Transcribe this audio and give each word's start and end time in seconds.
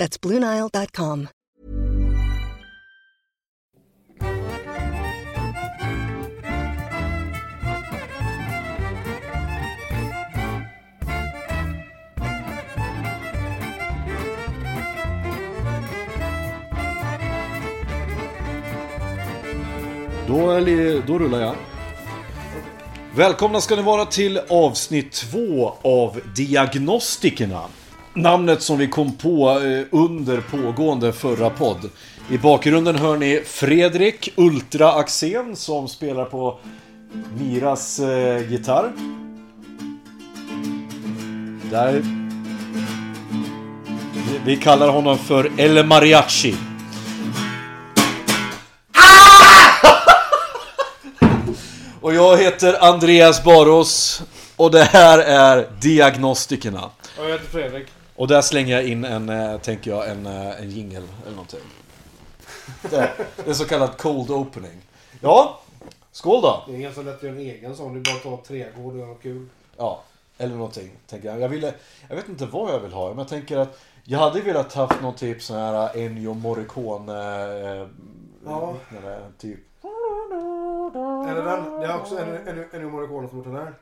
That's 0.00 0.16
BlueNile.com. 0.16 1.28
Då, 20.26 20.58
li- 20.58 21.02
då 21.06 21.18
rullar 21.18 21.40
jag. 21.40 21.54
Välkomna 23.16 23.60
ska 23.60 23.76
ni 23.76 23.82
vara 23.82 24.04
till 24.06 24.40
avsnitt 24.48 25.12
två 25.12 25.72
av 25.82 26.20
Diagnostikerna. 26.36 27.62
Namnet 28.14 28.62
som 28.62 28.78
vi 28.78 28.88
kom 28.88 29.12
på 29.16 29.50
eh, 29.60 29.82
under 29.90 30.40
pågående 30.40 31.12
förra 31.12 31.50
podd. 31.50 31.90
I 32.30 32.38
bakgrunden 32.38 32.96
hör 32.96 33.16
ni 33.16 33.42
Fredrik 33.46 34.32
Ultra 34.36 34.92
Axén 34.92 35.56
som 35.56 35.88
spelar 35.88 36.24
på 36.24 36.58
Miras 37.38 37.98
eh, 37.98 38.50
gitarr. 38.50 38.92
Där... 41.70 41.92
Vi- 41.92 42.04
Vi 44.44 44.56
kallar 44.56 44.88
honom 44.88 45.18
för 45.18 45.50
El 45.60 45.86
Mariachi. 45.86 46.54
Och 52.00 52.14
jag 52.14 52.36
heter 52.36 52.84
Andreas 52.84 53.44
Baros 53.44 54.22
och 54.56 54.70
det 54.70 54.84
här 54.84 55.18
är 55.18 55.68
Diagnostikerna. 55.80 56.84
Och 57.18 57.24
jag 57.24 57.28
heter 57.32 57.46
Fredrik. 57.50 57.86
Och 58.20 58.28
där 58.28 58.42
slänger 58.42 58.74
jag 58.74 58.84
in 58.86 59.04
en, 59.04 59.28
eh, 59.28 59.58
tänker 59.60 59.90
jag, 59.90 60.10
en, 60.10 60.26
eh, 60.26 60.60
en 60.60 60.70
jingle 60.70 61.02
eller 61.22 61.30
någonting. 61.30 61.60
Det, 62.90 63.10
det 63.44 63.50
är 63.50 63.54
så 63.54 63.64
kallad 63.64 63.98
cold 63.98 64.30
opening. 64.30 64.80
Ja, 65.20 65.60
skål 66.12 66.42
då! 66.42 66.62
Det 66.66 66.76
är 66.76 66.78
ganska 66.80 67.02
lätt 67.02 67.16
att 67.16 67.22
göra 67.22 67.32
en 67.34 67.40
egen 67.40 67.76
sån. 67.76 67.94
Det 67.94 68.10
är 68.10 68.12
bara 68.22 68.34
att 68.34 68.42
ta 68.42 68.48
trädgård 68.48 68.92
och 68.92 68.98
göra 68.98 69.08
något 69.08 69.22
kul. 69.22 69.46
Ja, 69.76 70.02
eller 70.38 70.54
någonting, 70.54 70.90
tänker 71.06 71.28
jag. 71.28 71.40
Jag, 71.40 71.48
ville, 71.48 71.74
jag 72.08 72.16
vet 72.16 72.28
inte 72.28 72.46
vad 72.46 72.74
jag 72.74 72.80
vill 72.80 72.92
ha, 72.92 73.08
men 73.08 73.18
jag 73.18 73.28
tänker 73.28 73.58
att 73.58 73.80
jag 74.04 74.18
hade 74.18 74.40
velat 74.40 74.74
haft 74.74 75.02
någon 75.02 75.14
typ 75.14 75.42
sån 75.42 75.56
här 75.56 75.96
Ennio 75.98 76.34
Morricone... 76.34 77.12
Eh, 77.12 77.86
Ja. 78.46 78.74
liknande, 78.90 79.20
typ. 79.38 79.60
Eller 81.30 81.44
den. 81.44 81.80
Det 81.80 81.86
är 81.86 81.96
också 81.96 82.18
en, 82.18 82.48
en, 82.48 82.64
en 82.72 82.90
Morricone 82.90 83.28
som 83.28 83.38
gjort 83.38 83.46
den 83.46 83.56
här. 83.56 83.74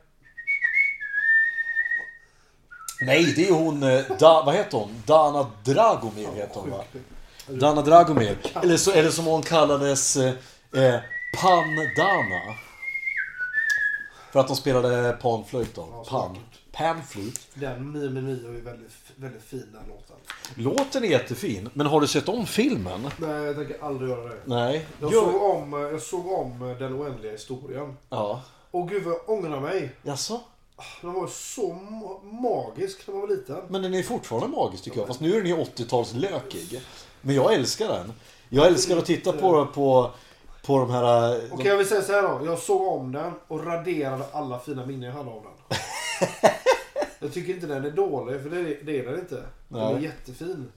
Nej, 3.02 3.32
det 3.36 3.48
är 3.48 3.52
hon... 3.52 3.82
eh, 3.82 4.04
Da, 4.18 4.42
vad 4.46 4.54
heter 4.54 4.78
hon? 4.78 5.02
Dana 5.06 5.46
Dragomir 5.64 6.28
heter 6.34 6.60
hon 6.60 6.70
va? 6.70 6.84
Dana 7.46 7.82
Dragomir. 7.82 8.36
Eller 8.62 8.77
så 8.77 8.91
det 9.02 9.12
som 9.12 9.24
hon 9.27 9.42
kallades 9.42 10.16
eh, 10.16 10.28
eh, 10.74 11.00
Pan-Dana. 11.41 12.54
För 14.32 14.41
att 14.41 14.46
de 14.46 14.56
spelade 14.56 15.12
panflöjt 15.22 15.75
då. 15.75 16.04
Pan. 16.09 16.38
Panflute. 16.72 17.41
Den 17.54 17.92
Mio 17.92 18.10
med 18.10 18.25
Mio 18.25 18.48
är 18.48 18.60
väldigt, 18.62 18.92
väldigt 19.16 19.42
fin 19.42 19.66
den 19.72 19.82
låten. 19.88 20.16
Låten 20.54 21.04
är 21.04 21.09
jättefin, 21.09 21.70
men 21.75 21.86
har 21.86 22.00
du 22.00 22.06
sett 22.06 22.28
om 22.28 22.47
filmen? 22.47 23.10
Nej, 23.16 23.30
jag 23.44 23.56
tänker 23.56 23.84
aldrig 23.84 24.10
göra 24.10 24.25
det. 24.28 24.41
Nej. 24.44 24.86
Jag, 25.00 25.12
Gör- 25.12 25.20
såg 25.32 25.42
om, 25.42 25.72
jag 25.72 26.03
såg 26.03 26.32
om 26.32 26.76
Den 26.78 26.94
oändliga 26.94 27.32
historien. 27.32 27.97
Ja. 28.10 28.42
Och 28.70 28.88
gud 28.88 29.03
vad 29.04 29.15
jag 29.15 29.28
ångrar 29.28 29.60
mig. 29.60 29.91
Jaså? 30.03 30.41
Den 31.00 31.12
var 31.12 31.27
så 31.27 31.72
ma- 31.72 32.25
magisk 32.43 33.06
när 33.06 33.15
man 33.15 33.21
var 33.21 33.28
liten. 33.28 33.56
Men 33.69 33.83
den 33.83 33.94
är 33.94 34.03
fortfarande 34.03 34.56
magisk 34.56 34.84
tycker 34.84 34.99
jag. 34.99 35.06
Fast 35.06 35.21
nu 35.21 35.33
är 35.37 35.39
den 35.41 35.47
ju 35.47 35.56
80-talslökig. 35.56 36.81
Men 37.21 37.34
jag 37.34 37.55
älskar 37.55 37.89
den. 37.89 38.12
Jag 38.49 38.66
älskar 38.66 38.97
att 38.97 39.05
titta 39.06 39.33
på, 39.33 39.66
på, 39.66 40.11
på 40.66 40.78
de 40.78 40.91
här... 40.91 41.33
eh, 41.37 41.41
Okej, 41.53 41.66
jag 41.66 41.77
vill 41.77 41.89
säga 41.89 42.03
så 42.03 42.12
här 42.12 42.22
då. 42.22 42.47
Jag 42.47 42.59
såg 42.59 42.83
om 42.83 43.12
den 43.12 43.33
och 43.49 43.66
raderade 43.66 44.25
alla 44.33 44.59
fina 44.59 44.87
minnen 44.87 45.03
jag 45.03 45.12
hade 45.16 45.31
av 45.31 45.43
den. 45.43 45.78
jag 47.19 47.33
tycker 47.33 47.55
inte 47.55 47.66
den 47.66 47.84
är 47.84 47.91
dålig, 47.91 48.43
för 48.43 48.50
det 48.50 48.59
är, 48.60 48.78
det 48.84 48.99
är 48.99 49.05
den 49.05 49.19
inte. 49.19 49.43
Den 49.69 49.81
är 49.81 49.93
Nej. 49.95 50.03
jättefin. 50.05 50.72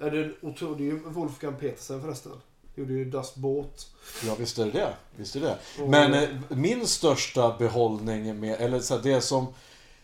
Är 0.00 0.10
det, 0.10 0.22
det 0.22 0.64
är 0.64 0.78
ju 0.80 0.98
Wolfgang 1.04 1.54
Petersen 1.60 2.02
förresten. 2.02 2.32
Gjorde 2.80 2.92
ju 2.92 3.04
Das 3.04 3.34
Båt. 3.34 3.86
Ja 4.26 4.34
visst 4.38 4.58
är 4.58 4.64
det 4.64 4.70
det. 4.70 4.94
Visst 5.16 5.36
är 5.36 5.40
det. 5.40 5.58
Men 5.86 6.14
eh, 6.14 6.28
min 6.48 6.86
största 6.86 7.56
behållning 7.58 8.40
med, 8.40 8.60
eller 8.60 8.80
så 8.80 8.94
här, 8.96 9.02
det 9.02 9.20
som, 9.20 9.46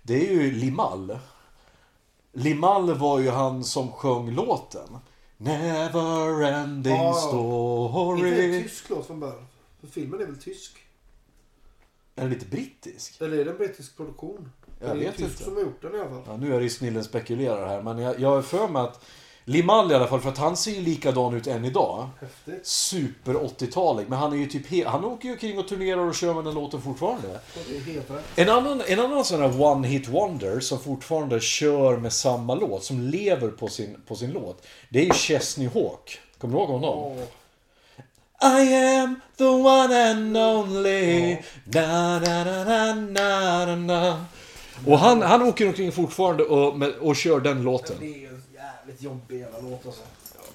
det 0.03 0.28
är 0.28 0.32
ju 0.32 0.50
Limal. 0.53 1.19
Limal 2.32 2.94
var 2.94 3.19
ju 3.20 3.31
han 3.31 3.65
som 3.65 3.92
sjöng 3.92 4.31
låten. 4.31 4.98
Never 5.36 6.42
ending 6.42 6.94
Ja, 6.94 7.09
Inte 7.09 7.20
story. 7.20 8.56
en 8.56 8.62
tysk 8.62 8.91
låt 8.91 9.06
från 9.06 9.20
början. 9.20 9.47
För 9.81 9.86
filmen 9.86 10.20
är 10.20 10.26
väl 10.26 10.36
tysk? 10.38 10.76
Är 12.15 12.22
den 12.22 12.31
lite 12.31 12.47
brittisk? 12.47 13.20
Eller 13.20 13.38
är 13.38 13.44
det 13.44 13.50
en 13.50 13.59
brittisk 13.59 13.97
produktion? 13.97 14.53
Jag 14.81 14.88
det 14.88 14.92
är 14.92 15.04
vet 15.04 15.16
tysk 15.16 15.31
inte. 15.31 15.44
som 15.44 15.54
har 15.54 15.62
gjort 15.62 15.82
den 15.82 15.94
i 15.94 15.98
alla 15.98 16.09
fall. 16.10 16.22
Ja, 16.26 16.36
nu 16.36 16.54
är 16.54 16.59
det 16.59 16.65
ju 16.65 16.70
snillen 16.70 17.04
spekulerar 17.04 17.69
här, 17.69 17.82
men 17.82 17.98
jag, 17.98 18.20
jag 18.20 18.28
har 18.31 18.42
för 18.42 18.69
mig 18.69 18.82
att 18.82 19.04
Limal 19.49 19.93
i 19.93 19.95
alla 19.95 20.07
fall, 20.07 20.21
för 20.21 20.29
att 20.29 20.39
han 20.39 20.57
ser 20.57 20.71
ju 20.71 20.81
likadan 20.81 21.34
ut 21.34 21.47
än 21.47 21.65
idag. 21.65 22.09
Häftigt. 22.21 22.67
Super 22.67 23.34
80-talig, 23.34 24.09
men 24.09 24.19
han 24.19 24.33
är 24.33 24.37
ju 24.37 24.47
typ 24.47 24.87
Han 24.87 25.05
åker 25.05 25.29
ju 25.29 25.37
kring 25.37 25.59
och 25.59 25.69
turnerar 25.69 26.01
och 26.01 26.15
kör 26.15 26.34
med 26.34 26.45
den 26.45 26.55
låten 26.55 26.83
fortfarande. 26.83 27.41
En 28.37 28.49
annan, 28.49 28.83
en 28.87 29.01
annan 29.01 29.25
sån 29.25 29.41
här 29.41 29.62
one 29.62 29.89
hit 29.89 30.09
wonder 30.09 30.61
som 30.61 30.79
fortfarande 30.79 31.41
kör 31.41 31.97
med 31.97 32.12
samma 32.12 32.55
låt, 32.55 32.84
som 32.84 33.01
lever 33.01 33.49
på 33.49 33.69
sin, 33.69 33.97
på 34.07 34.17
sin 34.17 34.31
låt. 34.31 34.67
Det 34.89 35.01
är 35.01 35.05
ju 35.05 35.12
Chesney 35.12 35.69
Hawk. 35.69 36.19
Kommer 36.39 36.55
du 36.55 36.61
ihåg 36.61 36.69
honom? 36.69 37.19
Åh, 38.43 38.61
I 38.61 38.97
am 38.99 39.21
the 39.37 39.45
one 39.45 40.11
and 40.11 40.37
only. 40.37 41.37
Na, 41.65 42.19
na, 42.19 42.45
na, 42.45 42.95
na, 42.95 43.67
na, 43.67 43.77
na. 43.77 44.25
Och 44.87 44.99
han, 44.99 45.23
han 45.23 45.43
åker 45.43 45.67
omkring 45.67 45.93
fortfarande 45.93 46.45
och, 46.45 46.83
och 47.01 47.17
kör 47.17 47.41
den 47.41 47.63
låten. 47.63 47.97
Det 48.01 48.07
är 48.07 48.19
ju 48.19 48.27
en 48.27 48.43
jävligt 49.03 49.03
jobbig 49.03 49.39
jävla 49.41 49.59
låt 49.71 49.87
alltså. 49.87 50.03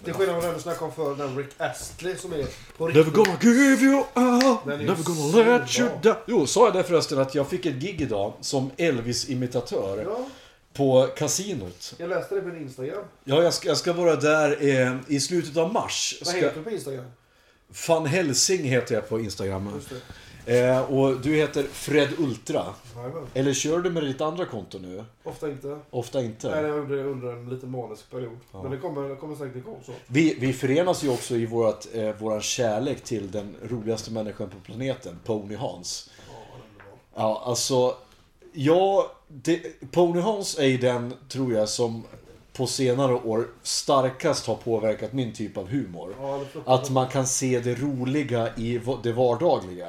Till 0.04 0.14
skillnad 0.14 0.36
från 0.36 0.46
den 0.46 0.54
du 0.54 0.62
snackade 0.62 0.86
om 0.86 0.92
förr, 0.92 1.16
den 1.16 1.38
Rick 1.38 1.50
Astley 1.58 2.16
som 2.16 2.34
är 2.34 2.46
på 2.78 2.88
Never 2.88 3.04
riktigt. 3.04 3.14
gonna 3.16 3.38
give 3.42 3.84
you 3.86 4.00
up, 4.00 4.60
Den 4.66 4.74
är 4.74 4.80
ju 4.80 4.88
never 4.88 5.04
gonna 5.04 5.58
let 5.58 5.80
you 5.80 5.90
down. 6.04 6.16
Jo, 6.28 6.48
sa 6.48 6.66
jag 6.66 6.74
det 6.74 6.84
förresten 6.84 7.20
att 7.20 7.36
jag 7.36 7.48
fick 7.50 7.66
ett 7.66 7.76
gig 7.76 8.02
idag 8.02 8.34
som 8.42 8.72
Elvis-imitatör 8.78 10.04
Ja, 10.04 10.28
på 10.74 11.08
kasinot. 11.18 11.94
jag 11.98 12.10
läste 12.10 12.36
det 12.36 12.42
på 12.42 12.50
din 12.50 12.62
Instagram. 12.62 13.04
Ja, 13.24 13.44
jag 13.44 13.54
ska, 13.54 13.68
jag 13.68 13.78
ska 13.78 13.94
vara 13.94 14.16
där 14.16 14.58
eh, 14.62 14.96
i 15.08 15.20
slutet 15.20 15.58
av 15.58 15.74
mars. 15.74 16.18
Vad 16.22 16.28
Ska, 16.28 16.38
heter 16.38 16.58
du 16.58 16.64
på 16.64 16.70
Instagram? 16.72 17.06
Fan 17.74 18.06
Helsing 18.06 18.64
heter 18.64 18.96
jag 18.96 19.10
på 19.10 19.20
Instagram. 19.20 19.72
Just 19.76 19.90
det. 19.90 19.96
Eh, 20.46 20.92
och 20.92 21.22
du 21.22 21.36
heter 21.36 21.64
Fred 21.64 22.10
Ultra. 22.18 22.66
Jajamän. 22.96 23.28
Eller 23.34 23.54
kör 23.54 23.80
du 23.80 23.90
med 23.90 24.04
ditt 24.04 24.22
andra 24.22 24.46
konto 24.46 24.80
nu? 24.80 25.04
Ofta 25.24 25.50
inte. 25.50 25.80
Ofta 25.90 26.22
inte. 26.22 26.50
Nej, 26.50 26.64
jag 26.64 26.78
gjorde 26.78 26.96
det 26.96 27.04
under 27.04 27.34
en 27.34 27.50
lite 27.50 27.66
manisk 27.66 28.12
period. 28.12 28.38
Men 28.52 28.72
det 28.72 28.78
kommer, 28.78 29.10
det 29.10 29.16
kommer 29.16 29.36
säkert 29.36 29.56
igång 29.56 29.80
så. 29.86 29.92
Vi, 30.08 30.38
vi 30.40 30.54
förenas 30.54 31.04
ju 31.04 31.10
också 31.10 31.36
i 31.36 31.46
vårat, 31.46 31.88
eh, 31.94 32.10
våran 32.10 32.42
kärlek 32.42 33.04
till 33.04 33.32
den 33.32 33.56
roligaste 33.64 34.12
människan 34.12 34.50
på 34.50 34.58
planeten, 34.66 35.20
Pony 35.26 35.56
Hans. 35.56 36.10
Ja. 36.28 36.34
Ja, 37.16 37.44
alltså... 37.46 37.96
Ja, 38.54 39.12
det, 39.28 39.92
Pony 39.92 40.20
Hans 40.20 40.60
är 40.60 40.66
ju 40.66 40.78
den, 40.78 41.14
tror 41.30 41.54
jag, 41.54 41.70
som 41.70 42.04
på 42.54 42.68
senare 42.68 43.14
år 43.14 43.48
starkast 43.64 44.48
har 44.48 44.56
påverkat 44.56 45.14
min 45.14 45.34
typ 45.34 45.58
av 45.58 45.68
humor. 45.68 46.16
Ja. 46.22 46.42
Att 46.66 46.90
man 46.90 47.08
kan 47.08 47.28
se 47.28 47.60
det 47.60 47.76
roliga 47.76 48.56
i 48.56 48.82
det 49.04 49.12
vardagliga. 49.12 49.88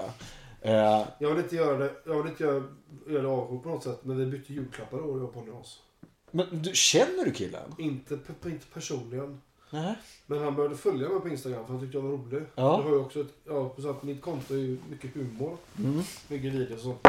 Eh, 0.62 1.04
Jag 1.18 1.28
vill 1.34 1.38
inte 1.44 1.56
göra 1.56 1.78
det, 1.78 1.92
jag 2.06 2.22
vill 2.22 2.30
inte 2.32 2.44
göra, 2.44 2.64
göra 3.08 3.22
det 3.22 3.28
avsjuk 3.28 3.62
på 3.62 3.68
något 3.68 3.82
sätt. 3.84 3.98
Men 4.02 4.16
vi 4.18 4.26
bytte 4.26 4.52
julklappar 4.52 4.98
då, 4.98 5.04
jag 5.18 5.22
och 5.22 5.34
Ponny 5.34 5.50
men 6.34 6.46
du, 6.62 6.70
känner 6.74 7.24
du 7.24 7.30
killen? 7.32 7.74
Inte, 7.78 8.14
inte 8.44 8.66
personligen. 8.74 9.40
Nej. 9.70 9.94
Men 10.26 10.38
han 10.38 10.54
började 10.54 10.76
följa 10.76 11.08
mig 11.08 11.20
på 11.20 11.28
Instagram 11.28 11.64
för 11.66 11.72
han 11.72 11.82
tyckte 11.82 11.96
jag 11.98 12.02
var 12.02 12.10
rolig. 12.10 12.42
Ja. 12.54 12.76
Det 12.76 12.82
har 12.82 12.90
ju 12.90 12.98
också 13.00 13.20
ett, 13.20 13.32
ja, 13.44 13.74
så 13.78 13.90
att 13.90 14.02
mitt 14.02 14.22
konto 14.22 14.54
är 14.54 14.58
ju 14.58 14.78
mycket 14.90 15.14
humor. 15.14 15.56
Mm. 15.78 16.02
Mycket 16.28 16.52
videos 16.52 16.78
och 16.78 16.84
sånt. 17.02 17.06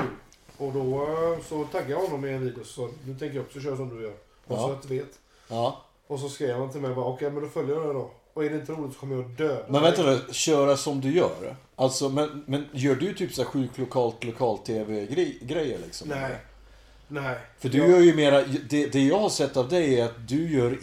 Och 0.57 0.73
då 0.73 1.03
eh, 1.03 1.39
så 1.43 1.63
taggade 1.65 1.91
jag 1.91 1.99
honom 1.99 2.25
i 2.25 2.33
en 2.33 2.41
video 2.45 2.63
så 2.63 2.89
nu 3.05 3.15
tänker 3.19 3.35
jag 3.35 3.45
också 3.45 3.59
köra 3.59 3.77
som 3.77 3.89
du 3.97 4.01
gör. 4.03 4.13
Och 4.45 4.57
Ja. 4.57 4.57
så 4.57 4.71
att 4.71 4.81
du 4.81 4.87
vet. 4.97 5.19
Ja. 5.47 5.81
Och 6.07 6.19
så 6.19 6.29
skrev 6.29 6.57
han 6.59 6.71
till 6.71 6.81
mig 6.81 6.95
bara 6.95 7.05
okej 7.05 7.31
men 7.31 7.43
då 7.43 7.49
följer 7.49 7.75
jag 7.75 7.87
det 7.87 7.93
då. 7.93 8.11
Och 8.33 8.45
är 8.45 8.49
det 8.49 8.55
inte 8.55 8.71
roligt 8.71 8.93
så 8.93 8.99
kommer 8.99 9.15
jag 9.15 9.25
att 9.25 9.37
döda 9.37 9.65
Men 9.69 9.81
vänta 9.81 10.03
nu, 10.03 10.21
köra 10.31 10.77
som 10.77 11.01
du 11.01 11.11
gör. 11.11 11.55
Alltså, 11.75 12.09
men, 12.09 12.43
men 12.47 12.65
gör 12.71 12.95
du 12.95 13.13
typ 13.13 13.33
så 13.33 13.43
här 13.43 13.49
sjuk 13.49 13.77
lokalt, 13.77 14.23
lokal-tv-grejer 14.23 15.79
liksom? 15.85 16.07
Nej. 16.07 16.35
Nej. 17.07 17.37
För 17.59 17.69
du 17.69 17.77
jag, 17.77 17.89
gör 17.89 17.99
ju 17.99 18.15
mera, 18.15 18.41
det, 18.69 18.87
det 18.87 19.01
jag 19.01 19.19
har 19.19 19.29
sett 19.29 19.57
av 19.57 19.69
dig 19.69 19.99
är 19.99 20.05
att 20.05 20.27
du 20.27 20.51
gör 20.51 20.79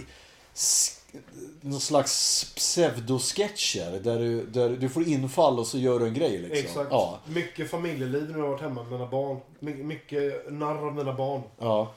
någon 1.60 1.80
slags 1.80 2.44
pseudosketcher 2.56 4.00
där 4.02 4.18
du, 4.18 4.46
där 4.46 4.68
du 4.68 4.88
får 4.88 5.02
infall 5.08 5.58
och 5.58 5.66
så 5.66 5.78
gör 5.78 5.98
du 6.00 6.06
en 6.06 6.14
grej 6.14 6.38
liksom. 6.38 6.58
Exakt. 6.58 6.88
Ja, 6.90 7.18
Mycket 7.28 7.70
familjeliv 7.70 8.30
när 8.30 8.38
jag 8.38 8.44
har 8.44 8.50
varit 8.52 8.60
hemma 8.60 8.82
med 8.82 8.92
mina 8.92 9.06
barn. 9.06 9.40
My, 9.60 9.74
mycket 9.74 10.52
narr 10.52 10.86
av 10.86 10.94
mina 10.94 11.12
barn. 11.12 11.42
ja. 11.58 11.92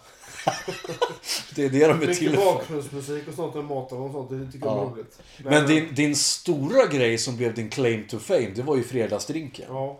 det 1.55 1.65
är 1.65 1.69
det 1.69 1.87
de 1.87 2.01
är 2.01 2.13
till 2.13 2.29
Mycket 2.31 2.45
bakgrundsmusik 2.45 3.27
och 3.27 3.33
sånt 3.33 3.55
och 3.55 3.63
matar 3.63 3.97
och 3.97 4.11
sånt. 4.11 4.29
Det 4.29 4.51
tycker 4.51 4.65
jag 4.67 4.77
Ja. 4.77 4.81
är 4.81 4.89
roligt. 4.91 5.19
Men 5.43 5.67
din, 5.67 5.95
din 5.95 6.15
stora 6.15 6.85
grej 6.87 7.17
som 7.17 7.37
blev 7.37 7.53
din 7.53 7.69
claim 7.69 8.07
to 8.07 8.19
fame, 8.19 8.49
det 8.55 8.61
var 8.61 8.75
ju 8.77 8.83
fredagsdrinken. 8.83 9.65
Ja. 9.69 9.99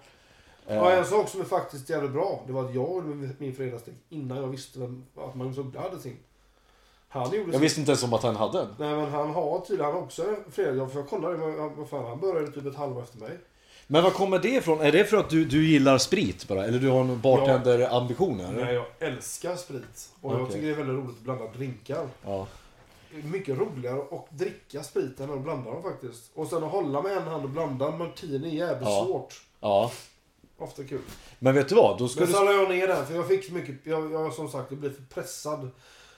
Eh, 0.68 0.76
Ja, 0.76 0.92
en 0.92 1.06
sak 1.06 1.30
som 1.30 1.42
är 1.42 1.46
faktiskt 1.46 1.90
jävligt 1.90 2.12
bra. 2.12 2.44
Det 2.48 2.54
var 2.54 2.62
att 2.66 2.76
jag 2.76 2.90
gjorde 2.94 3.08
min- 3.08 3.36
min 3.38 3.56
fredagsdrink 3.56 3.98
innan 4.10 4.38
jag 4.38 4.48
visste 4.48 4.80
vem, 4.80 5.04
att 5.18 5.36
Magnus 5.36 5.58
Uggla 5.58 5.82
hade 5.82 6.00
sin. 6.00 6.18
Han 7.14 7.32
gjorde 7.36 7.52
Jag 7.52 7.60
visste 7.60 7.80
inte 7.80 7.92
ens 7.92 8.04
om 8.04 8.14
att 8.14 8.24
han 8.24 8.36
hade 8.36 8.60
en. 8.62 8.68
Nej 8.80 8.96
men 8.96 9.12
han 9.12 9.30
har 9.34 9.60
tydligen 9.60 9.94
han 9.94 10.04
också 10.04 10.24
en 10.24 10.52
fredag. 10.52 10.88
För 10.90 11.00
jag 11.00 11.10
kollade, 11.10 11.38
men 11.38 11.76
vad 11.78 11.90
fan 11.90 12.06
han 12.06 12.20
började 12.20 12.52
typ 12.52 12.66
ett 12.66 12.76
halvår 12.76 13.04
efter 13.04 13.18
mig. 13.20 13.38
Men 13.88 14.04
var 14.04 14.12
kommer 14.12 14.40
det 14.40 14.50
ifrån? 14.50 14.82
Är 14.82 14.92
det 14.92 15.06
för 15.06 15.18
att 15.18 15.30
du, 15.30 15.46
du 15.46 15.68
gillar 15.68 15.98
sprit 15.98 16.48
bara? 16.48 16.66
Eller 16.66 16.80
du 16.80 16.90
har 16.90 17.00
en 17.02 17.22
bartenderambition? 17.22 18.40
eller? 18.40 18.66
Nej, 18.66 18.74
jag 18.74 18.86
älskar 19.00 19.56
sprit. 19.56 20.10
Och 20.22 20.34
jag 20.34 20.42
Okej. 20.42 20.54
tycker 20.54 20.68
det 20.68 20.74
är 20.74 20.78
väldigt 20.78 20.96
roligt 20.96 21.18
att 21.18 21.24
blanda 21.24 21.46
drinkar. 21.58 22.08
Ja. 22.26 22.48
Mycket 23.24 23.58
roligare 23.58 24.02
att 24.12 24.28
dricka 24.30 24.84
spriten 24.84 25.30
än 25.30 25.36
att 25.38 25.44
blanda 25.44 25.72
dem 25.72 25.84
faktiskt. 25.84 26.32
Och 26.36 26.48
sen 26.48 26.64
att 26.64 26.72
hålla 26.72 27.02
med 27.02 27.18
en 27.18 27.24
hand 27.28 27.44
och 27.44 27.50
blanda 27.50 27.88
en 27.88 27.98
martini 27.98 28.48
är 28.60 28.68
jävligt 28.68 28.90
Ja. 28.90 29.06
svårt. 29.06 29.42
ja. 29.60 29.92
Ofta 30.58 30.84
kul. 30.84 31.02
Men 31.40 31.56
vet 31.56 31.70
du 31.70 31.76
vad? 31.76 31.98
Då 31.98 32.08
ska 32.08 32.20
Men 32.20 32.28
du... 32.28 32.34
så 32.34 32.44
la 32.44 32.52
jag 32.52 32.70
ner 32.70 32.88
den 32.88 33.06
för 33.06 33.16
jag 33.16 33.28
fick 33.28 33.52
mycket, 33.52 33.76
jag, 33.84 34.12
jag 34.12 34.34
som 34.34 34.50
sagt 34.50 34.72
jag 34.72 34.80
blev 34.80 34.96
för 34.96 35.04
pressad. 35.14 35.70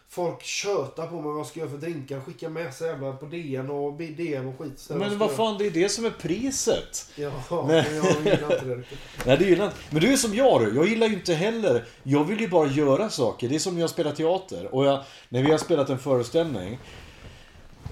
Folk 0.10 0.44
tjötar 0.44 1.08
på 1.08 1.14
mig 1.16 1.24
vad 1.24 1.40
jag 1.40 1.46
ska 1.46 1.60
göra 1.60 1.70
för 1.70 1.78
drinkar. 1.78 2.20
Skickar 2.20 2.50
med 2.50 2.74
sig 2.74 2.88
jävla 2.88 3.14
på 3.14 3.26
DN 3.26 3.70
och 3.70 3.94
DM 3.94 4.48
och 4.48 4.60
skit. 4.60 4.86
Men 4.90 5.00
vad 5.00 5.12
göra- 5.12 5.38
fan, 5.38 5.58
det 5.58 5.66
är 5.68 5.72
det 5.72 5.90
som 5.90 6.06
är 6.06 6.10
priset. 6.10 7.12
Ja, 7.16 7.32
Men- 7.50 7.68
men 7.68 7.96
jag 7.96 8.06
gillar 8.06 8.54
inte 8.54 8.66
det 8.66 8.76
riktigt. 8.76 9.00
Nej, 9.26 9.38
det 9.38 9.46
gillar 9.46 9.66
inte. 9.66 9.78
Men 9.90 10.02
du 10.02 10.14
är 10.14 10.18
som 10.18 10.36
jag 10.36 10.62
du. 10.62 10.76
Jag 10.76 10.88
gillar 10.88 11.08
ju 11.08 11.14
inte 11.14 11.34
heller. 11.34 11.86
Jag 12.04 12.24
vill 12.24 12.40
ju 12.42 12.48
bara 12.48 12.68
göra 12.68 13.10
saker. 13.10 13.50
Det 13.50 13.56
är 13.56 13.60
som 13.60 13.74
när 13.74 13.82
jag 13.82 13.90
spelar 13.90 14.12
teater. 14.12 14.76
Och 14.76 14.86
jag, 14.86 15.04
när 15.30 15.44
vi 15.44 15.52
har 15.52 15.58
spelat 15.58 15.90
en 15.90 16.00
föreställning. 16.00 16.80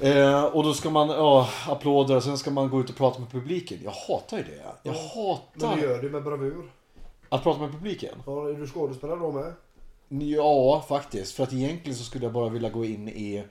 Eh, 0.01 0.43
och 0.43 0.63
då 0.63 0.73
ska 0.73 0.89
man, 0.89 1.09
ja, 1.09 1.49
applåder 1.67 2.15
och 2.15 2.23
sen 2.23 2.37
ska 2.37 2.51
man 2.51 2.69
gå 2.69 2.79
ut 2.81 2.89
och 2.89 2.95
prata 2.95 3.19
med 3.19 3.31
publiken. 3.31 3.77
Jag 3.83 3.91
hatar 3.91 4.37
ju 4.37 4.43
det. 4.43 4.61
Jag 4.83 4.93
Men 4.93 4.95
hatar 4.95 5.75
du 5.75 5.81
gör 5.81 6.01
det 6.01 6.09
med 6.09 6.23
bravur. 6.23 6.71
att 7.29 7.43
prata 7.43 7.59
med 7.59 7.71
publiken. 7.71 8.15
Ja, 8.25 8.49
är 8.49 8.53
du 8.53 8.67
skådespelare 8.67 9.19
då 9.19 9.31
med? 9.31 9.53
Ja, 10.21 10.85
faktiskt. 10.89 11.35
För 11.35 11.43
att 11.43 11.53
egentligen 11.53 11.97
så 11.97 12.03
skulle 12.03 12.25
jag 12.25 12.33
bara 12.33 12.49
vilja 12.49 12.69
gå 12.69 12.85
in 12.85 13.09
i, 13.09 13.43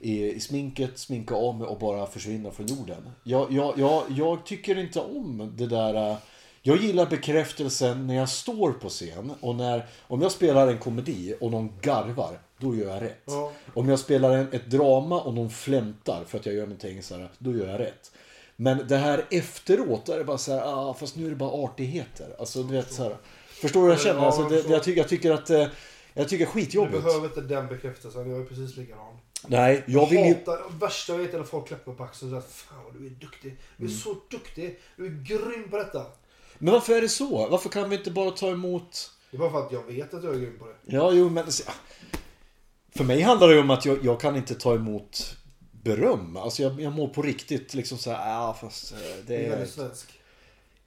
i, 0.00 0.24
i 0.32 0.40
sminket, 0.40 0.98
sminka 0.98 1.36
om 1.36 1.62
och 1.62 1.78
bara 1.78 2.06
försvinna 2.06 2.50
från 2.50 2.66
jorden. 2.66 3.10
Jag, 3.24 3.52
jag, 3.52 3.78
jag, 3.78 4.02
jag 4.16 4.46
tycker 4.46 4.78
inte 4.78 5.00
om 5.00 5.52
det 5.56 5.66
där... 5.66 6.10
äh, 6.10 6.16
Jag 6.62 6.76
gillar 6.76 7.06
bekräftelsen 7.06 8.06
när 8.06 8.14
jag 8.14 8.28
står 8.28 8.72
på 8.72 8.88
scen 8.88 9.32
och 9.40 9.54
när... 9.54 9.86
Om 10.08 10.22
jag 10.22 10.32
spelar 10.32 10.68
en 10.68 10.78
komedi 10.78 11.34
och 11.40 11.50
någon 11.50 11.72
garvar, 11.80 12.38
då 12.58 12.74
gör 12.74 12.94
jag 12.94 13.02
rätt. 13.02 13.22
Ja. 13.24 13.52
Om 13.74 13.88
jag 13.88 13.98
spelar 13.98 14.36
en, 14.36 14.52
ett 14.52 14.70
drama 14.70 15.20
och 15.20 15.34
någon 15.34 15.50
flämtar 15.50 16.24
för 16.26 16.38
att 16.38 16.46
jag 16.46 16.54
gör 16.54 16.62
någonting 16.62 17.02
så 17.02 17.14
här, 17.14 17.28
då 17.38 17.52
gör 17.52 17.68
jag 17.70 17.80
rätt. 17.80 18.12
Men 18.56 18.86
det 18.88 18.96
här 18.96 19.24
efteråt, 19.30 20.06
då 20.06 20.12
är 20.12 20.18
det 20.18 20.24
bara 20.24 20.38
så 20.38 20.52
här, 20.52 20.62
ah, 20.64 20.94
fast 20.94 21.16
nu 21.16 21.26
är 21.26 21.30
det 21.30 21.36
bara 21.36 21.64
artigheter. 21.64 22.36
Alltså, 22.38 22.62
du 22.62 22.74
vet 22.76 22.92
så 22.92 23.02
här. 23.02 23.16
Förstår 23.48 23.80
du 23.80 23.86
vad 23.86 23.96
jag 23.96 24.02
känner? 24.02 24.26
Alltså, 24.26 24.42
det, 24.42 24.68
jag, 24.68 24.82
tycker, 24.82 25.00
jag 25.00 25.08
tycker 25.08 25.30
att... 25.32 25.50
Jag 26.18 26.28
tycker 26.28 26.44
det 26.44 26.50
är 26.50 26.54
Du 26.54 26.60
skitjobbigt. 26.64 27.04
behöver 27.04 27.26
inte 27.26 27.40
den 27.40 27.66
bekräftelsen. 27.68 28.30
Jag 28.30 28.40
är 28.40 28.44
precis 28.44 28.76
likadan. 28.76 29.18
Nej, 29.46 29.84
jag 29.86 30.10
vill 30.10 30.18
ju... 30.18 30.34
hatar, 30.34 30.56
det 30.70 30.76
värsta 30.86 31.12
jag 31.12 31.18
vet 31.18 31.34
är 31.34 31.38
när 31.38 31.44
folk 31.44 31.66
klappar 31.68 31.92
på 31.92 32.04
axeln 32.04 32.34
och 32.34 32.42
säger 32.42 32.52
Fan 32.54 32.84
vad 32.84 32.94
du 32.94 33.06
är 33.06 33.10
duktig. 33.10 33.56
Du 33.76 33.84
Mm. 33.84 33.94
är 33.96 33.98
så 33.98 34.16
duktig. 34.30 34.78
Du 34.96 35.06
är 35.06 35.10
grym 35.10 35.70
på 35.70 35.76
detta. 35.76 36.06
Men 36.58 36.72
varför 36.74 36.92
är 36.96 37.00
det 37.00 37.08
så? 37.08 37.48
Varför 37.48 37.68
kan 37.68 37.90
vi 37.90 37.96
inte 37.96 38.10
bara 38.10 38.30
ta 38.30 38.48
emot... 38.50 39.10
Det 39.30 39.36
är 39.36 39.38
bara 39.38 39.50
för 39.50 39.66
att 39.66 39.72
jag 39.72 39.82
vet 39.86 40.14
att 40.14 40.24
jag 40.24 40.34
är 40.34 40.38
grym 40.38 40.58
på 40.58 40.66
det. 40.66 40.74
Ja, 40.96 41.12
jo, 41.12 41.28
men... 41.28 41.44
För 42.96 43.04
mig 43.04 43.20
handlar 43.20 43.48
det 43.48 43.54
ju 43.54 43.60
om 43.60 43.70
att 43.70 43.84
jag, 43.84 44.04
jag 44.04 44.20
kan 44.20 44.36
inte 44.36 44.54
ta 44.54 44.74
emot 44.74 45.36
beröm. 45.82 46.36
Alltså 46.36 46.62
jag, 46.62 46.80
jag 46.80 46.92
mår 46.92 47.08
på 47.08 47.22
riktigt 47.22 47.74
liksom 47.74 47.98
så 47.98 48.10
här, 48.10 48.30
ja 48.30 48.56
fast 48.60 48.92
eh, 48.92 48.98
Det 48.98 49.22
det 49.26 49.36
är 49.36 49.44
är... 49.46 49.50
väldigt 49.50 49.70
svensk. 49.70 50.17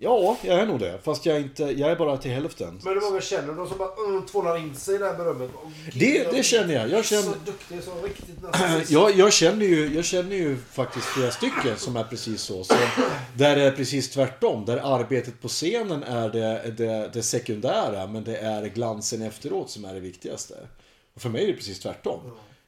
Ja, 0.03 0.37
jag 0.43 0.59
är 0.59 0.65
nog 0.65 0.79
det. 0.79 0.99
Fast 1.03 1.25
jag 1.25 1.35
är 1.35 1.39
inte, 1.39 1.63
jag 1.63 1.91
är 1.91 1.95
bara 1.95 2.17
till 2.17 2.31
hälften. 2.31 2.79
Men 2.83 2.93
hur 2.93 3.01
många 3.01 3.21
känner 3.21 3.53
de 3.53 3.67
som 3.67 3.77
bara 3.77 4.07
mm, 4.07 4.25
tvålar 4.25 4.57
in 4.57 4.75
sig 4.75 4.95
i 4.95 4.97
det 4.97 5.05
här 5.05 5.15
berömmet? 5.15 5.51
Det, 5.93 6.31
det 6.31 6.43
känner 6.43 6.73
jag. 6.73 6.89
Jag 6.89 7.05
känner... 7.05 7.23
Så 7.23 7.35
duktig, 7.45 7.83
så 7.83 7.91
riktigt 8.05 8.41
narcissist. 8.41 8.91
Jag, 8.91 9.15
jag, 9.15 9.33
känner 9.33 9.65
ju, 9.65 9.95
jag 9.95 10.05
känner 10.05 10.35
ju 10.35 10.57
faktiskt 10.57 11.05
flera 11.05 11.31
stycken 11.31 11.77
som 11.77 11.95
är 11.95 12.03
precis 12.03 12.41
så. 12.41 12.63
så 12.63 12.73
där 13.37 13.55
det 13.55 13.63
är 13.63 13.71
precis 13.71 14.09
tvärtom. 14.09 14.65
Där 14.65 14.77
arbetet 14.77 15.41
på 15.41 15.47
scenen 15.47 16.03
är 16.03 16.29
det, 16.29 16.73
det, 16.77 17.09
det 17.13 17.23
sekundära 17.23 18.07
men 18.07 18.23
det 18.23 18.37
är 18.37 18.65
glansen 18.65 19.21
efteråt 19.21 19.69
som 19.69 19.85
är 19.85 19.93
det 19.93 19.99
viktigaste. 19.99 20.55
Och 21.13 21.21
för 21.21 21.29
mig 21.29 21.43
är 21.43 21.47
det 21.47 21.53
precis 21.53 21.79
tvärtom. 21.79 22.19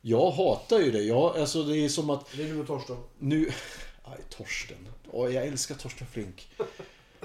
Jag 0.02 0.32
hatar 0.32 0.80
ju 0.80 0.92
det. 0.92 1.02
Jag, 1.02 1.38
alltså 1.38 1.64
det 1.64 1.78
är 1.78 1.90
som 1.90 2.10
att 2.10 2.26
Det 2.38 2.44
är 2.44 2.48
du 2.48 2.60
och 2.60 2.68
Torsten. 2.68 2.98
nu... 3.20 3.50
Aj, 4.04 4.20
Torsten. 4.30 4.88
Åh, 5.12 5.34
jag 5.36 5.48
älskar 5.48 5.76
Torsten 5.76 6.08
Flink. 6.12 6.48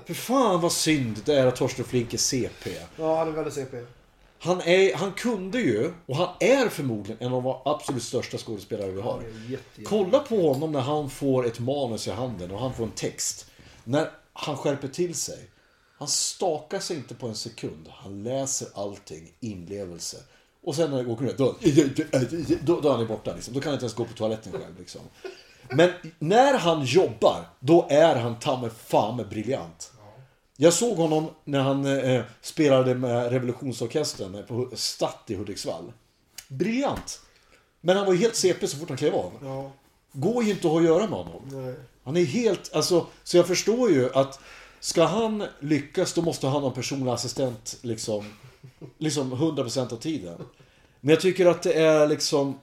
För 0.06 0.14
fan 0.14 0.60
vad 0.60 0.72
synd 0.72 1.20
det 1.24 1.34
är 1.34 1.46
att 1.46 1.56
Torsten 1.56 1.84
Flink 1.84 2.14
är 2.14 2.18
CP. 2.18 2.70
Ja, 2.96 3.18
han 3.18 3.28
är 3.28 3.32
väldigt 3.32 3.54
CP. 3.54 3.76
Han, 4.40 4.60
är, 4.60 4.94
han 4.94 5.12
kunde 5.12 5.60
ju, 5.60 5.92
och 6.06 6.16
han 6.16 6.28
är 6.40 6.68
förmodligen 6.68 7.26
en 7.26 7.32
av 7.32 7.42
de 7.42 7.60
absolut 7.64 8.02
största 8.02 8.38
skådespelare 8.38 8.90
vi 8.90 9.00
har. 9.00 9.22
Jätte. 9.48 9.82
Kolla 9.84 10.18
på 10.18 10.52
honom 10.52 10.72
när 10.72 10.80
han 10.80 11.10
får 11.10 11.46
ett 11.46 11.60
manus 11.60 12.08
i 12.08 12.10
handen 12.10 12.50
och 12.50 12.60
han 12.60 12.74
får 12.74 12.84
en 12.84 12.90
text. 12.90 13.50
När 13.84 14.10
han 14.32 14.56
skärper 14.56 14.88
till 14.88 15.14
sig. 15.14 15.50
Han 15.98 16.08
stakar 16.08 16.80
sig 16.80 16.96
inte 16.96 17.14
på 17.14 17.26
en 17.26 17.34
sekund. 17.34 17.88
Han 17.90 18.22
läser 18.22 18.68
allting, 18.74 19.32
inlevelse. 19.40 20.16
Och 20.62 20.74
sen 20.74 20.90
när 20.90 20.98
det 20.98 21.04
går 21.04 21.34
då, 21.36 21.56
då, 22.62 22.80
då 22.80 22.88
är 22.88 22.96
han 22.96 23.06
borta. 23.06 23.34
Liksom. 23.34 23.54
Då 23.54 23.60
kan 23.60 23.68
han 23.70 23.74
inte 23.74 23.84
ens 23.84 23.94
gå 23.94 24.04
på 24.04 24.12
toaletten 24.12 24.52
själv. 24.52 24.78
Liksom. 24.78 25.00
Men 25.70 25.90
när 26.18 26.58
han 26.58 26.84
jobbar, 26.84 27.44
då 27.60 27.86
är 27.90 28.16
han 28.16 28.38
ta 28.38 28.60
mig 28.60 28.70
fan 28.86 29.26
briljant. 29.30 29.92
Jag 30.56 30.72
såg 30.72 30.96
honom 30.96 31.30
när 31.44 31.60
han 31.60 31.86
eh, 31.86 32.22
spelade 32.40 32.94
med 32.94 33.32
revolutionsorkestern 33.32 34.46
på 34.46 34.70
Statt 34.76 35.24
i 35.26 35.34
Hudiksvall. 35.34 35.92
Briljant! 36.48 37.20
Men 37.80 37.96
han 37.96 38.06
var 38.06 38.12
ju 38.12 38.18
helt 38.18 38.36
CP 38.36 38.66
så 38.66 38.76
fort 38.76 38.88
han 38.88 38.98
klev 38.98 39.14
av. 39.14 39.32
Ja, 39.42 39.70
Går 40.12 40.44
ju 40.44 40.50
inte 40.50 40.66
att 40.66 40.72
ha 40.72 40.78
att 40.80 40.86
göra 40.86 41.00
med 41.06 41.18
honom. 41.18 41.42
nej. 41.64 41.74
Han 42.04 42.16
är 42.16 42.24
helt, 42.24 42.74
alltså, 42.74 43.06
så 43.24 43.36
jag 43.36 43.46
förstår 43.46 43.90
ju 43.90 44.14
att 44.14 44.40
ska 44.80 45.04
han 45.04 45.44
lyckas 45.60 46.12
då 46.12 46.22
måste 46.22 46.46
han 46.46 46.62
ha 46.62 46.68
en 46.68 46.74
personlig 46.74 47.10
assistent 47.12 47.78
liksom, 47.82 48.32
liksom 48.98 49.34
100% 49.34 49.92
av 49.92 49.96
tiden. 49.96 50.38
Men 51.00 51.10
jag 51.10 51.20
tycker 51.20 51.46
att 51.46 51.62
det 51.62 51.72
är 51.72 52.06
liksom, 52.08 52.60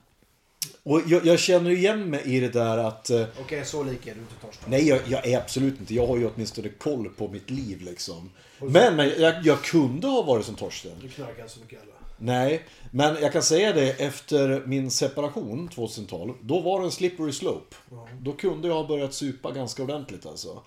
och 0.85 1.01
jag, 1.07 1.25
jag 1.25 1.39
känner 1.39 1.71
igen 1.71 2.09
mig 2.09 2.21
i 2.25 2.39
det 2.39 2.49
där 2.49 2.77
att 2.77 3.09
eh, 3.09 3.23
Okej, 3.41 3.65
så 3.65 3.83
lik 3.83 4.07
är 4.07 4.13
du 4.15 4.19
inte 4.19 4.35
Torsten. 4.41 4.69
Nej, 4.69 4.87
jag, 4.87 4.99
jag 5.07 5.27
är 5.27 5.37
absolut 5.37 5.79
inte. 5.79 5.95
Jag 5.95 6.07
har 6.07 6.17
ju 6.17 6.29
åtminstone 6.35 6.69
koll 6.69 7.09
på 7.09 7.27
mitt 7.27 7.49
liv 7.49 7.81
liksom. 7.81 8.29
Men, 8.59 8.95
men 8.95 9.11
jag, 9.17 9.45
jag 9.45 9.61
kunde 9.61 10.07
ha 10.07 10.21
varit 10.21 10.45
som 10.45 10.55
Torsten. 10.55 10.91
Du 11.01 11.09
knarkar 11.09 11.41
inte 11.41 11.53
så 11.53 11.59
mycket 11.59 11.79
heller. 11.79 11.93
Nej, 12.17 12.63
men 12.91 13.15
jag 13.21 13.33
kan 13.33 13.43
säga 13.43 13.73
det 13.73 13.89
efter 14.01 14.63
min 14.65 14.91
separation 14.91 15.67
2012. 15.67 16.33
Då 16.41 16.59
var 16.59 16.79
det 16.79 16.85
en 16.85 16.91
slippery 16.91 17.31
slope. 17.31 17.75
Då 18.21 18.31
kunde 18.33 18.67
jag 18.67 18.75
ha 18.75 18.87
börjat 18.87 19.13
supa 19.13 19.51
ganska 19.51 19.83
ordentligt 19.83 20.25
alltså. 20.25 20.61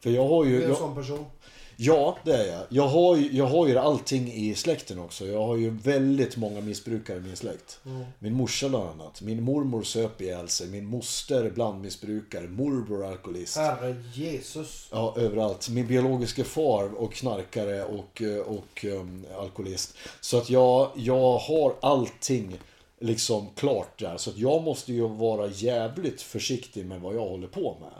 För 0.00 0.10
jag 0.10 0.28
har 0.28 0.44
Du 0.44 0.50
ju... 0.50 0.62
är 0.62 0.68
en 0.68 0.76
sån 0.76 0.94
person. 0.94 1.24
Ja, 1.76 2.18
det 2.24 2.36
är 2.36 2.52
jag. 2.52 2.62
Jag 2.68 2.88
har, 2.88 3.16
ju, 3.16 3.32
jag 3.32 3.46
har 3.46 3.68
ju 3.68 3.78
allting 3.78 4.32
i 4.32 4.54
släkten 4.54 4.98
också. 4.98 5.26
Jag 5.26 5.46
har 5.46 5.56
ju 5.56 5.70
väldigt 5.70 6.36
många 6.36 6.60
missbrukare 6.60 7.18
i 7.18 7.20
min 7.20 7.36
släkt. 7.36 7.80
Min 8.18 8.34
morsa 8.34 8.68
bland 8.68 8.88
annat. 8.88 9.20
Min 9.22 9.42
mormor 9.42 9.82
söp 9.82 10.20
ihjäl 10.20 10.48
sig. 10.48 10.68
Min 10.68 10.86
moster 10.86 11.50
blandmissbrukare. 11.50 12.48
Morbror 12.48 13.06
alkoholist. 13.06 13.56
Herre 13.56 13.96
Jesus. 14.14 14.88
Ja, 14.92 15.14
överallt. 15.16 15.68
Min 15.68 15.86
biologiska 15.86 16.44
far 16.44 16.94
och 16.94 17.12
knarkare 17.12 17.84
och, 17.84 18.22
och 18.46 18.84
um, 18.84 19.24
alkoholist. 19.38 19.94
Så 20.20 20.38
att 20.38 20.50
jag, 20.50 20.90
jag 20.94 21.38
har 21.38 21.74
allting 21.80 22.58
liksom 23.00 23.48
klart 23.54 23.98
där. 23.98 24.16
Så 24.16 24.30
att 24.30 24.36
jag 24.36 24.62
måste 24.62 24.92
ju 24.92 25.08
vara 25.08 25.46
jävligt 25.46 26.22
försiktig 26.22 26.86
med 26.86 27.00
vad 27.00 27.14
jag 27.14 27.28
håller 27.28 27.48
på 27.48 27.76
med. 27.80 27.92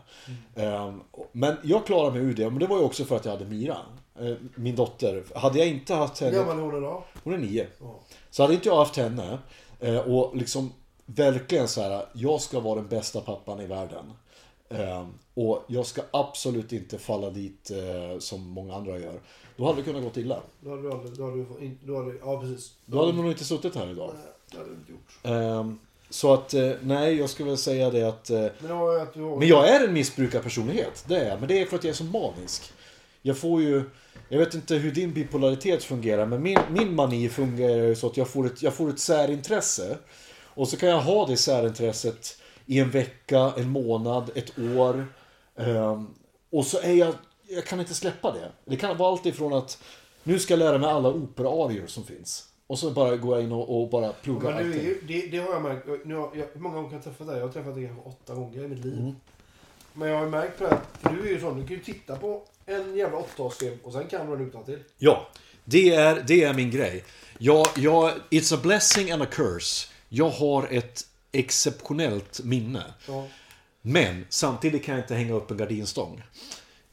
Ehm, 0.54 1.00
men 1.32 1.56
jag 1.62 1.86
klarar 1.86 2.10
mig 2.10 2.20
ur 2.20 2.34
det. 2.34 2.50
Men 2.50 2.58
det 2.58 2.66
var 2.66 2.78
ju 2.78 2.84
också 2.84 3.04
för 3.04 3.16
att 3.16 3.24
jag 3.24 3.32
hade 3.32 3.44
Mira. 3.44 3.76
eh, 4.20 4.34
Min 4.54 4.76
dotter. 4.76 5.24
Hade 5.34 5.58
jag 5.58 5.68
inte 5.68 5.94
haft 5.94 6.22
Hur 6.22 6.26
henne. 6.26 6.38
gammal 6.38 6.58
är 6.58 6.62
hon 6.62 6.76
idag? 6.78 7.02
Hon 7.24 7.34
är 7.34 7.38
nio. 7.38 7.66
Ja. 7.80 8.00
Så 8.30 8.42
hade 8.42 8.54
inte 8.54 8.68
jag 8.68 8.76
haft 8.76 8.96
henne 8.96 9.38
eh, 9.80 9.98
och 9.98 10.36
liksom 10.36 10.72
verkligen 11.06 11.68
så 11.68 11.80
här, 11.82 12.06
jag 12.12 12.40
ska 12.40 12.60
vara 12.60 12.74
den 12.74 12.88
bästa 12.88 13.20
pappan 13.20 13.60
i 13.60 13.66
världen. 13.66 14.12
Eh, 14.68 15.06
och 15.34 15.64
jag 15.66 15.86
ska 15.86 16.02
absolut 16.10 16.72
inte 16.72 16.98
falla 16.98 17.30
dit 17.30 17.70
eh, 17.70 18.18
som 18.18 18.48
många 18.48 18.74
andra 18.74 18.98
gör. 18.98 19.20
Då 19.56 19.64
hade 19.66 19.76
det 19.78 19.82
kunnat 19.82 20.02
gått 20.02 20.16
illa. 20.16 20.40
Då 20.60 20.70
hade 20.70 20.82
du 20.82 20.92
aldrig, 20.92 21.12
då 21.16 21.24
hade 21.24 21.44
då 21.84 21.96
hade, 21.96 22.14
ja 22.24 22.40
precis. 22.40 22.72
Då 22.86 23.00
hade 23.00 23.12
man 23.12 23.22
nog 23.22 23.32
inte 23.32 23.44
suttit 23.44 23.74
här 23.74 23.90
idag. 23.90 24.10
Nej, 24.14 24.24
det 24.50 24.56
hade 24.58 24.70
du 24.70 24.74
inte 24.76 24.92
gjort. 24.92 25.18
Så 26.14 26.34
att, 26.34 26.54
eh, 26.54 26.70
nej, 26.82 27.14
jag 27.14 27.30
skulle 27.30 27.48
väl 27.48 27.58
säga 27.58 27.90
det 27.90 28.02
att... 28.02 28.30
Eh, 28.30 28.46
Men 29.38 29.48
jag 29.48 29.68
är 29.68 29.84
en 29.84 29.92
missbrukarpersonlighet, 29.92 31.04
det 31.08 31.16
är 31.16 31.28
jag. 31.28 31.38
Men 31.38 31.48
det 31.48 31.60
är 31.60 31.66
för 31.66 31.76
att 31.76 31.84
jag 31.84 31.90
är 31.90 31.94
så 31.94 32.04
manisk. 32.04 32.72
Jag 33.22 33.38
får 33.38 33.62
ju... 33.62 33.90
Jag 34.28 34.38
vet 34.38 34.54
inte 34.54 34.74
hur 34.74 34.90
din 34.92 35.12
bipolaritet 35.12 35.84
fungerar, 35.84 36.26
men 36.26 36.42
min, 36.42 36.58
min 36.70 36.94
mani 36.94 37.28
fungerar 37.28 37.84
ju 37.84 37.94
så 37.94 38.06
att 38.06 38.16
jag 38.16 38.28
får, 38.28 38.46
ett, 38.46 38.62
jag 38.62 38.74
får 38.74 38.90
ett 38.90 38.98
särintresse. 38.98 39.98
Och 40.44 40.68
så 40.68 40.76
kan 40.76 40.88
jag 40.88 41.00
ha 41.00 41.26
det 41.26 41.36
särintresset 41.36 42.38
i 42.66 42.78
en 42.78 42.90
vecka, 42.90 43.52
en 43.56 43.70
månad, 43.70 44.30
ett 44.34 44.58
år. 44.58 45.06
Ehm, 45.58 46.06
och 46.52 46.66
så 46.66 46.78
är 46.80 46.94
jag... 46.94 47.14
Jag 47.48 47.64
kan 47.66 47.80
inte 47.80 47.94
släppa 47.94 48.32
det. 48.32 48.52
Det 48.64 48.76
kan 48.76 48.96
vara 48.96 49.12
allt 49.12 49.26
ifrån 49.26 49.52
att 49.52 49.78
nu 50.22 50.38
ska 50.38 50.52
jag 50.52 50.58
lära 50.58 50.78
mig 50.78 50.90
alla 50.90 51.08
operaarior 51.08 51.86
som 51.86 52.04
finns. 52.04 52.48
Och 52.66 52.78
så 52.78 52.90
bara 52.90 53.16
går 53.16 53.36
jag 53.36 53.44
in 53.44 53.52
och, 53.52 53.82
och 53.82 53.90
bara 53.90 54.12
pluggar 54.12 54.50
Men 54.50 54.66
allting. 54.66 54.82
ju, 54.82 55.00
det, 55.06 55.26
det 55.26 55.38
har 55.38 55.52
jag 55.52 55.62
märkt. 55.62 55.86
Nu 56.04 56.14
har, 56.14 56.30
jag, 56.34 56.46
hur 56.52 56.60
många 56.60 56.74
gånger 56.74 56.88
har 56.88 56.94
jag 56.94 57.04
träffat 57.04 57.26
dig? 57.26 57.36
Jag 57.36 57.46
har 57.46 57.52
träffat 57.52 57.74
dig 57.74 57.86
kanske 57.86 58.08
åtta 58.08 58.34
gånger 58.34 58.64
i 58.64 58.68
mitt 58.68 58.84
liv. 58.84 58.98
Mm. 58.98 59.14
Men 59.92 60.08
jag 60.08 60.18
har 60.18 60.26
märkt 60.26 60.58
på 60.58 60.64
det 60.64 60.70
här, 60.70 61.12
du 61.16 61.28
är 61.28 61.32
ju 61.32 61.40
sån, 61.40 61.60
du 61.60 61.66
kan 61.66 61.76
ju 61.76 61.82
titta 61.82 62.16
på 62.16 62.42
en 62.66 62.96
jävla 62.96 63.18
åttaårsfilm 63.18 63.78
och 63.82 63.92
sen 63.92 64.06
kan 64.06 64.30
du 64.30 64.36
den 64.36 64.48
utan 64.48 64.64
till. 64.64 64.78
Ja, 64.98 65.28
det 65.64 65.94
är, 65.94 66.24
det 66.26 66.44
är 66.44 66.54
min 66.54 66.70
grej. 66.70 67.04
Jag, 67.38 67.66
jag, 67.76 68.12
it's 68.30 68.54
a 68.54 68.58
blessing 68.62 69.10
and 69.10 69.22
a 69.22 69.26
curse. 69.30 69.88
Jag 70.08 70.30
har 70.30 70.68
ett 70.70 71.06
exceptionellt 71.32 72.40
minne. 72.44 72.82
Ja. 73.08 73.26
Men 73.82 74.26
samtidigt 74.28 74.84
kan 74.84 74.94
jag 74.94 75.04
inte 75.04 75.14
hänga 75.14 75.34
upp 75.34 75.50
en 75.50 75.56
gardinstång. 75.56 76.22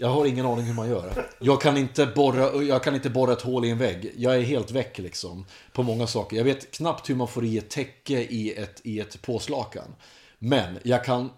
Jag 0.01 0.09
har 0.09 0.25
ingen 0.25 0.45
aning 0.45 0.65
hur 0.65 0.73
man 0.73 0.89
gör. 0.89 1.25
Jag 1.39 1.61
kan 1.61 1.77
inte 1.77 2.05
borra, 2.05 2.63
jag 2.63 2.83
kan 2.83 2.95
inte 2.95 3.09
borra 3.09 3.33
ett 3.33 3.41
hål 3.41 3.65
i 3.65 3.69
en 3.69 3.77
vägg. 3.77 4.13
Jag 4.17 4.35
är 4.35 4.41
helt 4.41 4.71
väck 4.71 4.97
liksom. 4.97 5.45
På 5.73 5.83
många 5.83 6.07
saker. 6.07 6.37
Jag 6.37 6.43
vet 6.43 6.71
knappt 6.71 7.09
hur 7.09 7.15
man 7.15 7.27
får 7.27 7.45
i 7.45 7.57
ett 7.57 7.69
täcke 7.69 8.13
i 8.21 8.53
ett, 8.57 8.81
i 8.83 8.99
ett 8.99 9.21
påslakan. 9.21 9.95
Men 10.39 10.79
jag 10.83 11.05
kan 11.05 11.29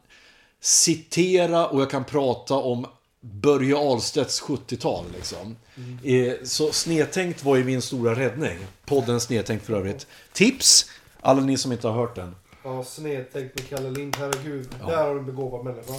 citera 0.62 1.68
och 1.68 1.82
jag 1.82 1.90
kan 1.92 2.04
prata 2.04 2.56
om 2.56 2.86
Börje 3.22 3.76
Ahlstedts 3.78 4.42
70-tal. 4.42 5.06
Liksom. 5.16 5.56
Eh, 6.04 6.34
Så 6.44 6.72
Snedtänkt 6.72 7.44
var 7.44 7.56
ju 7.56 7.64
min 7.64 7.82
stora 7.82 8.16
räddning. 8.16 8.58
Podden 8.86 9.20
Snedtänkt 9.22 9.66
för 9.66 9.74
övrigt. 9.74 10.08
Tips! 10.34 10.86
Alla 11.22 11.42
ni 11.42 11.58
som 11.58 11.72
inte 11.72 11.88
har 11.88 11.96
hört 11.96 12.16
den. 12.16 12.36
Ja, 12.64 12.84
snedtänkt 12.84 13.56
med 13.56 13.70
Kalle 13.70 13.90
Lind. 13.90 14.16
Herregud. 14.20 14.68
Där 14.88 14.98
har 14.98 15.14
du 15.14 15.20
en 15.20 15.26
begåvad 15.26 15.66
människa. 15.66 15.94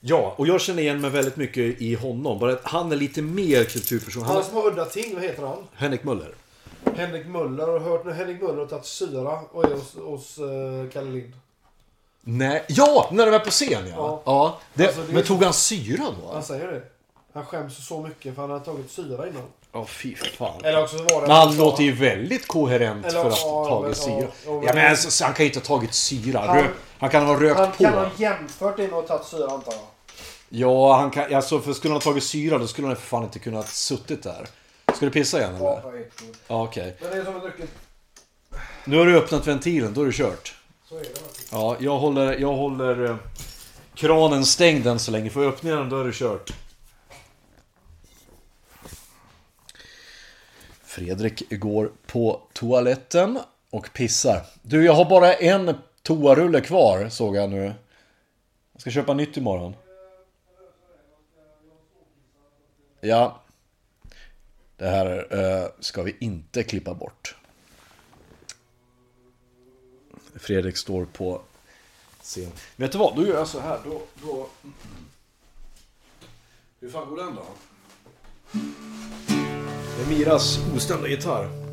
Ja, 0.00 0.34
och 0.36 0.46
jag 0.46 0.60
känner 0.60 0.82
igen 0.82 1.00
mig 1.00 1.10
väldigt 1.10 1.36
mycket 1.36 1.80
i 1.80 1.94
honom. 1.94 2.38
Bara 2.38 2.52
att 2.52 2.60
han 2.64 2.92
är 2.92 2.96
lite 2.96 3.22
mer 3.22 3.64
kulturperson. 3.64 4.22
Han 4.22 4.34
Han 4.34 4.44
som 4.44 4.54
har 4.56 4.66
udda 4.66 4.84
ting, 4.84 5.14
vad 5.14 5.22
heter 5.22 5.42
han? 5.46 5.66
Henrik 5.74 6.04
Möller. 6.04 6.34
Henrik 6.96 7.26
Möller. 7.26 7.66
Har 7.66 7.72
du 7.78 7.84
hört 7.84 8.04
när 8.04 8.12
Henrik 8.12 8.42
Möller 8.42 8.58
har 8.58 8.66
tagit 8.66 8.86
syra 8.86 9.40
och 9.52 9.64
är 9.64 9.74
hos, 9.74 9.94
hos 9.96 10.38
eh, 10.38 10.90
Kalle 10.92 11.10
Lind? 11.10 11.32
Nej, 12.22 12.64
ja! 12.68 13.08
När 13.12 13.26
de 13.26 13.34
är 13.34 13.38
på 13.38 13.50
scen 13.50 13.70
ja. 13.86 13.94
Ja. 13.96 14.22
ja 14.26 14.58
det, 14.74 14.86
Alltså, 14.86 15.02
det 15.02 15.12
men 15.12 15.22
tog 15.24 15.42
han 15.42 15.52
syra 15.52 16.04
då? 16.22 16.32
Han 16.32 16.42
säger 16.42 16.66
det. 16.72 16.82
Han 17.32 17.46
skäms 17.46 17.86
så 17.88 18.00
mycket 18.00 18.34
för 18.34 18.42
han 18.42 18.50
har 18.50 18.58
tagit 18.58 18.90
syra 18.90 19.28
innan. 19.28 19.42
Ja, 19.72 19.84
fy 19.86 20.14
fan. 20.14 20.64
Eller 20.64 20.82
också 20.82 20.96
var 20.96 21.04
det... 21.20 21.26
Men 21.26 21.30
han 21.36 21.56
låter 21.56 21.82
ju 21.82 21.92
väldigt 21.92 22.48
koherent 22.48 23.06
Eller, 23.06 23.22
för 23.22 23.28
att 23.30 23.38
ja, 23.38 23.48
ha 23.48 23.68
tagit 23.68 23.84
men, 23.86 23.94
syra. 23.94 24.14
ja, 24.20 24.28
ja, 24.46 24.50
men- 24.52 24.64
Ja, 24.66 24.74
men 24.74 24.90
alltså, 24.90 25.10
så 25.10 25.24
han 25.24 25.34
kan 25.34 25.44
ju 25.44 25.50
inte 25.50 25.58
ha 25.60 25.76
tagit 25.76 25.94
syra. 25.94 26.40
Han- 26.40 26.64
han 26.98 27.10
kan 27.10 27.26
ha 27.26 27.40
rökt 27.40 27.58
Han 27.58 27.70
på. 27.72 27.76
kan 27.84 27.94
ha 27.94 28.06
jämfört 28.16 28.76
det 28.76 28.92
och 28.92 29.06
tagit 29.06 29.26
syra 29.26 29.50
antar 29.50 29.72
jag. 29.72 29.80
Ja, 30.52 30.96
han 30.96 31.10
kan, 31.10 31.34
alltså, 31.34 31.60
för 31.60 31.72
skulle 31.72 31.94
han 31.94 32.00
ha 32.00 32.04
tagit 32.04 32.24
syra 32.24 32.58
då 32.58 32.66
skulle 32.66 32.86
han 32.86 32.96
för 32.96 33.02
fan 33.02 33.24
inte 33.24 33.38
kunnat 33.38 33.68
suttit 33.68 34.22
där. 34.22 34.48
Ska 34.94 35.06
du 35.06 35.10
pissa 35.10 35.38
igen 35.38 35.54
eller? 35.54 35.82
Ja, 36.46 36.64
okej. 36.64 36.96
Men 37.00 37.10
det 37.10 37.16
är 37.16 37.24
som 37.24 37.34
en 37.34 37.40
druckit. 37.40 37.70
Nu 38.84 38.98
har 38.98 39.06
du 39.06 39.18
öppnat 39.18 39.46
ventilen, 39.46 39.94
då 39.94 40.02
är 40.02 40.06
det 40.06 40.12
kört. 40.12 40.54
Så 40.88 40.96
är 40.96 41.00
det 41.00 41.20
faktiskt. 41.20 41.52
Ja, 41.52 41.76
jag 41.80 41.98
håller, 41.98 42.38
jag 42.38 42.52
håller 42.52 43.04
eh, 43.04 43.16
kranen 43.94 44.46
stängd 44.46 44.86
än 44.86 44.98
så 44.98 45.10
länge. 45.10 45.30
Får 45.30 45.44
jag 45.44 45.52
öppna 45.52 45.70
den 45.74 45.88
då 45.88 46.00
är 46.00 46.04
det 46.04 46.12
kört. 46.12 46.52
Fredrik 50.84 51.50
går 51.50 51.92
på 52.06 52.40
toaletten 52.52 53.38
och 53.70 53.92
pissar. 53.92 54.42
Du, 54.62 54.84
jag 54.84 54.92
har 54.92 55.04
bara 55.04 55.34
en 55.34 55.74
toarulle 56.02 56.60
kvar 56.60 57.08
såg 57.08 57.36
jag 57.36 57.50
nu. 57.50 57.74
Jag 58.72 58.80
ska 58.80 58.90
köpa 58.90 59.14
nytt 59.14 59.36
imorgon. 59.36 59.74
Ja. 63.00 63.42
Det 64.76 64.88
här 64.88 65.26
eh, 65.30 65.68
ska 65.80 66.02
vi 66.02 66.16
inte 66.20 66.62
klippa 66.62 66.94
bort. 66.94 67.36
Fredrik 70.34 70.76
står 70.76 71.04
på 71.04 71.42
scen. 72.22 72.52
Vet 72.76 72.92
du 72.92 72.98
vad? 72.98 73.16
Då 73.16 73.26
gör 73.26 73.34
jag 73.34 73.48
så 73.48 73.60
här. 73.60 73.78
Då, 73.84 74.02
då... 74.22 74.48
Hur 76.80 76.90
fan 76.90 77.08
går 77.08 77.16
den 77.16 77.34
då? 77.34 77.44
Det 79.96 80.02
är 80.02 80.18
Miras 80.18 80.58
ostämda 80.76 81.08
gitarr. 81.08 81.69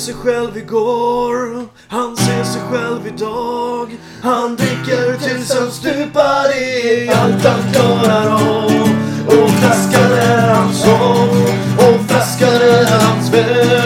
Sig 0.00 0.14
själv 0.14 0.56
igår, 0.56 1.66
han 1.88 2.16
ser 2.16 2.44
sig 2.44 2.62
själv 2.70 3.06
idag. 3.06 3.96
Han 4.22 4.56
dricker 4.56 5.18
tills 5.18 5.54
han 5.54 5.70
stupar 5.70 6.62
i 6.62 7.10
allt 7.14 7.44
han 7.44 7.72
klarar 7.72 8.26
av. 8.26 8.88
Och 9.26 9.50
flaskan 9.50 10.12
är 10.12 10.54
hans 10.54 10.82
sång, 10.82 11.42
och 11.76 12.00
flaskan 12.08 12.48
är 12.48 12.86
hans 13.00 13.34
vän. 13.34 13.79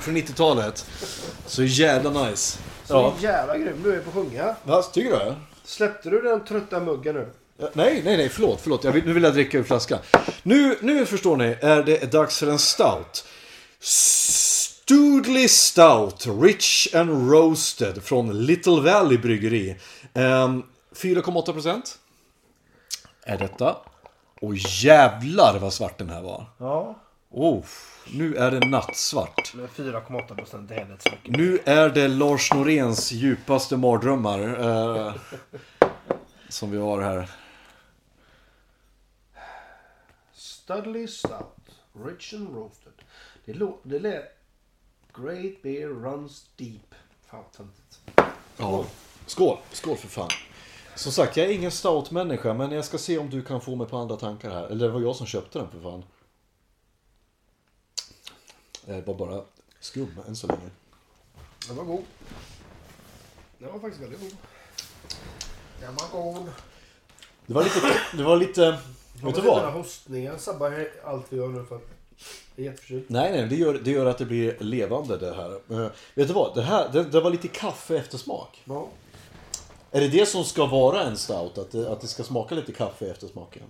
Från 0.00 0.16
90-talet. 0.16 0.86
Så 1.46 1.62
jävla 1.62 2.24
nice. 2.24 2.58
Så 2.84 3.12
jävla 3.20 3.58
grym 3.58 3.82
du 3.82 3.94
är 3.94 4.00
på 4.00 4.08
att 4.08 4.14
sjunga. 4.14 4.54
Vad 4.64 4.92
tycker 4.92 5.10
du? 5.10 5.34
Släppte 5.64 6.10
du 6.10 6.22
den 6.22 6.44
trötta 6.44 6.80
muggen 6.80 7.14
nu? 7.14 7.28
Ja, 7.58 7.68
Nej, 7.72 8.02
nej, 8.04 8.16
nej, 8.16 8.28
förlåt, 8.28 8.60
förlåt. 8.62 8.84
Jag 8.84 8.92
vill, 8.92 9.04
nu 9.04 9.12
vill 9.12 9.22
jag 9.22 9.32
dricka 9.34 9.58
ur 9.58 9.62
flaskan. 9.62 9.98
Nu, 10.42 10.78
nu 10.80 11.06
förstår 11.06 11.36
ni, 11.36 11.56
är 11.60 11.82
det 11.82 12.12
dags 12.12 12.38
för 12.38 12.46
en 12.46 12.58
stout. 12.58 13.24
Studley 13.80 15.48
Stout, 15.48 16.26
Rich 16.42 16.94
and 16.94 17.30
Roasted 17.30 18.02
från 18.02 18.46
Little 18.46 18.80
Valley 18.80 19.18
Bryggeri. 19.18 19.76
Ehm, 20.14 20.62
4,8% 20.94 21.82
är 23.22 23.38
detta. 23.38 23.76
Och 24.40 24.54
jävlar 24.56 25.58
vad 25.58 25.72
svart 25.72 25.98
den 25.98 26.10
här 26.10 26.22
var. 26.22 26.46
Ja. 26.58 26.98
Oh, 27.30 27.64
nu 28.12 28.36
är 28.36 28.50
det 28.50 28.66
nattsvart. 28.66 29.52
Men 29.54 29.68
4,8 29.68 30.34
procent 30.36 30.70
är 30.70 30.74
helvete 30.74 31.02
så 31.02 31.10
mycket. 31.10 31.36
Nu 31.36 31.58
är 31.64 31.90
det 31.90 32.08
Lars 32.08 32.52
Noréns 32.54 33.12
djupaste 33.12 33.76
mardrömmar. 33.76 34.40
eh, 35.08 35.14
som 36.48 36.70
vi 36.70 36.78
har 36.78 37.00
här. 37.02 37.30
Studley 40.32 41.06
Stout. 41.08 41.56
Rich 42.06 42.34
and 42.34 42.54
roasted. 42.54 42.92
Det, 43.44 43.52
lå- 43.52 43.78
det 43.82 43.98
lät... 43.98 44.24
Great 45.14 45.62
beer 45.62 45.88
runs 45.88 46.46
deep. 46.56 46.94
Fan 47.26 47.42
vad 47.42 47.52
töntigt. 47.52 48.00
Ja. 48.56 48.84
Skål! 49.26 49.56
Skål 49.72 49.96
för 49.96 50.08
fan. 50.08 50.28
Som 50.94 51.12
sagt, 51.12 51.36
jag 51.36 51.46
är 51.46 51.50
ingen 51.52 51.70
stout-människa, 51.70 52.54
men 52.54 52.70
jag 52.70 52.84
ska 52.84 52.98
se 52.98 53.18
om 53.18 53.30
du 53.30 53.42
kan 53.42 53.60
få 53.60 53.76
mig 53.76 53.86
på 53.86 53.96
andra 53.96 54.16
tankar 54.16 54.50
här. 54.50 54.66
Eller 54.66 54.86
det 54.86 54.92
var 54.92 55.00
jag 55.00 55.16
som 55.16 55.26
köpte 55.26 55.58
den 55.58 55.70
för 55.70 55.80
fan. 55.80 56.02
Det 58.90 59.06
var 59.06 59.14
bara 59.14 59.42
Skum 59.80 60.16
än 60.28 60.36
så 60.36 60.46
länge. 60.46 60.70
Den 61.68 61.76
var 61.76 61.84
god. 61.84 62.04
Den 63.58 63.72
var 63.72 63.78
faktiskt 63.78 64.02
väldigt 64.02 64.20
god. 64.20 64.36
Den 65.80 65.94
var 65.94 66.22
god. 66.22 66.50
Det 67.46 67.54
var 67.54 67.64
lite... 67.64 67.80
Det 68.16 68.22
var 68.22 68.36
lite... 68.36 68.70
Vet 68.70 69.34
du 69.34 69.40
Den 69.40 69.54
här 69.54 69.62
vad? 69.62 69.72
hostningen 69.72 70.38
sabbar 70.38 70.88
allt 71.04 71.26
vi 71.28 71.36
gör 71.36 71.48
nu 71.48 71.64
för 71.64 71.80
jag 72.56 72.66
är 72.66 72.70
jätteförkyld. 72.70 73.04
Nej, 73.08 73.32
nej, 73.32 73.46
det 73.48 73.56
gör, 73.56 73.74
det 73.74 73.90
gör 73.90 74.06
att 74.06 74.18
det 74.18 74.24
blir 74.24 74.56
levande 74.60 75.16
det 75.16 75.34
här. 75.34 75.52
Eh, 75.52 75.90
vet 76.14 76.28
du 76.28 76.34
vad? 76.34 76.54
Det 76.54 76.62
här, 76.62 76.88
det, 76.92 77.04
det 77.04 77.20
var 77.20 77.30
lite 77.30 77.48
kaffe 77.48 77.96
eftersmak. 77.96 78.62
Ja. 78.64 78.88
Är 79.90 80.00
det 80.00 80.08
det 80.08 80.26
som 80.26 80.44
ska 80.44 80.66
vara 80.66 81.02
en 81.02 81.16
stout? 81.16 81.58
Att 81.58 81.70
det, 81.70 81.92
att 81.92 82.00
det 82.00 82.06
ska 82.06 82.22
smaka 82.22 82.54
lite 82.54 82.72
kaffe 82.72 83.06
i 83.06 83.10
eftersmaken? 83.10 83.62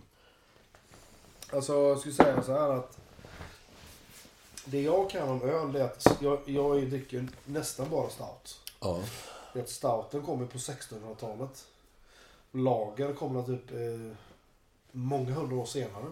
Alltså 1.53 1.73
jag 1.73 1.99
skulle 1.99 2.15
säga 2.15 2.43
så 2.43 2.53
här 2.53 2.71
att 2.71 2.99
det 4.64 4.81
jag 4.83 5.11
kan 5.11 5.29
om 5.29 5.43
öl 5.43 5.76
är 5.76 5.85
att 5.85 6.19
jag, 6.21 6.38
jag 6.47 6.90
dricker 6.90 7.29
nästan 7.45 7.90
bara 7.90 8.11
stout. 8.11 8.61
Ja. 8.81 9.00
Att 9.55 9.69
stouten 9.69 10.23
kommer 10.23 10.47
på 10.47 10.59
1600-talet. 10.59 11.64
Lager 12.52 13.12
kommer 13.12 13.43
typ 13.43 13.71
eh, 13.71 14.17
många 14.93 15.31
hundra 15.33 15.57
år 15.57 15.64
senare. 15.67 16.05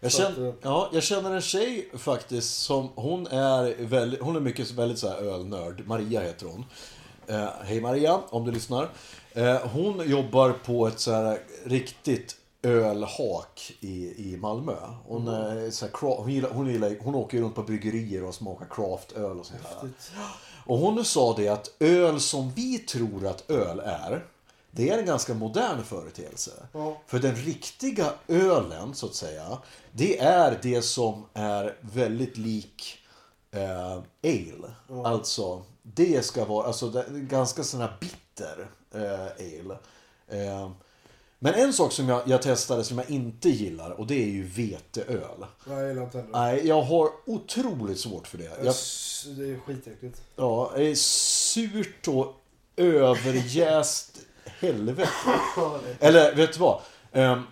Jag, 0.00 0.12
Så 0.12 0.18
känner, 0.18 0.48
eh, 0.48 0.54
ja, 0.62 0.90
jag 0.92 1.02
känner 1.02 1.34
en 1.34 1.40
tjej 1.40 1.90
faktiskt 1.94 2.62
som 2.62 2.88
hon 2.94 3.26
är 3.26 3.84
väldigt, 3.84 4.20
hon 4.20 4.36
är 4.36 4.40
mycket 4.40 4.70
väldigt 4.70 4.98
så 4.98 5.08
här 5.08 5.16
ölnörd. 5.16 5.86
Maria 5.86 6.20
heter 6.20 6.46
hon. 6.46 6.64
Eh, 7.26 7.48
Hej 7.62 7.80
Maria, 7.80 8.20
om 8.30 8.44
du 8.44 8.52
lyssnar. 8.52 8.88
Eh, 9.32 9.66
hon 9.66 10.10
jobbar 10.10 10.52
på 10.52 10.86
ett 10.86 11.00
så 11.00 11.12
här 11.12 11.40
riktigt 11.64 12.36
ölhak 12.62 13.72
i, 13.80 14.32
i 14.32 14.36
Malmö. 14.36 14.76
Hon, 15.06 15.28
är 15.28 15.70
så 15.70 15.86
här, 15.86 16.16
hon, 16.16 16.32
gillar, 16.32 16.50
hon, 16.50 16.70
gillar, 16.70 16.96
hon 17.00 17.14
åker 17.14 17.40
runt 17.40 17.54
på 17.54 17.62
bryggerier 17.62 18.24
och 18.24 18.34
smakar 18.34 18.66
craftöl 18.70 19.40
och 19.40 19.46
sånt 19.46 19.62
där. 19.62 19.90
Och 20.66 20.78
hon 20.78 21.04
sa 21.04 21.34
det 21.36 21.48
att 21.48 21.70
öl 21.80 22.20
som 22.20 22.50
vi 22.50 22.78
tror 22.78 23.26
att 23.26 23.50
öl 23.50 23.80
är, 23.80 24.24
det 24.70 24.90
är 24.90 24.98
en 24.98 25.06
ganska 25.06 25.34
modern 25.34 25.84
företeelse. 25.84 26.50
Ja. 26.72 26.96
För 27.06 27.18
den 27.18 27.34
riktiga 27.34 28.12
ölen, 28.28 28.94
så 28.94 29.06
att 29.06 29.14
säga, 29.14 29.58
det 29.92 30.20
är 30.20 30.58
det 30.62 30.82
som 30.82 31.24
är 31.34 31.76
väldigt 31.80 32.36
lik 32.36 32.98
eh, 33.50 34.02
ale. 34.22 35.04
Alltså, 35.04 35.62
det 35.82 36.24
ska 36.24 36.44
vara 36.44 36.66
alltså, 36.66 36.88
det 36.90 37.00
är 37.00 37.10
ganska 37.10 37.62
sån 37.62 37.80
här 37.80 37.96
bitter 38.00 38.68
eh, 38.94 39.60
ale. 39.60 39.78
Eh, 40.28 40.70
men 41.38 41.54
en 41.54 41.72
sak 41.72 41.92
som 41.92 42.08
jag, 42.08 42.22
jag 42.26 42.42
testade 42.42 42.84
som 42.84 42.98
jag 42.98 43.10
inte 43.10 43.48
gillar 43.48 43.90
och 43.90 44.06
det 44.06 44.22
är 44.22 44.28
ju 44.28 44.42
veteöl. 44.42 45.46
Jag 45.68 45.88
gillar 45.88 46.02
inte 46.02 46.18
heller. 46.18 46.32
Nej, 46.32 46.66
jag 46.66 46.82
har 46.82 47.10
otroligt 47.26 48.00
svårt 48.00 48.26
för 48.26 48.38
det. 48.38 48.44
Jag, 48.44 48.74
Det 49.36 49.50
är 49.50 49.60
skitäckligt. 49.60 50.22
Ja, 50.36 50.72
det 50.76 50.84
är 50.84 50.94
surt 50.94 52.08
och 52.08 52.34
överjäst 52.76 54.18
helvete. 54.44 55.08
Eller 56.00 56.34
vet 56.34 56.52
du 56.52 56.58
vad? 56.58 56.80
Ehm, 57.12 57.42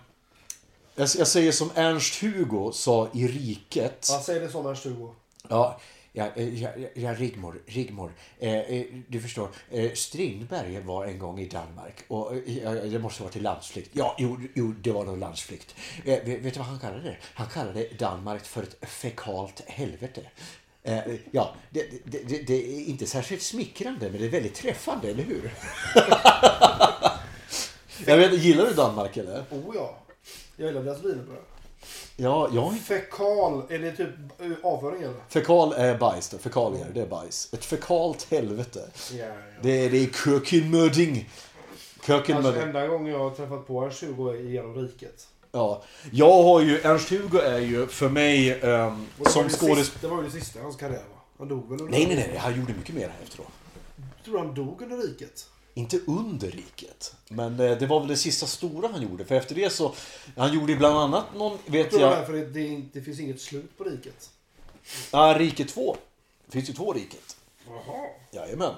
jag, 0.95 1.09
jag 1.17 1.27
säger 1.27 1.51
som 1.51 1.71
Ernst-Hugo 1.75 2.71
sa 2.71 3.09
i 3.13 3.27
Riket. 3.27 4.07
Ja, 4.09 4.21
säg 4.25 4.39
det 4.39 4.49
som 4.49 4.65
Ernst 4.65 4.83
Hugo. 4.83 5.13
Ja, 5.47 5.79
Eh, 6.25 6.61
ja, 6.61 6.69
ja, 6.77 6.87
ja, 6.93 7.13
Rigmor, 7.13 7.59
Rigmor. 7.65 8.11
Eh, 8.39 8.53
eh, 8.53 8.85
du 9.07 9.21
förstår, 9.21 9.49
eh, 9.71 9.91
Strindberg 9.93 10.79
var 10.79 11.05
en 11.05 11.19
gång 11.19 11.39
i 11.39 11.47
Danmark 11.47 12.03
och 12.07 12.35
eh, 12.35 12.57
ja, 12.57 12.71
det 12.71 12.99
måste 12.99 13.23
vara 13.23 13.31
till 13.31 13.43
landsflykt. 13.43 13.89
Ja, 13.93 14.15
jo, 14.19 14.37
jo 14.53 14.73
det 14.81 14.91
var 14.91 15.05
nog 15.05 15.17
landsflykt. 15.17 15.75
Eh, 16.05 16.25
vet, 16.25 16.41
vet 16.41 16.53
du 16.53 16.59
vad 16.59 16.67
han 16.67 16.79
kallade 16.79 17.03
det? 17.03 17.17
Han 17.33 17.47
kallade 17.47 17.87
Danmark 17.99 18.45
för 18.45 18.63
ett 18.63 18.89
fekalt 18.89 19.63
helvete. 19.67 20.21
Eh, 20.83 21.01
ja, 21.31 21.55
det, 21.69 21.83
det, 22.05 22.23
det, 22.23 22.41
det 22.41 22.53
är 22.53 22.85
inte 22.85 23.05
särskilt 23.05 23.41
smickrande, 23.41 24.09
men 24.09 24.19
det 24.21 24.25
är 24.25 24.29
väldigt 24.29 24.55
träffande, 24.55 25.09
eller 25.09 25.23
hur? 25.23 25.53
jag 28.07 28.17
vet, 28.17 28.43
gillar 28.43 28.65
du 28.65 28.73
Danmark 28.73 29.17
eller? 29.17 29.43
Oh 29.49 29.75
ja. 29.75 29.99
Jag 30.55 30.67
gillar 30.67 30.83
deras 30.83 31.03
wienerbröd. 31.03 31.43
Ja, 32.15 32.49
jag 32.53 32.77
Fekal, 32.79 33.63
är 33.69 33.79
det 33.79 33.91
typ 33.91 34.09
eh, 34.39 34.51
avföring 34.63 35.01
eller? 35.01 35.15
Fekal 35.29 35.73
är 35.73 35.97
bajs 35.97 36.29
då. 36.29 36.37
Fekalier, 36.37 36.87
det 36.93 37.01
är 37.01 37.07
bajs. 37.07 37.53
Ett 37.53 37.65
fekalt 37.65 38.27
helvete. 38.31 38.89
Ja, 39.11 39.17
ja. 39.17 39.33
Det 39.61 39.85
är, 39.85 39.89
det 39.89 39.97
är 39.97 40.07
kökenmödding. 40.07 41.29
Alltså 41.97 42.07
Kökenmödding. 42.07 42.61
enda 42.61 42.87
gången 42.87 43.13
jag 43.13 43.19
har 43.19 43.29
träffat 43.31 43.67
på 43.67 43.83
Ernst 43.85 44.03
Hugo 44.03 44.29
är 44.29 44.41
genom 44.41 44.75
riket. 44.75 45.27
Ja. 45.51 45.83
Jag 46.11 46.43
har 46.43 46.61
ju, 46.61 46.79
Ernst-Hugo 46.81 47.39
är 47.39 47.59
ju 47.59 47.87
för 47.87 48.09
mig 48.09 48.59
var 48.59 49.29
som 49.29 49.49
skådespelare. 49.49 49.83
Det 50.01 50.07
var 50.07 50.17
ju 50.17 50.23
det 50.23 50.31
sista 50.31 50.59
i 50.59 50.61
hans 50.61 50.75
karriär 50.75 50.97
va? 50.97 51.21
Han 51.37 51.47
dog 51.47 51.69
väl 51.69 51.89
Nej, 51.89 52.05
nej, 52.05 52.15
nej. 52.15 52.37
Han 52.37 52.59
gjorde 52.59 52.73
mycket 52.73 52.95
mer 52.95 53.11
efteråt. 53.23 53.47
Tror 54.25 54.37
han 54.37 54.53
dog 54.53 54.81
under 54.81 54.97
riket. 54.97 55.49
Inte 55.77 55.99
under 56.07 56.51
riket. 56.51 57.15
Men 57.29 57.59
eh, 57.59 57.77
det 57.77 57.85
var 57.85 57.99
väl 57.99 58.09
det 58.09 58.17
sista 58.17 58.45
stora 58.45 58.87
han 58.87 59.01
gjorde. 59.01 59.25
För 59.25 59.35
efter 59.35 59.55
det 59.55 59.69
så, 59.69 59.93
han 60.37 60.53
gjorde 60.53 60.71
ju 60.71 60.77
bland 60.77 60.97
annat 60.97 61.25
någon, 61.35 61.57
Jag 61.65 61.71
vet 61.71 61.93
jag, 61.93 62.11
därför 62.11 62.33
det, 62.33 62.45
det, 62.45 62.81
det 62.93 63.01
finns 63.01 63.19
inget 63.19 63.41
slut 63.41 63.77
på 63.77 63.83
riket. 63.83 64.29
ja, 65.11 65.35
Riket 65.37 65.69
2. 65.69 65.97
Det 66.45 66.51
finns 66.51 66.69
ju 66.69 66.73
två 66.73 66.93
Riket. 66.93 67.37
Jaha. 67.67 68.07
Jajamän. 68.31 68.73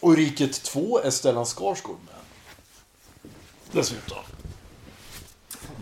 Och 0.00 0.12
i 0.12 0.16
Riket 0.16 0.62
2 0.62 1.00
är 1.00 1.10
Stellan 1.10 1.46
Skarsgård 1.46 1.98
med. 2.06 2.14
Dessutom. 3.72 4.18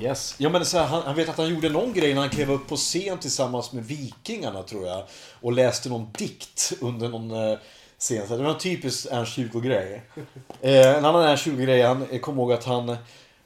Yes. 0.01 0.35
Ja, 0.39 0.49
men 0.49 0.65
så 0.67 0.79
här, 0.79 0.87
han, 0.87 1.03
han 1.03 1.17
vet 1.17 1.29
att 1.29 1.37
han 1.37 1.49
gjorde 1.55 1.69
någon 1.69 1.93
grej 1.93 2.15
när 2.15 2.21
han 2.21 2.31
klev 2.31 2.51
upp 2.51 2.69
på 2.69 2.77
scen 2.77 3.19
tillsammans 3.19 3.73
med 3.73 3.85
Vikingarna 3.85 4.63
tror 4.63 4.87
jag. 4.87 5.07
Och 5.41 5.53
läste 5.53 5.89
någon 5.89 6.09
dikt 6.19 6.73
under 6.81 7.09
någon 7.09 7.31
eh, 7.31 7.59
scen. 8.05 8.29
Så 8.29 8.37
det 8.37 8.43
var 8.43 8.51
en 8.51 8.59
typisk 8.59 9.07
Ernst-Hugo-grej. 9.11 10.03
Eh, 10.61 10.97
en 10.97 11.05
annan 11.05 11.23
Ernst-Hugo-grej, 11.23 11.83
han 11.83 12.07
kom 12.07 12.19
kommer 12.19 12.43
ihåg 12.43 12.53
att 12.53 12.65
han, 12.65 12.97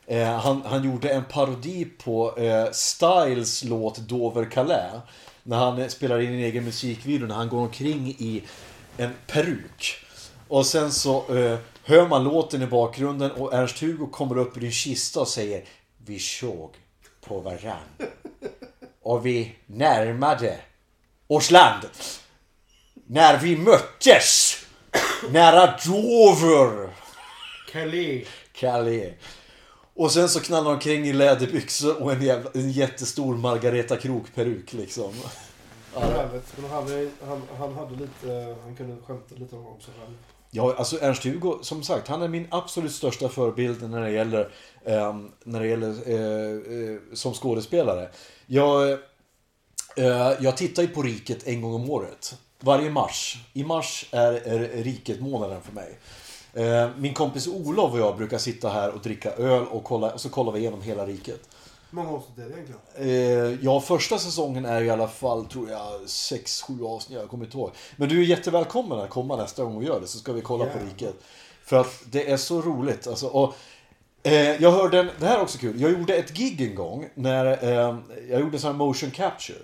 eh, 0.07 0.27
han, 0.27 0.63
han 0.67 0.85
gjorde 0.85 1.09
en 1.09 1.25
parodi 1.25 1.85
på 1.85 2.39
eh, 2.39 2.71
Styles 2.73 3.65
låt 3.65 3.97
Dover 3.99 4.45
Calais. 4.45 5.03
När 5.43 5.57
han 5.57 5.91
spelar 5.91 6.21
in 6.21 6.33
en 6.33 6.39
egen 6.39 6.65
musikvideo 6.65 7.27
när 7.27 7.35
han 7.35 7.49
går 7.49 7.59
omkring 7.59 8.09
i 8.09 8.43
en 8.97 9.11
peruk. 9.27 9.97
Och 10.49 10.67
sen 10.67 10.93
så 10.93 11.37
eh, 11.37 11.59
hör 11.85 12.09
man 12.09 12.25
låten 12.25 12.63
i 12.63 12.67
bakgrunden 12.67 13.31
och 13.31 13.55
Ernst-Hugo 13.55 14.11
kommer 14.11 14.39
upp 14.39 14.57
ur 14.57 14.61
din 14.61 14.73
kista 14.73 15.21
och 15.21 15.29
säger 15.29 15.65
Vi 16.07 16.19
såg 16.19 16.71
på 17.21 17.41
varann. 17.41 18.09
Och 19.03 19.27
vi 19.27 19.57
närmade 19.67 20.59
oss 21.27 21.51
land. 21.51 21.87
När 23.07 23.39
vi 23.39 23.57
möttes. 23.57 24.48
Nära 25.27 25.75
Dover. 25.87 26.89
Kelly. 27.73 28.25
Calais. 28.53 29.15
Och 29.95 30.13
sen 30.13 30.29
så 30.29 30.41
knallar 30.41 30.65
han 30.65 30.75
omkring 30.75 31.07
i 31.07 31.13
läderbyxor 31.13 32.03
och 32.03 32.13
en, 32.13 32.23
jävla, 32.23 32.51
en 32.55 32.71
jättestor 32.71 33.37
Margareta 33.37 33.97
Krok-peruk 33.97 34.73
liksom. 34.73 35.15
Men 35.95 36.71
han 36.71 36.71
hade, 36.71 37.11
han, 37.27 37.43
han 37.59 37.75
hade 37.75 37.97
lite, 37.97 38.57
han 38.63 38.77
kunde 38.77 38.97
skämta 39.07 39.35
lite 39.35 39.57
om 39.57 39.81
sig 39.81 39.95
själv. 40.01 40.17
Ja, 40.51 40.75
alltså 40.79 40.97
Ernst-Hugo, 40.97 41.59
som 41.63 41.83
sagt, 41.83 42.09
han 42.09 42.23
är 42.23 42.29
min 42.29 42.47
absolut 42.51 42.93
största 42.93 43.29
förebild 43.29 43.91
när 43.91 44.01
det 44.01 44.11
gäller, 44.11 44.51
ehm, 44.85 45.33
när 45.45 45.61
det 45.61 45.67
gäller 45.67 45.89
eh, 46.07 46.91
eh, 46.95 46.99
som 47.13 47.35
skådespelare. 47.35 48.09
Jag, 48.47 48.91
eh, 49.97 50.33
jag 50.41 50.57
tittar 50.57 50.83
ju 50.83 50.89
på 50.89 51.03
Riket 51.03 51.47
en 51.47 51.61
gång 51.61 51.75
om 51.75 51.91
året. 51.91 52.37
Varje 52.61 52.91
mars. 52.91 53.39
I 53.53 53.65
mars 53.65 54.07
är, 54.13 54.33
är 54.33 54.83
Riket 54.83 55.21
månaden 55.21 55.63
för 55.63 55.73
mig. 55.73 55.99
Eh, 56.55 56.89
min 56.97 57.15
kompis 57.15 57.49
Olof 57.49 57.93
och 57.93 57.99
jag 57.99 58.17
brukar 58.17 58.39
sitta 58.39 58.69
här 58.69 58.91
och 58.91 59.01
dricka 59.01 59.31
öl 59.31 59.67
och, 59.67 59.85
kolla, 59.85 60.13
och 60.13 60.21
så 60.21 60.29
kollar 60.29 60.53
vi 60.53 60.59
igenom 60.59 60.83
hela 60.83 61.07
Riket. 61.07 61.41
Hur 61.91 61.97
många 61.97 62.11
avsnitt 62.11 62.39
är 62.39 62.43
det 62.43 62.55
egentligen? 62.55 63.53
Eh, 63.55 63.59
ja, 63.65 63.81
första 63.81 64.19
säsongen 64.19 64.65
är 64.65 64.83
i 64.83 64.91
alla 64.91 65.09
fall, 65.09 65.45
tror 65.47 65.71
jag, 65.71 66.01
6-7 66.07 66.87
avsnitt. 66.87 67.19
Jag 67.19 67.29
kommer 67.29 67.45
inte 67.45 67.57
ihåg. 67.59 67.71
Men 67.97 68.09
du 68.09 68.21
är 68.21 68.25
jättevälkommen 68.25 68.99
att 68.99 69.11
komma 69.11 69.37
nästa 69.37 69.65
gång 69.65 69.77
och 69.77 69.85
göra 69.85 70.01
det, 70.01 70.07
så 70.07 70.19
ska 70.19 70.33
vi 70.33 70.41
kolla 70.41 70.65
på 70.65 70.71
Jävlar. 70.71 70.87
Riket. 70.87 71.15
För 71.65 71.77
att 71.77 72.03
det 72.05 72.31
är 72.31 72.37
så 72.37 72.63
roligt. 72.63 73.07
Alltså, 73.07 73.27
och, 73.27 73.55
eh, 74.23 74.63
jag 74.63 74.73
hörde 74.73 74.99
en, 74.99 75.11
det 75.19 75.27
här 75.27 75.37
är 75.39 75.43
också 75.43 75.59
kul. 75.59 75.81
Jag 75.81 75.91
gjorde 75.91 76.15
ett 76.15 76.31
gig 76.31 76.61
en 76.61 76.75
gång 76.75 77.09
när 77.15 77.47
eh, 77.47 77.97
jag 78.31 78.41
gjorde 78.41 78.59
sån 78.59 78.71
här 78.71 78.79
motion 78.79 79.11
capture. 79.11 79.59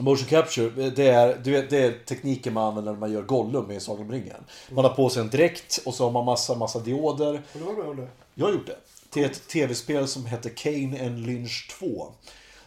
Motion 0.00 0.26
capture, 0.26 0.90
det 0.90 1.08
är, 1.08 1.40
du 1.44 1.50
vet, 1.50 1.70
det 1.70 1.78
är 1.78 1.92
tekniken 2.04 2.54
man 2.54 2.64
använder 2.64 2.92
när 2.92 2.98
man 2.98 3.12
gör 3.12 3.22
Gollum 3.22 3.70
i 3.70 3.80
Sagan 3.80 4.02
om 4.02 4.12
ringen. 4.12 4.44
Man 4.70 4.84
har 4.84 4.92
på 4.92 5.08
sig 5.08 5.22
en 5.22 5.30
dräkt 5.30 5.80
och 5.84 5.94
så 5.94 6.04
har 6.04 6.10
man 6.10 6.24
massa, 6.24 6.54
massa 6.54 6.78
dioder. 6.78 7.42
Har 7.52 7.60
du 7.60 7.64
varit 7.64 7.78
med 7.78 7.88
om 7.88 7.96
det? 7.96 8.08
Jag 8.34 8.46
har 8.46 8.52
gjort 8.52 8.66
det. 8.66 8.76
Till 9.10 9.24
ett 9.24 9.48
tv-spel 9.48 10.08
som 10.08 10.26
heter 10.26 10.50
Kane 10.50 11.06
and 11.06 11.26
Lynch 11.26 11.70
2. 11.78 12.12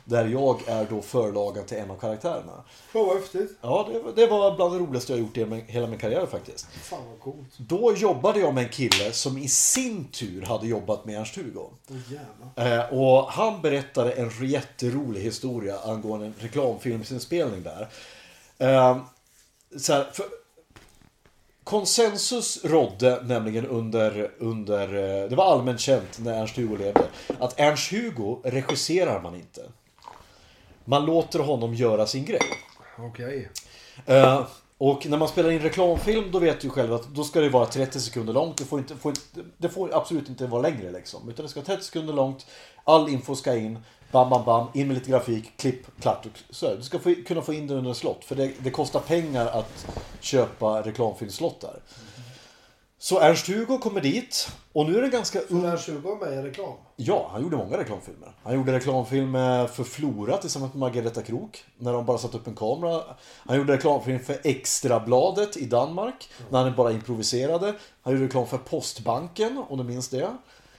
Där 0.05 0.25
jag 0.27 0.67
är 0.67 0.85
då 0.89 1.01
förlagen 1.01 1.65
till 1.65 1.77
en 1.77 1.91
av 1.91 1.97
karaktärerna. 1.99 2.63
Fan 2.91 3.05
vad 3.07 3.15
häftigt. 3.17 3.57
Ja, 3.61 3.89
det, 3.93 3.99
var- 3.99 4.11
det 4.11 4.27
var 4.27 4.55
bland 4.55 4.73
det 4.73 4.79
roligaste 4.79 5.13
jag 5.13 5.19
gjort 5.19 5.37
i 5.37 5.63
hela 5.67 5.87
min 5.87 5.99
karriär 5.99 6.25
faktiskt. 6.25 6.67
Fan 6.71 6.99
vad 7.09 7.19
coolt. 7.19 7.57
Då 7.57 7.93
jobbade 7.95 8.39
jag 8.39 8.53
med 8.53 8.63
en 8.63 8.69
kille 8.69 9.11
som 9.11 9.37
i 9.37 9.47
sin 9.47 10.05
tur 10.07 10.41
hade 10.41 10.67
jobbat 10.67 11.05
med 11.05 11.15
Ernst-Hugo. 11.19 11.69
Jävlar. 12.55 12.79
Eh, 12.79 12.93
och 12.99 13.23
han 13.31 13.61
berättade 13.61 14.11
en 14.11 14.31
jätterolig 14.47 15.21
historia 15.21 15.79
angående 15.79 16.25
en 16.25 16.33
reklamfilmsinspelning 16.39 17.63
där. 17.63 17.87
Eh, 18.57 18.97
så 19.77 19.93
här, 19.93 20.03
för, 20.13 20.25
konsensus 21.63 22.65
rådde 22.65 23.21
nämligen 23.23 23.67
under, 23.67 24.31
under, 24.39 24.87
eh, 25.23 25.29
det 25.29 25.35
var 25.35 25.45
allmänt 25.53 25.79
känt 25.79 26.19
när 26.19 26.33
Ernst-Hugo 26.41 26.77
levde, 26.77 27.05
att 27.39 27.59
Ernst-Hugo 27.59 28.39
regisserar 28.43 29.21
man 29.21 29.35
inte. 29.35 29.61
Man 30.85 31.05
låter 31.05 31.39
honom 31.39 31.73
göra 31.73 32.07
sin 32.07 32.25
grej. 32.25 32.41
Okej. 32.97 33.49
Eh, 34.05 34.45
och 34.77 35.05
när 35.05 35.17
man 35.17 35.27
spelar 35.27 35.51
in 35.51 35.59
reklamfilm 35.59 36.31
då 36.31 36.39
vet 36.39 36.61
du 36.61 36.69
själv 36.69 36.93
att 36.93 37.07
då 37.07 37.23
ska 37.23 37.39
det 37.39 37.49
vara 37.49 37.65
30 37.65 37.99
sekunder 37.99 38.33
långt. 38.33 38.57
Det 38.57 38.65
får, 38.65 38.79
inte, 38.79 38.95
får 38.95 39.13
det 39.57 39.69
får 39.69 39.95
absolut 39.95 40.29
inte 40.29 40.47
vara 40.47 40.61
längre 40.61 40.91
liksom. 40.91 41.29
Utan 41.29 41.45
det 41.45 41.49
ska 41.49 41.59
vara 41.59 41.65
30 41.65 41.83
sekunder 41.83 42.13
långt. 42.13 42.45
All 42.83 43.09
info 43.09 43.35
ska 43.35 43.55
in. 43.55 43.79
Bam, 44.11 44.29
bam, 44.29 44.45
bam. 44.45 44.67
In 44.73 44.87
med 44.87 44.97
lite 44.97 45.09
grafik. 45.09 45.57
Klipp, 45.57 46.01
klart. 46.01 46.25
och 46.25 46.55
Så, 46.55 46.75
du 46.75 46.81
ska 46.81 46.99
få, 46.99 47.15
kunna 47.27 47.41
få 47.41 47.53
in 47.53 47.67
det 47.67 47.73
under 47.73 47.89
en 47.89 47.95
slott. 47.95 48.25
För 48.25 48.35
det, 48.35 48.51
det 48.59 48.69
kostar 48.69 48.99
pengar 48.99 49.45
att 49.45 49.87
köpa 50.19 50.81
reklamfilmslottar. 50.81 51.79
Så 53.03 53.19
Ernst-Hugo 53.19 53.77
kommer 53.77 54.01
dit. 54.01 54.51
Och 54.73 54.89
nu 54.89 54.97
är 54.97 55.01
det 55.01 55.09
ganska 55.09 55.39
Så 55.39 55.53
ung... 55.53 55.61
när 55.61 55.77
20 55.77 55.99
var 55.99 56.25
med 56.25 56.33
i 56.33 56.41
reklam? 56.41 56.73
Ja, 56.95 57.29
han 57.31 57.41
gjorde 57.41 57.57
många 57.57 57.77
reklamfilmer. 57.77 58.31
Han 58.43 58.55
gjorde 58.55 58.73
reklamfilm 58.73 59.35
eh, 59.35 59.67
för 59.67 59.83
Flora 59.83 60.37
tillsammans 60.37 60.73
med 60.73 60.79
Margareta 60.79 61.21
Krok. 61.21 61.63
När 61.77 61.93
de 61.93 62.05
bara 62.05 62.17
satte 62.17 62.37
upp 62.37 62.47
en 62.47 62.55
kamera. 62.55 63.03
Han 63.37 63.57
gjorde 63.57 63.73
reklamfilm 63.73 64.19
för 64.19 64.37
Extrabladet 64.43 65.57
i 65.57 65.65
Danmark. 65.65 66.29
När 66.49 66.63
han 66.63 66.75
bara 66.75 66.91
improviserade. 66.91 67.73
Han 68.01 68.13
gjorde 68.13 68.25
reklam 68.25 68.47
för 68.47 68.57
Postbanken, 68.57 69.63
om 69.69 69.77
du 69.77 69.83
minns 69.83 70.09
det. 70.09 70.37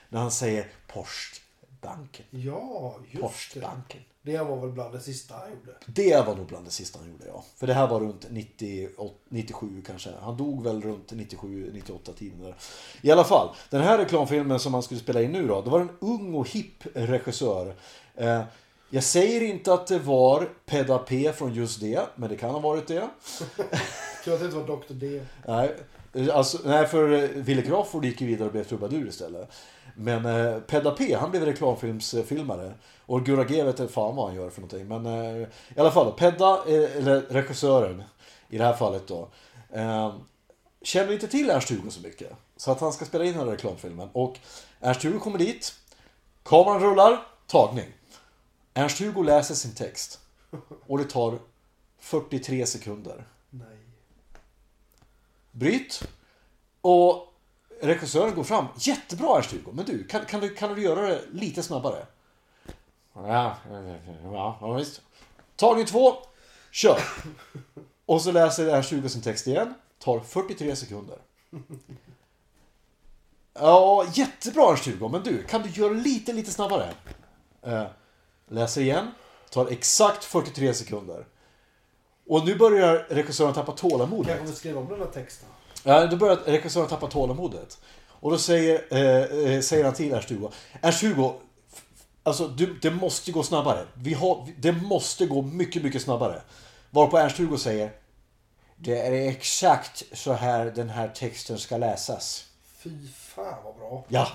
När 0.09 0.19
han 0.19 0.31
säger 0.31 0.67
Postbanken. 0.87 2.25
Ja, 2.29 2.95
just. 3.11 3.21
Postbanken. 3.21 4.01
Det 4.09 4.14
var 4.25 4.61
väl 4.61 4.69
bland 4.69 4.93
det 4.93 4.99
sista 4.99 5.35
han 5.35 5.49
gjorde. 5.49 5.77
Det 5.85 6.25
var 6.27 6.35
nog 6.35 6.45
bland 6.45 6.65
det 6.65 6.71
sista 6.71 6.99
han 6.99 7.11
gjorde, 7.11 7.25
ja. 7.27 7.43
För 7.55 7.67
det 7.67 7.73
här 7.73 7.87
var 7.87 7.99
runt 7.99 8.25
90, 8.29 8.89
97 9.29 9.83
kanske. 9.87 10.09
Han 10.21 10.37
dog 10.37 10.63
väl 10.63 10.81
runt 10.81 11.11
97, 11.11 11.71
98 11.73 12.11
tiden 12.13 12.41
där. 12.41 12.55
I 13.01 13.11
alla 13.11 13.23
fall, 13.23 13.49
den 13.69 13.81
här 13.81 13.97
reklamfilmen 13.97 14.59
som 14.59 14.73
han 14.73 14.83
skulle 14.83 14.99
spela 14.99 15.21
in 15.21 15.31
nu 15.31 15.47
då. 15.47 15.61
Det 15.61 15.69
var 15.69 15.79
en 15.79 15.97
ung 15.99 16.33
och 16.33 16.49
hipp 16.49 16.83
regissör. 16.93 17.75
Eh, 18.15 18.41
jag 18.89 19.03
säger 19.03 19.41
inte 19.41 19.73
att 19.73 19.87
det 19.87 19.99
var 19.99 20.49
Pedda 20.65 20.97
P 20.97 21.33
från 21.33 21.53
just 21.53 21.79
det, 21.79 22.01
men 22.15 22.29
det 22.29 22.35
kan 22.35 22.49
ha 22.49 22.59
varit 22.59 22.87
det. 22.87 23.09
Tur 24.25 24.33
att 24.33 24.39
det 24.39 24.45
inte 24.45 24.57
var 24.57 24.77
Dr. 24.77 24.93
D. 24.93 25.21
Nej, 25.47 25.75
alltså, 26.31 26.57
nej 26.65 26.87
för 26.87 27.27
Wille 27.27 27.61
Crawford 27.61 28.05
gick 28.05 28.21
ju 28.21 28.27
vidare 28.27 28.45
och 28.45 28.51
blev 28.51 28.63
trubadur 28.63 29.07
istället. 29.07 29.49
Men 29.95 30.25
eh, 30.25 30.59
Pedda 30.59 30.91
P, 30.91 31.15
han 31.15 31.31
blev 31.31 31.45
reklamfilmsfilmare. 31.45 32.73
Och 33.05 33.25
Gurra 33.25 33.43
G 33.43 33.63
vet 33.63 33.79
inte 33.79 33.93
fan 33.93 34.15
vad 34.15 34.27
han 34.27 34.35
gör 34.35 34.49
för 34.49 34.61
någonting. 34.61 34.87
Men 34.87 35.05
eh, 35.05 35.47
i 35.75 35.79
alla 35.79 35.91
fall, 35.91 36.11
Pedda, 36.11 36.63
eh, 36.67 36.97
eller 36.97 37.21
regissören 37.21 38.03
i 38.49 38.57
det 38.57 38.63
här 38.63 38.73
fallet 38.73 39.07
då. 39.07 39.27
Eh, 39.69 40.15
känner 40.81 41.13
inte 41.13 41.27
till 41.27 41.49
Ernst-Hugo 41.49 41.89
så 41.89 42.01
mycket. 42.01 42.31
Så 42.57 42.71
att 42.71 42.79
han 42.79 42.93
ska 42.93 43.05
spela 43.05 43.25
in 43.25 43.33
den 43.33 43.41
här 43.41 43.51
reklamfilmen. 43.51 44.09
Och 44.13 44.39
Ernst-Hugo 44.81 45.19
kommer 45.19 45.37
dit. 45.37 45.73
Kameran 46.43 46.79
rullar, 46.79 47.27
tagning. 47.47 47.93
Ernst-Hugo 48.73 49.23
läser 49.23 49.55
sin 49.55 49.75
text. 49.75 50.19
Och 50.87 50.97
det 50.97 51.03
tar 51.03 51.39
43 51.99 52.65
sekunder. 52.65 53.27
Nej. 53.49 53.77
Bryt. 55.51 56.07
Och 56.81 57.34
regissören 57.81 58.35
går 58.35 58.43
fram. 58.43 58.65
Jättebra 58.77 59.37
Ernst-Hugo, 59.37 59.71
men 59.71 59.85
du 59.85 60.03
kan, 60.03 60.25
kan, 60.25 60.41
du, 60.41 60.49
kan 60.49 60.75
du 60.75 60.81
göra 60.81 61.01
det 61.01 61.21
lite 61.31 61.63
snabbare? 61.63 62.05
Ja, 63.13 63.57
ja, 64.23 64.57
ja 64.61 64.73
visst. 64.73 65.01
Tagning 65.55 65.85
två, 65.85 66.13
kör. 66.71 66.99
Och 68.05 68.21
så 68.21 68.31
läser 68.31 68.67
Ernst-Hugo 68.67 69.09
sin 69.09 69.21
text 69.21 69.47
igen. 69.47 69.73
Tar 69.99 70.19
43 70.19 70.75
sekunder. 70.75 71.17
Ja, 73.53 74.05
jättebra 74.13 74.71
Ernst-Hugo, 74.71 75.09
men 75.09 75.23
du, 75.23 75.43
kan 75.43 75.61
du 75.61 75.69
göra 75.69 75.93
det 75.93 75.99
lite, 75.99 76.33
lite 76.33 76.51
snabbare? 76.51 76.93
Eh, 77.61 77.85
läser 78.47 78.81
igen. 78.81 79.11
Tar 79.49 79.67
exakt 79.71 80.23
43 80.23 80.73
sekunder. 80.73 81.25
Och 82.27 82.45
nu 82.45 82.55
börjar 82.55 83.05
regissören 83.09 83.53
tappa 83.53 83.71
tålamodet. 83.71 84.39
Jag 84.45 84.55
skriva 84.55 84.79
om 84.79 84.89
den 84.89 84.99
här 84.99 85.07
texten. 85.07 85.49
Ja, 85.87 86.05
då 86.05 86.15
börjar 86.17 86.35
regissören 86.45 86.87
tappa 86.87 87.07
tålamodet. 87.07 87.77
Och 88.09 88.31
då 88.31 88.37
säger, 88.37 88.81
eh, 88.89 89.53
eh, 89.55 89.61
säger 89.61 89.83
han 89.83 89.93
till 89.93 90.13
Ernst-Hugo. 90.13 90.51
Ernst-Hugo, 90.81 91.33
alltså 92.23 92.47
du, 92.47 92.79
det 92.81 92.91
måste 92.91 93.31
gå 93.31 93.43
snabbare. 93.43 93.85
Vi 93.93 94.13
har, 94.13 94.47
det 94.57 94.71
måste 94.71 95.25
gå 95.25 95.41
mycket, 95.41 95.83
mycket 95.83 96.01
snabbare. 96.01 96.41
Varpå 96.89 97.17
Ernst-Hugo 97.17 97.57
säger. 97.57 97.91
Det 98.77 98.99
är 98.99 99.29
exakt 99.29 100.03
så 100.13 100.33
här 100.33 100.65
den 100.65 100.89
här 100.89 101.07
texten 101.07 101.57
ska 101.57 101.77
läsas. 101.77 102.45
Fy 102.83 102.89
fan 103.35 103.55
vad 103.63 103.75
bra. 103.75 104.03
Ja. 104.07 104.27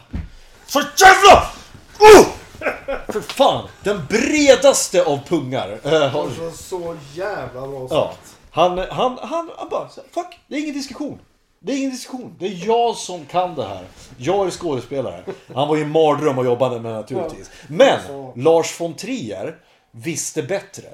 Så 0.67 0.79
jävla! 0.79 1.51
Oh! 1.99 2.27
För 3.13 3.21
fan, 3.21 3.69
den 3.85 4.07
bredaste 4.09 5.05
av 5.05 5.19
pungar. 5.29 5.81
eh, 5.85 6.09
har- 6.09 6.23
Alltså, 6.23 6.51
så 6.51 6.97
jävla 7.15 7.67
bra 7.69 7.87
Ja. 7.91 8.09
sagt. 8.13 8.37
Han, 8.51 8.79
han, 8.79 9.19
han, 9.23 9.51
han 9.59 9.69
bara, 9.69 9.89
fuck, 9.89 10.39
det 10.47 10.55
är 10.57 10.61
ingen 10.61 10.75
diskussion. 10.75 11.19
Det 11.63 11.73
är 11.73 11.77
ingen 11.77 11.91
diskussion. 11.91 12.37
Det 12.39 12.47
är 12.47 12.67
jag 12.67 12.97
som 12.97 13.27
kan 13.27 13.55
det 13.55 13.65
här. 13.65 13.85
Jag 14.19 14.47
är 14.47 14.51
skådespelare. 14.51 15.25
Han 15.55 15.69
var 15.69 15.77
ju 15.77 15.83
en 15.83 15.91
mardröm 15.91 16.39
att 16.39 16.45
jobba 16.45 16.71
med 16.79 16.93
naturligtvis. 16.93 17.51
Men. 17.69 18.01
Lars 18.35 18.81
von 18.81 18.95
Trier 18.95 19.57
visste 19.91 20.43
bättre. 20.43 20.89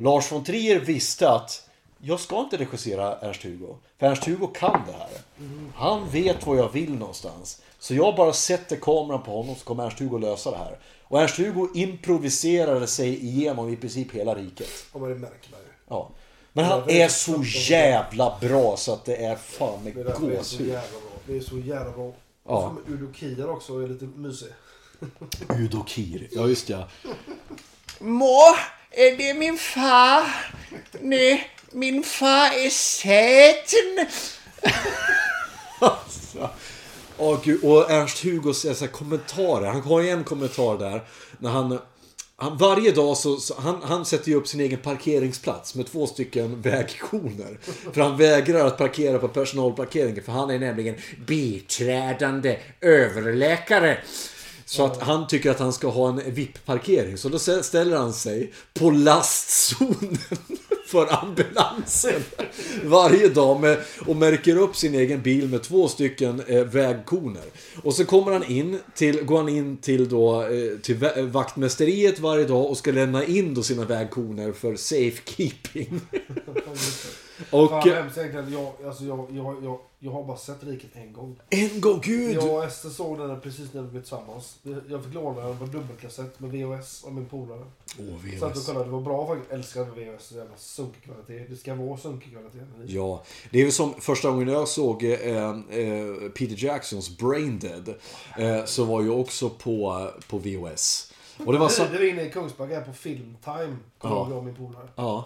Lars 0.00 0.32
von 0.32 0.44
Trier 0.44 0.80
visste 0.80 1.30
att 1.30 1.68
jag 1.98 2.20
ska 2.20 2.40
inte 2.40 2.56
regissera 2.56 3.18
Ernst-Hugo. 3.18 3.76
För 3.98 4.06
Ernst-Hugo 4.06 4.46
kan 4.46 4.80
det 4.86 4.92
här. 4.92 5.08
Han 5.74 6.10
vet 6.10 6.46
vad 6.46 6.58
jag 6.58 6.72
vill 6.72 6.94
någonstans. 6.94 7.62
Så 7.78 7.94
jag 7.94 8.16
bara 8.16 8.32
sätter 8.32 8.76
kameran 8.76 9.22
på 9.22 9.30
honom 9.36 9.54
så 9.54 9.64
kommer 9.64 9.84
Ernst-Hugo 9.84 10.18
lösa 10.18 10.50
det 10.50 10.56
här. 10.56 10.78
Och 11.02 11.20
Ernst-Hugo 11.20 11.68
improviserade 11.74 12.86
sig 12.86 13.24
igenom 13.24 13.68
i 13.68 13.76
princip 13.76 14.12
hela 14.12 14.34
riket. 14.34 14.68
Men 14.92 15.02
det 15.02 15.08
märker 15.08 15.50
man 15.50 15.60
ju. 15.60 15.72
Ja. 15.88 16.10
Men 16.52 16.64
han 16.64 16.90
är 16.90 17.08
så 17.08 17.42
jävla 17.70 18.38
bra 18.40 18.76
så 18.76 18.92
att 18.92 19.04
det 19.04 19.16
är 19.16 19.36
fan 19.36 19.84
med 19.84 19.94
Det 19.94 20.00
är 20.00 20.04
därför 20.04 20.26
det 20.26 20.36
är 20.36 20.42
så 20.42 20.56
gåshud. 20.56 20.68
jävla 20.68 20.90
bra. 21.00 21.10
Det 21.26 21.36
är 21.36 21.40
så 21.40 21.58
jävla 21.58 21.92
bra. 21.92 22.12
Ja. 22.48 22.66
Och 22.66 22.74
med 22.74 22.82
Udo 22.94 23.12
Kier 23.14 23.50
också 23.50 23.78
är 23.84 23.88
lite 23.88 24.04
mysig. 24.04 24.48
Udo 25.58 25.84
Kier. 25.86 26.28
Ja, 26.32 26.46
just 26.48 26.68
ja. 26.68 26.88
Mor, 27.98 28.56
är 28.90 29.16
det 29.16 29.34
min 29.34 29.58
far? 29.58 30.22
Nej, 31.00 31.50
min 31.72 32.02
far 32.02 32.46
är 32.52 32.70
Satan. 32.70 34.06
Åh, 37.18 37.38
gud. 37.44 37.64
Och 37.64 37.90
Ernst-Hugo 37.90 38.52
säger 38.54 38.74
så 38.74 38.84
här 38.84 38.92
kommentarer. 38.92 39.66
Han 39.66 39.80
har 39.82 40.00
ju 40.00 40.10
en 40.10 40.24
kommentar 40.24 40.78
där. 40.78 41.02
När 41.38 41.50
han, 41.50 41.78
han 42.40 42.56
varje 42.56 42.92
dag 42.92 43.16
så, 43.16 43.36
så 43.36 43.54
han, 43.60 43.82
han 43.82 44.04
sätter 44.04 44.28
ju 44.28 44.34
upp 44.34 44.48
sin 44.48 44.60
egen 44.60 44.78
parkeringsplats 44.78 45.74
med 45.74 45.86
två 45.86 46.06
stycken 46.06 46.62
vägkoner. 46.62 47.58
För 47.92 48.00
han 48.00 48.16
vägrar 48.16 48.66
att 48.66 48.78
parkera 48.78 49.18
på 49.18 49.28
personalparkeringen. 49.28 50.22
För 50.24 50.32
han 50.32 50.50
är 50.50 50.58
nämligen 50.58 50.94
biträdande 51.26 52.58
överläkare. 52.80 53.98
Så 54.70 54.84
att 54.84 55.00
han 55.00 55.26
tycker 55.26 55.50
att 55.50 55.58
han 55.58 55.72
ska 55.72 55.88
ha 55.88 56.08
en 56.08 56.20
VIP-parkering. 56.34 57.16
Så 57.18 57.28
då 57.28 57.38
stä- 57.38 57.62
ställer 57.62 57.96
han 57.96 58.12
sig 58.12 58.52
på 58.74 58.90
lastzonen 58.90 60.18
för 60.86 61.24
ambulansen 61.24 62.22
varje 62.84 63.28
dag 63.28 63.60
med, 63.60 63.78
och 64.06 64.16
märker 64.16 64.56
upp 64.56 64.76
sin 64.76 64.94
egen 64.94 65.22
bil 65.22 65.48
med 65.48 65.62
två 65.62 65.88
stycken 65.88 66.42
eh, 66.46 66.64
vägkoner. 66.64 67.42
Och 67.82 67.94
så 67.94 68.04
kommer 68.04 68.32
han 68.32 68.44
in 68.44 68.78
till, 68.94 69.22
går 69.24 69.36
han 69.36 69.48
in 69.48 69.76
till, 69.76 70.08
då, 70.08 70.42
eh, 70.42 70.78
till 70.82 70.96
vä- 70.96 71.30
vaktmästeriet 71.30 72.18
varje 72.18 72.44
dag 72.44 72.66
och 72.70 72.76
ska 72.76 72.92
lämna 72.92 73.24
in 73.24 73.54
då 73.54 73.62
sina 73.62 73.84
vägkoner 73.84 74.52
för 74.52 74.76
safekeeping. 74.76 76.00
och 77.50 77.70
Fan 77.70 77.88
hemskt 77.90 78.18
egentligen. 78.18 78.52
Jag, 78.52 78.86
alltså, 78.86 79.04
jag, 79.04 79.26
jag, 79.32 79.56
jag, 79.64 79.78
jag 79.98 80.10
har 80.12 80.24
bara 80.24 80.36
sett 80.36 80.64
Riket 80.64 80.90
en 80.94 81.12
gång. 81.12 81.36
en 81.50 81.80
gång, 81.80 82.00
gud! 82.04 82.34
Jag 82.36 82.54
och 82.54 82.64
Ester 82.64 82.88
såg 82.88 83.18
den 83.18 83.40
precis 83.40 83.72
när 83.74 83.82
vi 83.82 83.88
blev 83.88 84.00
tillsammans. 84.00 84.58
Jag 84.88 85.04
fick 85.04 85.14
låna 85.14 85.46
den 85.48 85.58
på 85.58 85.64
dubbelkassett 85.64 86.40
med 86.40 86.50
VHS 86.50 87.04
av 87.04 87.12
min 87.14 87.26
polare. 87.26 87.64
Åh, 87.98 88.04
Satt 88.40 88.50
och 88.50 88.56
VHS. 88.56 88.66
kollade. 88.66 88.84
Det 88.84 88.90
var 88.90 89.00
bra 89.00 89.26
faktiskt. 89.26 89.52
Älskar 89.52 89.84
VHS. 89.84 90.24
Så 90.26 90.34
jävla 90.36 90.56
sunkig 90.56 91.02
kvalitet. 91.02 91.46
Det 91.50 91.56
ska 91.56 91.74
vara 91.74 91.98
sunkig 91.98 92.32
kvalitet. 92.32 92.58
Ja, 92.86 93.22
det 93.50 93.58
är 93.60 93.64
väl 93.64 93.72
som 93.72 93.94
första 93.94 94.30
gången 94.30 94.48
jag 94.48 94.68
såg 94.68 95.04
eh, 95.04 95.10
eh, 95.10 95.50
Peter 96.34 96.64
Jacksons 96.64 97.18
Brain 97.18 97.58
Dead. 97.58 97.94
Eh, 98.38 98.64
så 98.64 98.84
var 98.84 99.02
jag 99.02 99.20
också 99.20 99.50
på, 99.50 100.08
på 100.28 100.38
VHS. 100.38 101.12
Och 101.46 101.52
det 101.52 101.58
var 101.58 101.68
så... 101.68 101.82
Vi 101.92 101.98
var 101.98 102.04
inne 102.04 102.22
i 102.22 102.30
Kungsbacka 102.30 102.80
på 102.80 102.92
Filmtime. 102.92 103.76
Kommer 103.98 104.16
Ja. 104.16 104.26
jag 104.28 104.38
och 104.38 104.44
min 104.44 104.54
polare. 104.54 104.88
Ja. 104.96 105.24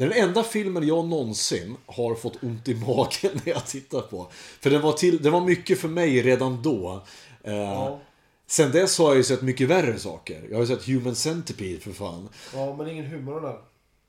Det 0.00 0.06
är 0.06 0.08
den 0.08 0.28
enda 0.28 0.42
filmen 0.42 0.86
jag 0.86 1.04
någonsin 1.08 1.76
har 1.86 2.14
fått 2.14 2.42
ont 2.42 2.68
i 2.68 2.74
magen 2.74 3.40
när 3.44 3.52
jag 3.52 3.66
tittar 3.66 4.00
på. 4.00 4.28
För 4.60 4.70
det 4.70 4.78
var, 4.78 4.92
till, 4.92 5.22
det 5.22 5.30
var 5.30 5.40
mycket 5.40 5.78
för 5.80 5.88
mig 5.88 6.22
redan 6.22 6.62
då. 6.62 7.02
Eh, 7.44 7.54
Ja. 7.54 8.00
Sen 8.46 8.72
dess 8.72 8.98
har 8.98 9.06
jag 9.08 9.16
ju 9.16 9.22
sett 9.24 9.42
mycket 9.42 9.68
värre 9.68 9.98
saker. 9.98 10.42
Jag 10.50 10.56
har 10.56 10.60
ju 10.60 10.66
sett 10.66 10.86
Human 10.86 11.14
Centipede 11.14 11.80
för 11.80 11.90
fan. 11.92 12.28
Ja, 12.54 12.74
men 12.76 12.88
ingen 12.90 13.04
humor 13.06 13.40
där. 13.40 13.56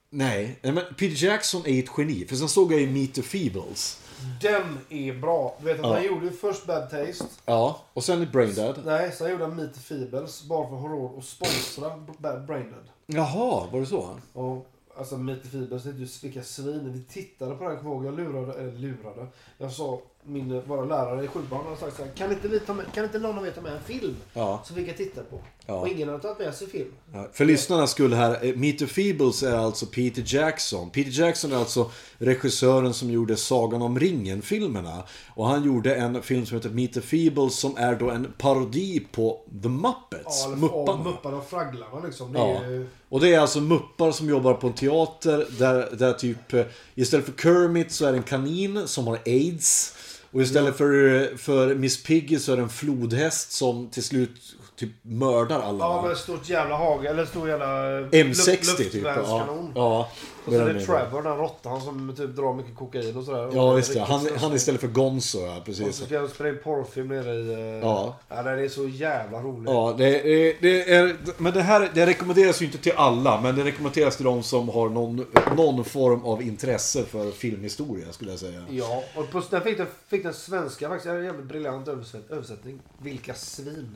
Nej, 0.09 0.59
men 0.61 0.75
Peter 0.97 1.25
Jackson 1.25 1.61
är 1.65 1.79
ett 1.83 1.89
geni. 1.97 2.25
För 2.27 2.35
sen 2.35 2.49
såg 2.49 2.73
jag 2.73 2.79
ju 2.79 2.87
Meet 2.89 3.13
the 3.13 3.21
Feebles. 3.21 3.99
Den 4.41 4.77
är 4.89 5.13
bra. 5.13 5.55
Du 5.59 5.65
vet 5.65 5.79
att 5.79 5.85
Ja. 5.85 5.93
han 5.93 6.05
gjorde 6.05 6.25
ju 6.25 6.31
först 6.31 6.65
Bad 6.65 6.89
Taste. 6.89 7.25
Ja, 7.45 7.81
och 7.93 8.03
sen 8.03 8.27
Brain 8.33 8.53
Dead. 8.53 8.79
Nej, 8.85 9.11
sen 9.17 9.31
gjorde 9.31 9.43
han 9.45 9.55
Meet 9.55 9.73
the 9.73 9.79
Feebles 9.79 10.43
bara 10.43 10.67
för 10.69 10.75
att 10.75 10.81
ha 10.81 10.89
råd 10.89 11.17
att 11.17 11.25
sponsra 11.25 11.97
Bad 12.17 12.45
Brain 12.45 12.63
Dead. 12.71 12.83
Jaha, 13.05 13.67
var 13.71 13.79
det 13.79 13.85
så? 13.85 14.17
Och, 14.33 14.70
alltså 14.97 15.17
Meet 15.17 15.43
the 15.43 15.49
Feebles, 15.49 15.83
det 15.83 15.89
är 15.89 15.93
ju 15.93 16.07
vilka 16.23 16.43
svin. 16.43 16.93
Vi 16.93 17.03
tittade 17.03 17.55
på 17.55 17.63
den, 17.69 17.77
kommer 17.77 17.91
jag 17.91 17.95
ihåg. 17.95 18.05
Jag 18.05 18.17
lurade, 18.17 18.53
eller 18.53 18.71
lurade. 18.71 19.27
Jag 19.57 19.71
sa, 19.71 20.01
min, 20.25 20.61
våra 20.67 20.85
lärare 20.85 21.23
i 21.23 21.27
sjuan 21.27 21.45
har 21.51 21.75
sagt 21.75 21.97
så 21.97 22.03
här, 22.03 22.11
kan 22.11 22.31
inte, 22.31 22.47
vi 22.47 22.59
ta 22.59 22.73
med, 22.73 22.85
kan 22.93 23.03
inte 23.03 23.19
någon 23.19 23.37
av 23.37 23.47
er 23.47 23.51
ta 23.51 23.61
med 23.61 23.71
en 23.73 23.83
film? 23.83 24.15
Ja. 24.33 24.61
Som 24.65 24.75
vi 24.75 24.85
kan 24.85 24.95
titta 24.95 25.21
på. 25.23 25.39
Ja. 25.65 25.73
Och 25.73 25.87
ingen 25.87 26.09
har 26.09 26.19
tagit 26.19 26.39
med 26.39 26.53
sig 26.55 26.67
film. 26.67 26.91
Ja, 27.13 27.27
För 27.33 27.45
lyssnarna 27.45 27.87
skulle 27.87 28.15
här, 28.15 28.45
eh, 28.45 28.55
Meet 28.55 28.79
the 28.79 28.87
Feebles 28.87 29.43
är 29.43 29.55
alltså 29.57 29.85
Peter 29.85 30.23
Jackson. 30.25 30.89
Peter 30.89 31.11
Jackson 31.11 31.51
är 31.51 31.55
alltså 31.55 31.91
regissören 32.17 32.93
som 32.93 33.09
gjorde 33.11 33.35
Sagan 33.37 33.81
om 33.81 33.99
ringen-filmerna. 33.99 35.03
Och 35.35 35.47
han 35.47 35.63
gjorde 35.63 35.95
en 35.95 36.21
film 36.21 36.45
som 36.45 36.57
heter 36.57 36.69
Meet 36.69 36.93
the 36.93 37.01
Feebles 37.01 37.59
som 37.59 37.77
är 37.77 37.95
då 37.95 38.09
en 38.09 38.33
parodi 38.37 39.07
på 39.11 39.39
The 39.63 39.69
Muppets. 39.69 40.45
Ja, 40.49 40.55
Mupparna. 40.55 41.03
Mupparna 41.03 41.37
och 41.37 41.49
Fragglarna 41.49 42.05
liksom. 42.05 42.33
Det 42.33 42.39
Ja. 42.39 42.63
är 42.63 42.69
ju... 42.69 42.87
Och 43.09 43.19
det 43.19 43.33
är 43.33 43.39
alltså 43.39 43.61
muppar 43.61 44.11
som 44.11 44.29
jobbar 44.29 44.53
på 44.53 44.67
en 44.67 44.73
teater 44.73 45.47
där, 45.59 45.89
där 45.97 46.13
typ 46.13 46.53
eh, 46.53 46.65
istället 46.95 47.25
för 47.25 47.33
Kermit 47.33 47.91
så 47.91 48.05
är 48.05 48.11
det 48.11 48.17
en 48.17 48.23
kanin 48.23 48.87
som 48.87 49.07
har 49.07 49.19
aids. 49.25 49.95
Och 50.33 50.41
istället 50.41 50.77
för, 50.77 51.37
för 51.37 51.75
Miss 51.75 52.03
Piggy 52.03 52.39
så 52.39 52.51
är 52.53 52.57
det 52.57 52.63
en 52.63 52.69
flodhäst 52.69 53.51
som 53.51 53.89
till 53.89 54.03
slut 54.03 54.55
typ 54.75 54.91
mördar 55.01 55.59
alla. 55.61 55.85
Ja, 55.85 56.01
med 56.01 56.11
ett 56.11 56.17
stort 56.17 56.49
jävla 56.49 56.75
hage, 56.77 57.09
eller 57.09 57.25
stor 57.25 57.49
jävla... 57.49 57.99
eh, 57.99 58.05
M60 58.07 58.75
typ. 58.75 59.03
Ja, 59.03 59.47
ja. 59.75 60.09
Och 60.45 60.53
så 60.53 60.59
är 60.59 60.73
det. 60.73 60.85
Trevor, 60.85 61.21
den 61.23 61.37
råttan 61.37 61.81
som 61.81 62.13
typ 62.17 62.35
drar 62.35 62.53
mycket 62.53 62.75
kokain 62.75 63.17
och 63.17 63.23
sådär. 63.23 63.49
Ja, 63.53 63.71
Och 63.71 63.77
visst 63.77 63.95
ja. 63.95 64.03
Han, 64.03 64.27
han 64.37 64.53
istället 64.53 64.81
för 64.81 64.87
Gonzo, 64.87 65.39
ja. 65.45 65.57
Och 65.57 65.65
Precis. 65.65 65.95
så 65.95 66.05
ska 66.05 66.13
jag 66.13 66.29
spela 66.29 66.49
in 66.49 66.57
porrfilm 66.63 67.07
nere 67.07 67.33
i... 67.35 67.53
eh, 67.53 67.59
Ja. 67.59 68.15
ja. 68.29 68.43
Den 68.43 68.59
är 68.59 68.67
så 68.69 68.87
jävla 68.87 69.39
rolig. 69.41 69.69
Ja, 69.71 69.95
det, 69.97 70.05
är- 70.19 70.55
det 70.61 70.93
är, 70.93 71.15
men 71.37 71.53
det 71.53 71.61
här 71.61 71.89
det 71.93 72.05
rekommenderas 72.05 72.61
ju 72.61 72.65
inte 72.65 72.77
till 72.77 72.93
alla, 72.95 73.41
men 73.41 73.55
det 73.55 73.63
rekommenderas 73.63 74.15
till 74.15 74.25
de 74.25 74.43
som 74.43 74.69
har 74.69 74.89
någon, 74.89 75.25
någon 75.57 75.85
form 75.85 76.25
av 76.25 76.41
intresse 76.41 77.03
för 77.03 77.31
filmhistoria, 77.31 78.11
skulle 78.11 78.31
jag 78.31 78.39
säga. 78.39 78.61
Ja, 78.69 79.03
och 79.15 79.31
på, 79.31 79.41
den 79.49 79.61
fick 79.61 79.77
den, 79.77 79.87
fick 80.07 80.23
den 80.23 80.33
svenska 80.33 80.89
faktiskt. 80.89 81.09
En 81.09 81.23
jävligt 81.25 81.45
briljant 81.45 81.87
översätt, 81.87 82.31
översättning. 82.31 82.79
Vilka 83.01 83.33
svin. 83.33 83.95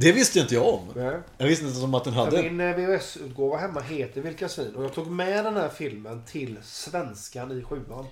Det 0.00 0.12
visste 0.12 0.40
inte 0.40 0.54
jag 0.54 0.74
om. 0.74 0.92
Nej. 0.96 1.18
Jag 1.38 1.46
visste 1.46 1.64
inte 1.64 1.78
som 1.78 1.94
att 1.94 2.04
den 2.04 2.14
hade... 2.14 2.42
Min 2.42 2.60
eh, 2.60 2.76
VHS-utgåva 2.76 3.56
hemma 3.56 3.80
heter 3.80 4.20
Vilka 4.20 4.48
svin. 4.48 4.74
Och 4.74 4.84
jag 4.84 4.94
tog 4.94 5.06
med 5.06 5.44
den 5.44 5.56
här 5.56 5.68
filmen 5.68 6.22
till 6.26 6.58
svenskan 6.62 7.58
i 7.58 7.62
sjuan. 7.62 8.06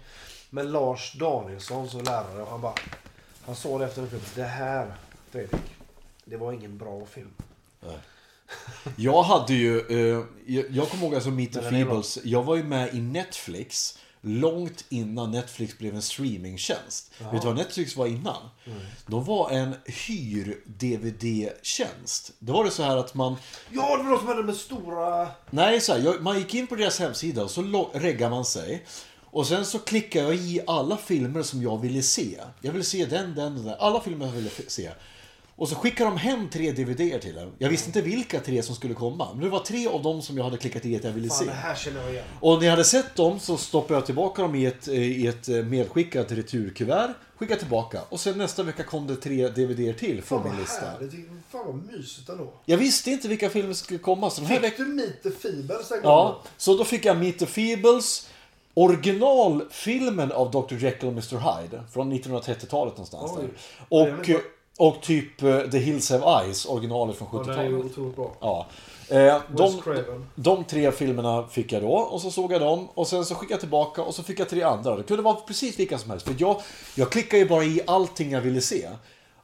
Med 0.51 0.67
Lars 0.67 1.13
Danielsson 1.13 1.89
som 1.89 2.03
lärare. 2.03 2.43
Och 2.43 2.49
han 2.49 2.61
bara... 2.61 2.75
Han 3.47 3.57
sa 3.57 3.79
det 3.79 3.85
efter 3.85 4.03
en 4.03 4.11
film. 4.11 4.23
Det 4.35 4.43
här, 4.43 4.95
Fredrik. 5.31 5.61
Det 6.25 6.37
var 6.37 6.53
ingen 6.53 6.79
bra 6.79 7.07
film. 7.07 7.31
Jag 8.97 9.23
hade 9.23 9.55
ju, 9.55 9.79
eh, 9.79 10.25
jag, 10.47 10.65
jag 10.71 10.89
kommer 10.89 11.05
ihåg 11.05 11.15
alltså 11.15 11.31
Meet 11.31 11.53
the. 11.53 11.63
Feebles. 11.63 12.19
Jag 12.25 12.43
var 12.43 12.57
ju 12.57 12.63
med 12.63 12.95
i 12.95 13.01
Netflix 13.01 13.99
långt 14.29 14.85
innan 14.89 15.31
Netflix 15.31 15.79
blev 15.79 15.95
en 15.95 16.03
streamingtjänst. 16.03 17.13
Vet 17.33 17.43
du 17.43 17.47
vad 17.47 17.57
Netflix 17.57 17.97
var 17.97 18.07
innan? 18.07 18.49
Mm. 18.67 18.79
De 19.07 19.25
var 19.25 19.51
en 19.51 19.75
hyr-DVD-tjänst. 19.85 22.33
Då 22.39 22.53
var 22.53 22.65
det 22.65 22.71
så 22.71 22.83
här 22.83 22.97
att 22.97 23.15
man... 23.15 23.37
Ja, 23.71 23.97
det 23.97 24.03
var 24.03 24.11
de 24.11 24.19
som 24.19 24.29
hade 24.29 24.43
med 24.43 24.57
stora... 24.57 25.29
Nej, 25.51 25.81
så 25.81 25.93
här, 25.93 26.19
man 26.21 26.39
gick 26.39 26.55
in 26.55 26.67
på 26.67 26.75
deras 26.75 26.99
hemsida 26.99 27.45
och 27.45 27.51
så 27.51 27.91
reggade 27.93 28.31
man 28.31 28.45
sig. 28.45 28.85
Och 29.31 29.47
sen 29.47 29.67
så 29.67 29.79
klickade 29.79 30.25
jag 30.25 30.35
i 30.35 30.61
alla 30.67 30.97
filmer 30.97 31.43
som 31.43 31.63
jag 31.63 31.79
ville 31.79 32.03
se. 32.03 32.41
Jag 32.61 32.73
ville 32.73 32.85
se 32.85 33.07
den, 33.07 33.35
den 33.35 33.57
och 33.57 33.65
den. 33.65 33.75
Alla 33.79 34.01
filmer 34.01 34.27
jag 34.27 34.33
ville 34.33 34.51
se. 34.67 34.91
Och 35.59 35.69
så 35.69 35.75
skickade 35.75 36.11
de 36.11 36.17
hem 36.17 36.49
tre 36.51 36.73
DVD 36.73 37.21
till 37.23 37.39
en. 37.39 37.53
Jag 37.59 37.69
visste 37.69 37.89
inte 37.89 38.01
vilka 38.01 38.41
tre 38.41 38.63
som 38.63 38.75
skulle 38.75 38.95
komma. 38.95 39.29
Men 39.35 39.45
det 39.45 39.49
var 39.51 39.59
tre 39.61 39.87
av 39.87 40.03
dem 40.03 40.23
som 40.23 40.37
jag 40.37 40.45
hade 40.45 40.57
klickat 40.57 40.85
i 40.87 40.97
att 40.97 41.05
jag 41.05 41.11
ville 41.13 41.29
Fan, 41.29 41.39
se. 41.39 41.45
det 41.45 41.51
här 41.51 41.75
känner 41.75 42.01
jag 42.01 42.11
igen. 42.11 42.25
Och 42.41 42.59
när 42.59 42.65
jag 42.65 42.71
hade 42.71 42.85
sett 42.85 43.15
dem 43.17 43.41
så 43.41 43.57
stoppade 43.57 43.95
jag 43.95 44.07
tillbaka 44.07 44.43
dem 44.43 44.55
i 44.55 44.67
ett, 44.67 44.89
i 44.89 45.27
ett 45.27 45.49
medskickat 45.49 46.33
returkuvert. 46.33 47.11
Skickade 47.37 47.61
tillbaka. 47.61 48.01
Och 48.09 48.21
sen 48.21 48.39
nästa 48.39 48.63
vecka 48.63 48.83
kom 48.83 49.07
det 49.07 49.17
tre 49.17 49.49
DVD 49.49 49.99
till 49.99 50.23
från 50.23 50.43
min 50.43 50.53
vad 50.53 50.61
lista. 50.61 50.87
härligt. 50.87 51.13
Fan 51.51 51.67
vad 51.67 51.99
mysigt 51.99 52.29
ändå. 52.29 52.53
Jag 52.65 52.79
visste 52.79 53.11
inte 53.11 53.29
vilka 53.29 53.51
filmer 53.51 53.73
som 53.73 53.85
skulle 53.85 53.99
komma. 53.99 54.31
Så 54.31 54.41
den 54.41 54.51
här 54.51 54.61
Fick 54.61 54.77
du 54.77 54.85
Meet 54.85 55.23
the 55.23 55.31
Feebles 55.31 55.89
den 55.89 56.01
Ja, 56.03 56.43
så 56.57 56.77
då 56.77 56.85
fick 56.85 57.05
jag 57.05 57.17
Meet 57.17 57.39
the 57.39 57.47
Feebles. 57.47 58.29
Originalfilmen 58.75 60.33
av 60.33 60.51
Dr. 60.51 60.75
Jekyll 60.75 61.07
och 61.09 61.13
Mr. 61.13 61.37
Hyde. 61.63 61.83
Från 61.93 62.13
1930-talet 62.13 62.93
någonstans 62.93 63.33
Oj. 63.37 63.43
där. 63.43 63.51
Och, 63.89 64.29
är 64.29 64.41
och 64.79 65.01
typ 65.03 65.43
eh, 65.43 65.59
The 65.61 65.79
Hills 65.79 66.11
Have 66.11 66.25
Eyes, 66.45 66.67
originalet 66.67 67.17
från 67.17 67.29
Ja, 67.33 67.39
den 67.43 67.59
är 67.59 67.65
ju 67.65 67.71
70-talet. 67.71 67.93
otroligt 67.93 68.17
bra. 68.17 68.31
Ja. 68.41 68.67
Eh, 69.11 69.37
de, 69.57 69.81
de 70.35 70.65
tre 70.65 70.93
filmerna 70.93 71.47
fick 71.51 71.73
jag 71.73 71.83
då 71.83 71.93
och 71.93 72.21
så 72.21 72.31
såg 72.31 72.53
jag 72.53 72.61
dem 72.61 72.89
och 72.95 73.07
sen 73.07 73.25
så 73.25 73.35
skickade 73.35 73.53
jag 73.55 73.61
tillbaka 73.61 74.03
och 74.03 74.15
så 74.15 74.23
fick 74.23 74.41
jag 74.41 74.49
tre 74.49 74.63
andra. 74.63 74.97
Det 74.97 75.03
kunde 75.03 75.23
vara 75.23 75.35
precis 75.35 75.79
vilka 75.79 75.99
som 75.99 76.11
helst. 76.11 76.27
För 76.27 76.35
jag, 76.39 76.61
jag 76.95 77.11
klickar 77.11 77.39
ju 77.39 77.49
bara 77.49 77.65
i 77.65 77.81
allting 77.87 78.31
jag 78.33 78.41
ville 78.41 78.61
se. 78.61 78.89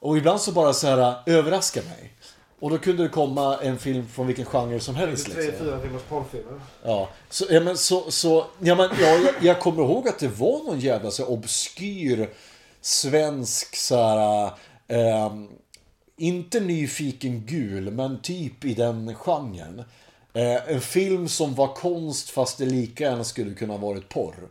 Och 0.01 0.19
ibland 0.19 0.41
så 0.41 0.53
bara 0.53 0.73
så 0.73 0.87
här 0.87 0.99
äh, 1.27 1.35
överraska 1.39 1.81
mig. 1.83 2.13
Och 2.61 2.71
då 2.71 2.79
kunde 2.79 3.03
det 3.03 3.09
komma 3.09 3.59
en 3.63 3.79
film 3.79 4.07
från 4.09 4.27
vilken 4.27 4.45
genre 4.45 4.81
som 4.81 4.95
helst. 4.95 5.27
Tre, 5.33 5.43
Liksom. 5.43 5.67
fyra 5.67 5.79
timmars 5.81 6.03
porrfilmer. 6.03 6.61
Ja, 6.85 7.09
så, 7.31 7.45
ja, 7.51 7.61
men, 7.61 7.77
så, 7.77 8.11
så, 8.11 8.45
ja, 8.59 8.75
men, 8.75 8.91
ja, 9.01 9.07
jag, 9.09 9.35
jag 9.41 9.61
kommer 9.61 9.83
ihåg 9.83 10.09
att 10.09 10.19
det 10.19 10.29
var 10.29 10.65
någon 10.65 10.81
jävla 10.81 11.11
så 11.11 11.27
obskyr 11.27 12.29
svensk 12.81 13.77
så 13.77 13.97
här, 13.97 14.51
ehm, 14.89 15.49
inte 16.17 16.61
nyfiken 16.61 17.47
gul, 17.47 17.91
men 17.91 18.23
typ 18.23 18.65
i 18.65 18.75
den 18.75 19.15
genren. 19.15 19.85
Eh, 20.33 20.69
en 20.69 20.81
film 20.81 21.29
som 21.29 21.55
var 21.55 21.75
konst 21.75 22.31
fast 22.31 22.59
det 22.59 22.65
lika 22.65 23.05
gärna 23.05 23.25
skulle 23.25 23.55
kunna 23.55 23.77
varit 23.77 24.09
porr. 24.09 24.49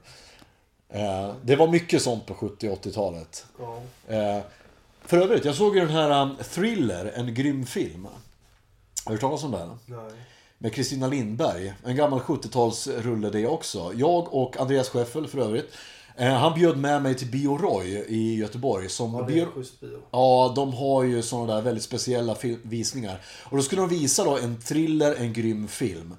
Eh, 0.89 1.33
det 1.41 1.55
var 1.55 1.67
mycket 1.67 2.01
sånt 2.01 2.25
på 2.25 2.33
70 2.33 2.69
och 2.69 2.85
80-talet. 2.85 3.45
Ja. 3.59 3.81
Eh, 4.07 4.41
för 5.05 5.17
övrigt, 5.17 5.45
jag 5.45 5.55
såg 5.55 5.75
ju 5.75 5.81
den 5.81 5.95
här 5.95 6.21
um, 6.21 6.35
Thriller, 6.53 7.11
en 7.15 7.33
grym 7.33 7.65
film. 7.65 8.05
Har 8.05 8.11
du 9.05 9.11
hört 9.11 9.21
talas 9.21 9.43
om 9.43 9.51
den? 9.51 9.79
Nej. 9.85 10.11
Med 10.57 10.73
Kristina 10.73 11.07
Lindberg. 11.07 11.73
En 11.85 11.95
gammal 11.95 12.19
70-talsrulle 12.19 13.29
det 13.29 13.47
också. 13.47 13.91
Jag 13.95 14.33
och 14.33 14.59
Andreas 14.59 14.89
Scheffel 14.89 15.27
för 15.27 15.37
övrigt. 15.37 15.73
Eh, 16.15 16.33
han 16.33 16.53
bjöd 16.59 16.77
med 16.77 17.01
mig 17.01 17.15
till 17.15 17.27
Bio 17.27 17.57
Roy 17.57 17.87
i 18.07 18.35
Göteborg. 18.35 18.89
Som 18.89 19.13
Ja, 19.13 19.23
bio... 19.23 19.47
bio. 19.81 19.99
Ja, 20.11 20.53
de 20.55 20.73
har 20.73 21.03
ju 21.03 21.21
sådana 21.21 21.55
där 21.55 21.61
väldigt 21.61 21.83
speciella 21.83 22.35
visningar. 22.63 23.21
Och 23.43 23.57
då 23.57 23.63
skulle 23.63 23.81
de 23.81 23.89
visa 23.89 24.23
då 24.23 24.37
en 24.37 24.61
thriller, 24.61 25.15
en 25.15 25.33
grym 25.33 25.67
film. 25.67 26.15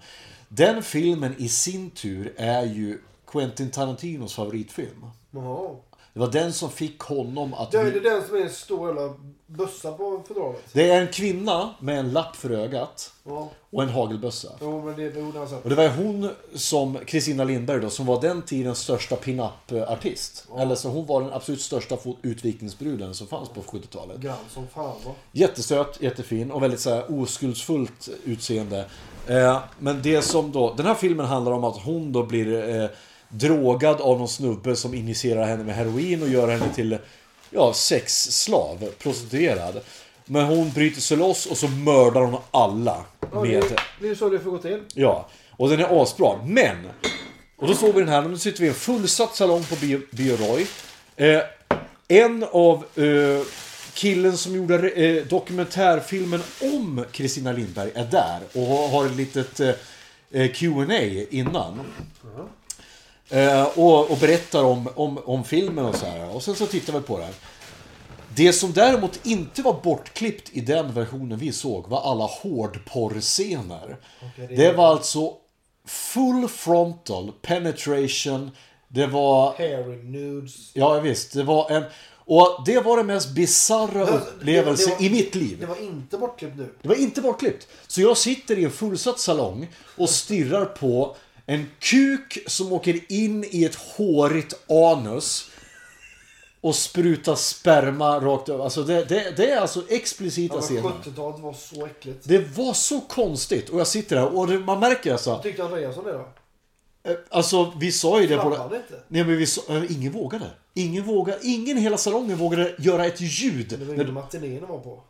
Den 0.49 0.83
filmen 0.83 1.35
i 1.39 1.49
sin 1.49 1.91
tur 1.91 2.35
är 2.37 2.65
ju 2.65 2.99
Quentin 3.27 3.71
Tarantinos 3.71 4.35
favoritfilm. 4.35 5.07
Jaha. 5.31 5.71
Det 6.15 6.21
var 6.21 6.29
den 6.31 6.53
som 6.53 6.71
fick 6.71 7.01
honom 7.01 7.55
att... 7.55 7.71
Det 7.71 7.79
är 7.79 7.85
det 7.85 8.01
den 8.01 8.27
som 8.27 8.37
är 8.37 8.41
en 8.41 8.51
stor 8.51 8.89
jävla 8.89 9.15
bössa 9.47 9.93
på 9.93 10.23
fodralet? 10.29 10.63
Det 10.73 10.91
är 10.91 11.01
en 11.01 11.09
kvinna 11.09 11.75
med 11.81 11.99
en 11.99 12.13
lapp 12.13 12.37
för 12.37 12.51
ögat 12.51 13.13
Ja. 13.25 13.49
och 13.71 13.83
en 13.83 13.89
hagelbössa. 13.89 14.49
Jo, 14.61 14.83
men 14.85 14.97
det 14.97 15.15
borde 15.15 15.39
han 15.39 15.49
sagt. 15.49 15.65
Och 15.65 15.71
det 15.71 15.77
var 15.77 15.89
hon 15.89 16.31
som, 16.55 16.99
Kristina 17.07 17.45
Lindberg 17.45 17.81
då, 17.81 17.91
som 17.91 18.07
var 18.07 18.21
den 18.21 18.43
tidens 18.43 18.79
största 18.79 19.17
pin-up-artist. 19.17 20.47
Eller 20.59 20.75
så 20.75 20.89
hon 20.89 21.07
var 21.07 21.21
den 21.21 21.33
absolut 21.33 21.61
största 21.61 21.97
utvikningsbruden 22.23 23.15
som 23.15 23.27
fanns 23.27 23.49
på 23.49 23.61
70-talet. 23.61 24.21
Grann 24.21 24.37
som 24.51 24.67
fan 24.69 24.85
va? 25.05 25.13
Jättesöt, 25.33 26.03
jättefin 26.03 26.51
och 26.51 26.63
väldigt 26.63 26.81
så 26.81 26.91
här 26.91 27.21
oskuldsfullt 27.21 28.09
utseende. 28.25 28.85
Eh, 29.29 29.59
men 29.79 30.03
det 30.03 30.23
som 30.23 30.53
då, 30.53 30.75
den 30.77 30.87
här 30.87 30.95
filmen 30.95 31.27
handlar 31.27 31.53
om 31.53 31.65
att 31.65 31.83
hon 31.83 32.13
då 32.13 32.23
blir 32.23 32.75
eh, 32.83 32.89
drogad 33.39 34.01
av 34.01 34.19
någon 34.19 34.29
snubbe 34.29 34.77
som 34.77 34.95
injicerar 34.95 35.47
henne 35.47 35.65
med 35.65 35.75
heroin 35.75 36.23
och 36.23 36.29
gör 36.29 36.49
henne 36.49 36.75
till 36.75 36.99
ja, 37.51 37.73
sexslav, 37.75 38.89
prostituerad. 38.99 39.81
Men 40.27 40.45
hon 40.45 40.71
bryter 40.71 41.01
sig 41.01 41.17
loss 41.17 41.47
och 41.47 41.57
så 41.57 41.69
mördar 41.69 42.21
hon 42.21 42.41
alla. 42.51 43.05
Ja, 43.33 43.43
Med, 43.43 43.63
det, 43.63 43.77
det 44.01 44.09
är 44.09 44.15
så 44.15 44.29
det 44.29 44.41
får 44.41 44.51
gå 44.51 44.59
till. 44.59 44.81
Ja, 44.95 45.29
och 45.51 45.69
den 45.69 45.81
är 45.81 46.03
asbra. 46.03 46.39
Men! 46.47 46.77
Och 47.57 47.67
då 47.69 47.75
såg 47.75 47.95
vi 47.95 48.01
den 48.01 48.09
här, 48.09 48.23
nu 48.23 48.39
sitter 48.39 48.61
vi 48.61 48.67
i 48.67 48.69
en 48.69 48.75
fullsatt 48.75 49.37
salong 49.37 49.65
på 49.65 49.77
Bio, 49.77 50.01
Bio 50.11 50.37
Roy. 50.37 50.67
Eh, 51.17 51.41
en 52.09 52.45
av 52.53 52.85
eh, 52.97 53.47
killen 53.95 54.37
som 54.37 54.55
gjorde 54.57 54.89
eh, 54.91 55.25
dokumentärfilmen 55.27 56.43
om 56.63 57.05
Kristina 57.13 57.53
Lindberg 57.53 57.91
är 57.95 58.05
där 58.05 58.41
och 58.55 58.67
har- 58.67 59.07
ett 59.07 59.17
litet 59.17 59.61
eh, 59.61 59.71
eh, 60.33 60.51
Q&A 60.53 61.25
innan. 61.31 61.81
Eh, 63.35 63.63
och, 63.79 64.11
och 64.11 64.19
berättar 64.19 64.65
om, 64.65 64.89
om, 64.95 65.19
om 65.19 65.45
filmen 65.45 65.85
och 65.85 65.95
så 65.97 66.07
här. 66.07 66.35
Och 66.37 66.43
sen 66.43 66.55
så 66.55 66.67
tittar 66.67 66.93
vi 66.93 67.01
på 67.01 67.19
det 67.19 67.25
här. 67.25 67.35
Det 68.37 68.53
som 68.53 68.73
däremot 68.73 69.27
inte 69.27 69.63
var 69.63 69.81
bortklippt 69.83 70.51
i 70.53 70.61
den 70.61 70.93
versionen 70.95 71.39
vi 71.39 71.53
såg 71.53 71.89
var 71.89 72.01
alla 72.11 72.25
hårdporrscener. 72.25 73.97
Okej, 74.23 74.57
Det 74.57 74.73
var 74.73 74.87
alltså 74.89 75.33
full 75.87 76.49
frontal 76.49 77.33
penetration. 77.43 78.51
Det 78.89 79.07
var... 79.07 79.55
Hairy 79.59 80.03
nudes. 80.03 80.71
Ja 80.75 81.01
visst, 81.01 81.33
det 81.33 81.43
var 81.43 81.71
en... 81.71 81.85
Och 82.27 82.63
det 82.67 82.81
var 82.81 82.97
den 82.97 83.07
mest 83.07 83.31
bisarra 83.31 84.05
Det- 84.07 84.13
upplevelse 84.13 84.87
det 84.91 84.95
var- 84.95 85.03
i 85.03 85.11
mitt 85.11 85.35
liv. 85.35 85.57
Det 85.61 85.67
var 85.67 85.83
inte 85.83 86.19
bortklippt 86.19 86.57
nu. 86.57 86.75
Det 86.83 86.89
var 86.89 86.95
inte 86.97 87.21
bortklippt. 87.21 87.67
Så 87.87 88.01
jag 88.01 88.17
sitter 88.17 88.59
i 88.59 88.65
en 88.65 88.71
fullsatt 88.71 89.19
salong 89.21 89.69
och 89.97 90.11
stirrar 90.11 90.65
på 90.65 91.17
en 91.47 91.67
kuk 91.79 92.39
som 92.47 92.73
åker 92.73 93.13
in 93.13 93.45
i 93.51 93.65
ett 93.65 93.75
hårigt 93.75 94.71
anus 94.71 95.51
och 96.61 96.75
sprutar 96.75 97.35
sperma 97.35 98.21
rakt 98.21 98.49
över. 98.49 98.65
Alltså 98.65 98.83
det, 98.83 99.05
det, 99.05 99.37
det 99.37 99.51
är 99.51 99.61
alltså 99.61 99.83
explicita 99.89 100.55
Ja, 100.55 100.61
scener. 100.61 100.83
70-talet 100.83 101.41
var 101.41 101.53
så 101.53 101.87
äckligt. 101.87 102.19
Det 102.29 102.39
var 102.57 102.73
så 102.73 103.01
konstigt 103.01 103.69
och 103.69 103.81
jag 103.81 103.87
sitter 103.87 104.17
där 104.17 104.37
och 104.37 104.47
det, 104.47 104.59
man 104.59 104.81
märker 104.81 105.13
alltså. 105.13 105.31
Vad 105.31 105.43
tyckte 105.43 105.65
Andreas 105.65 105.97
om 105.97 106.05
det 106.05 106.13
då? 106.13 106.29
eh, 107.11 107.17
Alltså 107.31 107.73
vi 107.81 107.93
sa 107.93 108.21
ju 108.21 108.27
det 108.27 108.37
på 108.37 108.55
inte? 108.55 109.03
Nej 109.09 109.25
men 109.25 109.37
vi 109.37 109.47
sa, 109.47 109.63
eh, 109.77 109.93
ingen 109.93 110.13
vågade. 110.13 110.51
Ingen 110.75 111.05
vågade, 111.05 111.39
ingen 111.43 111.79
i 111.79 111.81
hela 111.81 111.97
salongen 111.97 112.37
vågade 112.37 112.75
göra 112.79 113.07
ett 113.07 113.21
ljud. 113.21 113.67
Det 113.69 113.77
var 113.77 113.87
När- 113.87 114.03
ingen 114.03 114.15
matiné 114.15 114.61
de 114.61 114.67
var 114.69 114.79
på. 114.79 115.03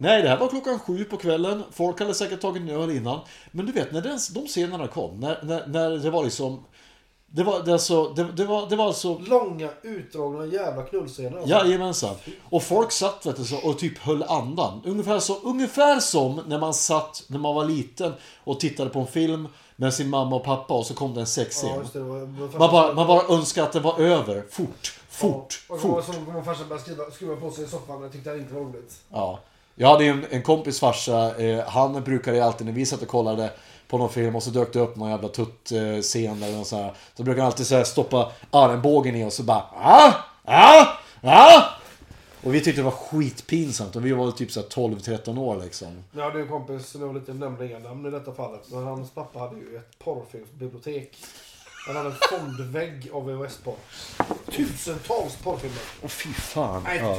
Nej, 0.00 0.22
det 0.22 0.28
här 0.28 0.36
var 0.36 0.48
klockan 0.48 0.78
sju 0.78 1.04
på 1.04 1.16
kvällen. 1.16 1.62
Folk 1.72 2.00
hade 2.00 2.14
säkert 2.14 2.40
tagit 2.40 2.62
en 2.62 2.68
öl 2.68 2.90
innan. 2.90 3.20
Men 3.50 3.66
du 3.66 3.72
vet, 3.72 3.92
när 3.92 4.00
den, 4.00 4.18
de 4.34 4.46
scenerna 4.46 4.86
kom, 4.86 5.20
när, 5.20 5.42
när, 5.42 5.66
när 5.66 5.90
det 5.90 6.10
var 6.10 6.24
liksom... 6.24 6.64
Det 7.30 7.42
var, 7.42 7.62
det, 7.62 7.72
alltså, 7.72 8.08
det, 8.08 8.32
det 8.32 8.44
var, 8.44 8.68
det 8.68 8.76
var 8.76 8.86
alltså... 8.86 9.18
Långa 9.18 9.70
utdragna 9.82 10.46
jävla 10.46 10.82
knullscener. 10.82 11.38
Alltså. 11.38 11.50
Jajamensan. 11.50 12.14
Och 12.50 12.62
folk 12.62 12.92
satt 12.92 13.26
vet 13.26 13.36
du, 13.36 13.56
och 13.56 13.78
typ 13.78 13.98
höll 13.98 14.22
andan. 14.22 14.82
Ungefär, 14.84 15.18
så, 15.18 15.36
ungefär 15.42 16.00
som 16.00 16.40
när 16.46 16.58
man 16.58 16.74
satt 16.74 17.24
när 17.26 17.38
man 17.38 17.54
var 17.54 17.64
liten 17.64 18.12
och 18.44 18.60
tittade 18.60 18.90
på 18.90 19.00
en 19.00 19.06
film 19.06 19.48
med 19.76 19.94
sin 19.94 20.08
mamma 20.08 20.36
och 20.36 20.44
pappa 20.44 20.74
och 20.74 20.86
så 20.86 20.94
kom 20.94 21.14
det 21.14 21.20
en 21.20 21.26
sexscen. 21.26 21.70
Ja, 21.70 21.82
det, 21.92 22.00
var, 22.00 22.58
man, 22.58 22.70
bara, 22.70 22.92
man 22.92 23.06
bara 23.06 23.34
önskade 23.34 23.66
att 23.66 23.72
det 23.72 23.80
var 23.80 24.00
över. 24.00 24.44
Fort, 24.50 25.00
fort, 25.08 25.64
och 25.68 25.80
fort. 25.80 25.98
Och 25.98 26.44
farsan 26.44 26.68
började 26.68 26.84
skruva, 26.84 27.10
skruva 27.10 27.36
på 27.36 27.50
sig 27.50 27.64
i 27.64 27.66
soffan 27.66 28.04
och 28.04 28.12
tyckte 28.12 28.30
det 28.30 28.38
inte 28.38 28.54
var 28.54 28.60
roligt. 28.60 29.00
Ja. 29.10 29.40
Jag 29.80 29.88
hade 29.88 30.04
ju 30.04 30.10
en, 30.10 30.26
en 30.30 30.42
kompis 30.42 30.80
farsa, 30.80 31.36
eh, 31.36 31.68
han 31.68 32.02
brukade 32.04 32.44
alltid 32.44 32.66
när 32.66 32.72
vi 32.74 32.86
satt 32.86 33.02
och 33.02 33.08
kollade 33.08 33.50
på 33.88 33.98
någon 33.98 34.10
film 34.10 34.36
och 34.36 34.42
så 34.42 34.50
dök 34.50 34.72
det 34.72 34.80
upp 34.80 34.96
någon 34.96 35.10
jävla 35.10 35.28
tuttscen 35.28 36.42
eller 36.42 36.56
något 36.56 36.66
så 36.66 36.76
här. 36.76 36.92
Så 37.14 37.22
brukade 37.22 37.42
han 37.42 37.46
alltid 37.46 37.66
så 37.66 37.74
här 37.74 37.84
stoppa 37.84 38.32
armbågen 38.50 39.16
i 39.16 39.24
och 39.24 39.32
så 39.32 39.42
bara 39.42 39.64
ah, 39.74 40.12
ah, 40.44 40.86
ah. 41.22 41.62
Och 42.42 42.54
vi 42.54 42.60
tyckte 42.60 42.80
det 42.80 42.84
var 42.84 42.90
skitpinsamt 42.90 43.96
och 43.96 44.06
vi 44.06 44.12
var 44.12 44.30
typ 44.30 44.50
så 44.50 44.60
här 44.60 44.66
12-13 44.68 45.38
år 45.38 45.60
liksom. 45.64 46.04
Jag 46.12 46.24
hade 46.24 46.40
en 46.40 46.48
kompis 46.48 46.94
vill 46.94 47.16
inte 47.16 47.34
nämna 47.34 47.64
inga 47.64 47.78
namn 47.78 48.06
i 48.06 48.10
detta 48.10 48.32
fallet. 48.32 48.60
Men 48.70 48.84
hans 48.84 49.10
pappa 49.10 49.38
hade 49.38 49.56
ju 49.56 49.76
ett 49.76 49.98
porrfilmsbibliotek. 49.98 51.16
Han 51.86 51.96
hade 51.96 52.08
en 52.08 52.16
fondvägg 52.30 53.10
av 53.12 53.26
VHS-porr. 53.26 53.76
Tusentals 54.52 55.36
porrfilmer. 55.36 55.80
Åh 56.02 56.08
fy 56.08 56.32
fan. 56.32 56.82
Nej, 56.82 56.98
Ja. 56.98 57.18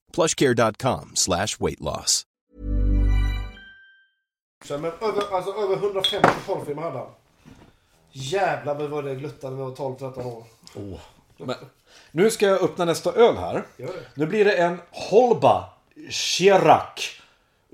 plushcare.com 0.11 1.11
slash 1.15 1.47
weight 1.59 1.79
loss. 1.79 2.25
Så, 4.65 4.77
Men 4.77 4.91
över, 5.01 5.35
alltså, 5.35 5.51
över 5.51 5.75
150 5.75 6.29
porrfilmer 6.45 6.81
hade 6.81 6.97
han. 6.97 7.07
Jävlar 8.11 8.75
vad 8.75 8.89
var 8.89 9.03
det 9.03 9.15
gluttade 9.15 9.55
när 9.55 9.61
jag 9.63 9.69
var 9.69 9.75
12-13 9.75 10.25
år. 10.25 10.43
Men, 11.37 11.55
nu 12.11 12.31
ska 12.31 12.45
jag 12.45 12.61
öppna 12.61 12.85
nästa 12.85 13.13
öl 13.13 13.37
här. 13.37 13.65
Nu 14.13 14.25
blir 14.25 14.45
det 14.45 14.53
en 14.53 14.77
Holba 14.91 15.69
Chirac 16.09 17.21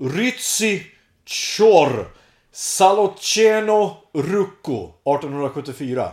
Rytsi 0.00 0.86
Chor 1.26 2.12
Saloceno 2.52 3.96
Rucco 4.12 4.84
1874. 4.84 6.12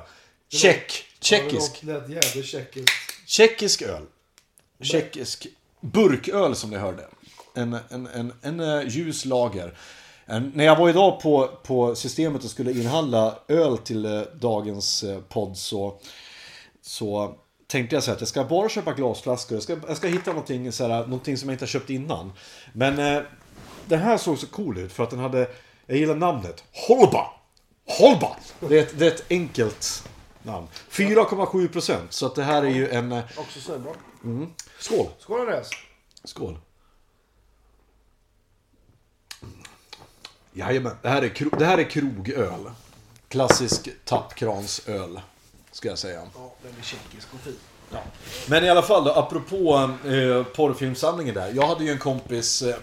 Tjeck. 0.50 1.06
Tjeckisk. 1.20 1.84
Tjeckisk 3.26 3.82
öl. 3.82 4.06
Tjeckisk 4.82 5.48
burköl 5.92 6.56
som 6.56 6.70
ni 6.70 6.78
hörde. 6.78 7.08
En, 7.54 7.78
en, 7.90 8.08
en, 8.08 8.34
en 8.42 8.60
eh, 8.60 8.88
ljus 8.88 9.26
lager. 9.26 9.78
När 10.54 10.66
jag 10.66 10.76
var 10.76 10.90
idag 10.90 11.22
på, 11.22 11.50
på 11.64 11.96
systemet 11.96 12.44
och 12.44 12.50
skulle 12.50 12.72
inhandla 12.72 13.36
öl 13.48 13.78
till 13.78 14.06
eh, 14.06 14.22
dagens 14.22 15.04
eh, 15.04 15.20
podd 15.20 15.58
så, 15.58 16.00
så 16.82 17.36
tänkte 17.68 17.96
jag 17.96 18.04
så 18.04 18.12
här 18.12 18.16
att 18.16 18.22
jag 18.22 18.28
ska 18.28 18.44
bara 18.44 18.70
köpa 18.70 18.94
glasflaskor. 18.94 19.56
Jag 19.56 19.64
ska, 19.64 19.78
jag 19.88 19.98
ska 19.98 20.08
hitta 20.08 20.32
någonting, 20.32 20.72
så 20.72 20.88
här, 20.88 21.04
någonting 21.04 21.38
som 21.38 21.50
jag 21.50 21.54
inte 21.54 21.64
har 21.66 21.68
köpt 21.68 21.90
innan. 21.90 22.34
Men 22.74 23.00
eh, 23.00 23.22
den 23.86 24.00
här 24.00 24.18
såg 24.18 24.38
så 24.38 24.48
cool 24.48 24.78
ut 24.78 24.94
för 24.94 25.04
att 25.04 25.10
den 25.10 25.20
hade, 25.20 25.48
jag 25.86 25.98
gillar 25.98 26.16
namnet, 26.16 26.64
Holba. 26.88 27.28
Holba! 28.00 28.36
Det 28.60 28.80
är 28.80 28.84
ett, 28.84 29.00
det 29.00 29.06
är 29.06 29.12
ett 29.12 29.26
enkelt 29.30 30.10
namn. 30.46 30.68
4,7 30.90 31.68
procent. 31.68 32.14
Så 32.14 32.26
att 32.26 32.36
det 32.36 32.44
här 32.44 32.64
är 32.64 32.70
ju 32.70 32.90
en... 32.90 33.12
eh, 33.12 33.24
Också 33.38 33.60
så 33.62 33.80
bra. 33.80 33.94
Skål! 34.80 35.08
Skål 35.20 35.40
Andreas. 35.40 35.70
Skål! 36.24 36.58
Jajamän, 40.54 40.96
det 41.02 41.10
här 41.10 41.22
är, 41.22 41.30
kro- 41.30 41.58
det 41.60 41.66
här 41.66 41.78
är 41.78 41.90
krogöl. 41.90 42.72
Klassisk 43.28 43.90
tappkransöl, 44.06 45.22
ska 45.72 45.90
jag 45.90 45.98
säga. 45.98 46.22
Ja, 46.36 46.54
den 46.64 46.74
är 46.80 46.84
tjeckisk 46.84 47.28
och 47.34 47.40
fin. 47.40 47.58
Men 48.48 48.64
i 48.66 48.70
alla 48.70 48.82
fall 48.82 49.04
då, 49.04 49.12
apropå 49.12 49.76
eh, 50.06 50.44
porrfilmssamlingen 50.44 51.36
där. 51.36 51.52
Jag 51.56 51.68
hade 51.68 51.84
ju 51.84 51.92
en 51.92 52.00
kompis 52.00 52.62
eh, 52.62 52.76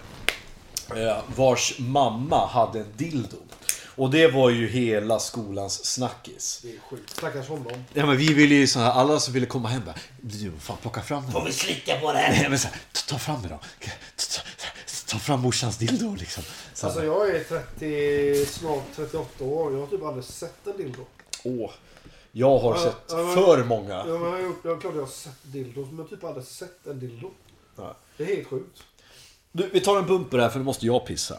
eh, 0.96 1.18
vars 1.36 1.78
mamma 1.78 2.46
hade 2.46 2.80
en 2.80 2.92
dildo. 2.96 3.36
Och 3.96 4.10
det 4.10 4.26
var 4.28 4.50
ju 4.50 4.68
hela 4.68 5.18
skolans 5.18 5.84
snackis. 5.84 6.60
Det 6.62 6.68
är 6.76 6.78
sjukt. 6.80 7.10
Stackars 7.16 7.48
honom. 7.48 7.84
Ja 7.94 8.06
men 8.06 8.16
vi 8.16 8.34
ville 8.34 8.54
ju 8.54 8.66
så 8.66 8.78
här, 8.78 8.90
alla 8.90 9.20
som 9.20 9.34
ville 9.34 9.46
komma 9.46 9.68
hem 9.68 9.82
bara, 9.86 9.94
du 10.20 10.52
fan 10.60 10.76
plocka 10.76 11.02
fram 11.02 11.22
den. 11.22 11.32
Får 11.32 11.44
vi 11.44 11.52
slicka 11.52 12.00
på 12.00 12.12
den? 12.12 12.30
Nej 12.32 12.46
men 12.48 12.58
så 12.58 12.68
här, 12.68 12.76
ta, 13.06 13.18
fram 13.18 13.42
den 13.42 13.50
då. 13.50 13.60
Ta, 15.08 15.18
fram 15.18 15.40
morsans 15.40 15.76
dildo 15.78 16.14
liksom. 16.14 16.42
Så 16.74 16.86
här, 16.86 16.92
Alltså 16.94 17.04
jag 17.06 17.28
är 17.30 17.44
30, 17.44 18.46
snart 18.46 18.84
38 18.96 19.44
år. 19.44 19.72
Jag 19.72 19.80
har 19.80 19.86
typ 19.86 20.02
aldrig 20.04 20.24
sett 20.24 20.66
en 20.66 20.76
dildo. 20.76 21.00
åh. 21.44 21.70
Jag 22.32 22.58
har 22.58 22.74
Ja, 22.76 22.82
sett 22.82 22.96
ja, 23.08 23.16
men- 23.16 23.34
för 23.34 23.64
många. 23.64 23.94
Ja, 23.94 24.04
men 24.04 24.22
jag, 24.22 24.30
har 24.30 24.38
gjort, 24.40 24.60
jag, 24.64 24.80
klart 24.80 24.94
jag 24.94 25.02
har 25.02 25.08
sett 25.08 25.42
dildos, 25.42 25.86
men 25.86 25.96
jag 25.96 26.04
har 26.04 26.08
typ 26.08 26.24
aldrig 26.24 26.44
sett 26.46 26.86
en 26.86 27.00
dildo. 27.00 27.30
Ja. 27.76 27.96
Det 28.16 28.22
är 28.24 28.36
helt 28.36 28.48
sjukt. 28.48 28.82
Du, 29.52 29.70
vi 29.72 29.80
tar 29.80 29.98
en 29.98 30.06
bumper 30.06 30.38
här 30.38 30.48
för 30.48 30.58
nu 30.58 30.64
måste 30.64 30.86
jag 30.86 31.06
pissa. 31.06 31.38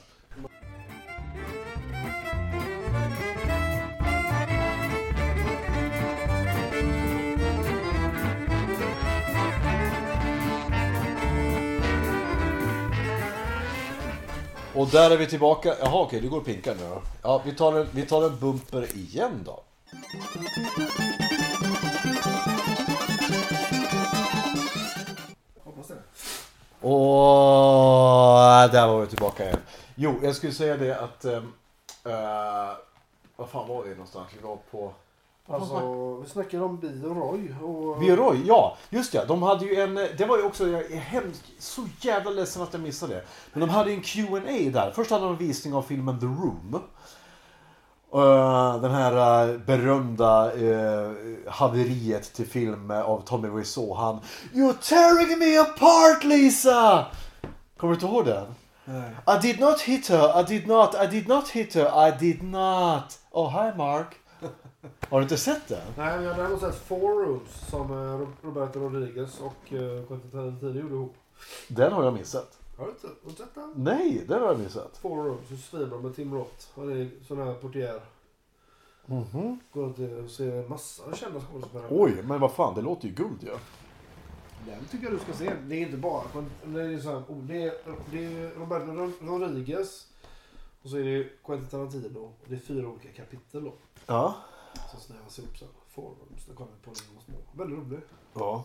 Och 14.76 14.88
där 14.88 15.12
är 15.12 15.18
vi 15.18 15.28
tillbaka. 15.28 15.76
Jaha 15.80 16.02
okej, 16.02 16.22
du 16.22 16.30
går 16.30 16.38
och 16.38 16.46
pinkar 16.46 16.76
nu 16.76 16.90
då. 16.90 17.02
Ja, 17.22 17.42
vi 17.46 17.56
tar 17.56 17.74
en, 17.80 17.88
vi 17.92 18.06
tar 18.06 18.24
en 18.24 18.40
bumper 18.40 18.96
igen 18.96 19.44
då. 19.46 19.64
Hoppas 25.64 25.88
det. 25.88 25.96
Och 26.88 28.72
där 28.72 28.88
var 28.88 29.02
vi 29.02 29.08
tillbaka 29.08 29.44
igen. 29.44 29.60
Jo, 29.96 30.20
jag 30.24 30.36
skulle 30.36 30.54
säga 30.54 30.78
det 30.78 31.00
att... 31.00 31.26
eh, 31.26 31.42
vad 33.36 33.50
fan 33.50 33.68
var 33.68 33.84
vi 33.84 33.90
någonstans? 33.90 34.28
Vi 34.38 34.48
var 34.48 34.58
på... 34.72 34.94
Alltså, 35.48 36.16
vi 36.24 36.30
snackade 36.30 36.64
om 36.64 36.80
Bio 36.80 37.14
Roy 37.14 37.56
och... 37.64 38.00
Bioroy, 38.00 38.42
ja. 38.46 38.78
Just 38.90 39.12
det. 39.12 39.26
De 39.28 39.44
hade 39.44 39.66
ju 39.66 39.82
en... 39.82 39.96
Det 39.96 40.26
var 40.26 40.38
ju 40.38 40.44
också 40.44 40.68
jag 40.68 40.92
är 40.92 41.00
hemskt, 41.00 41.44
så 41.60 41.82
jävla 42.02 42.32
ledsen 42.32 42.64
att 42.64 42.74
jag 42.74 42.82
missade 42.82 43.14
det. 43.14 43.24
Men 43.54 43.60
de 43.60 43.70
hade 43.70 43.92
en 43.92 44.02
Q&A 44.02 44.70
där. 44.74 44.92
Först 44.96 45.12
hade 45.12 45.24
de 45.24 45.32
en 45.32 45.38
visning 45.38 45.74
av 45.74 45.82
filmen 45.82 46.20
The 46.20 46.26
Room. 46.26 46.82
Eh, 48.14 48.82
den 48.82 48.92
här 48.92 49.48
eh, 49.50 49.58
berömda 49.58 50.56
uh, 50.56 51.12
haveriet 51.48 52.34
till 52.34 52.48
film 52.48 52.92
av 52.92 53.22
Tommy 53.26 53.48
Wiseau. 53.48 53.94
Han 53.94 54.20
You're 54.54 54.90
tearing 54.90 55.40
me 55.40 55.58
apart 55.58 56.24
Lisa! 56.24 57.06
Kommer 57.78 57.94
du 57.94 57.96
inte 57.96 58.06
ihåg 58.06 58.26
den? 58.26 58.46
I 59.28 59.42
did 59.42 59.60
not 59.60 59.82
hit 59.82 60.10
her, 60.10 60.42
I 60.42 60.44
did 60.44 60.68
not, 60.68 60.96
I 60.96 61.08
did 61.08 61.28
not 61.28 61.50
hit 61.50 61.74
her, 61.76 62.08
I 62.08 62.12
did 62.20 62.44
not. 62.44 63.20
Oh 63.32 63.50
hi 63.50 63.78
Mark. 63.78 64.23
Har 65.10 65.20
du 65.20 65.24
inte 65.24 65.38
sett 65.38 65.68
den? 65.68 65.88
Nej, 65.98 66.16
men 66.16 66.24
jag 66.24 66.34
har 66.34 66.42
däremot 66.42 66.62
sett 66.62 66.76
Four 66.76 67.26
Rooms 67.26 67.70
som 67.70 67.92
eh, 67.92 68.48
Roberto 68.48 68.80
Rodriguez 68.80 69.40
och 69.42 69.74
eh, 69.74 70.06
Quentin 70.08 70.32
Tarantino 70.32 70.80
gjorde 70.80 70.96
ihop. 70.96 71.16
Den 71.68 71.94
har 71.94 72.04
jag 72.04 72.14
missat. 72.14 72.60
Har 72.78 72.86
du 72.86 72.92
inte 72.92 73.08
har 73.08 73.30
du 73.30 73.36
sett 73.36 73.56
den? 73.56 73.74
Nej, 73.76 74.26
den 74.28 74.42
har 74.42 74.48
jag 74.48 74.60
missat. 74.60 74.98
Four 74.98 75.24
Rooms, 75.24 75.50
så 75.50 75.56
svinbra 75.56 76.00
med 76.00 76.16
Tim 76.16 76.34
Roth. 76.34 76.66
Han 76.76 76.92
är 76.92 77.10
sån 77.28 77.38
här 77.38 77.54
portier. 77.54 78.02
Går 79.06 79.26
runt 79.82 80.00
och 80.00 80.32
ser 80.32 80.70
massa 80.70 81.16
kända 81.16 81.42
skådespelare. 81.42 81.88
Oj, 81.90 82.24
men 82.24 82.40
vad 82.40 82.52
fan, 82.52 82.76
det 82.76 82.82
låter 82.82 83.08
ju 83.08 83.14
guld 83.14 83.44
ju. 83.44 83.48
Ja. 83.48 83.58
Den 84.66 84.86
tycker 84.92 85.04
jag 85.04 85.14
du 85.14 85.20
ska 85.20 85.34
se. 85.34 85.54
Det 85.68 85.76
är 85.76 85.80
inte 85.80 85.98
bara... 85.98 86.24
Det 86.66 86.82
är, 86.82 87.00
så 87.00 87.10
här, 87.10 87.18
oh, 87.18 87.38
det 87.38 87.64
är, 87.64 87.74
det 88.12 88.26
är 88.26 88.50
Roberto 88.60 89.12
Rodriguez. 89.22 90.08
Och 90.84 90.90
så 90.90 90.98
är 90.98 91.04
det 91.04 91.30
Quentin 91.44 91.68
Tarantino. 91.68 92.20
Och 92.20 92.46
det 92.46 92.56
är 92.56 92.60
fyra 92.60 92.88
olika 92.88 93.10
kapitel 93.10 93.64
då. 93.64 93.74
Ja. 94.06 94.36
Som 94.92 95.00
snävas 95.00 95.40
ihop. 95.40 95.50
Four 95.90 96.04
Rooms. 96.04 96.46
Den 96.46 96.56
kommer 96.56 96.72
på 96.84 96.92
och 96.92 96.98
små. 96.98 97.64
Väldigt 97.64 97.80
rolig. 97.80 98.00
Ja. 98.34 98.64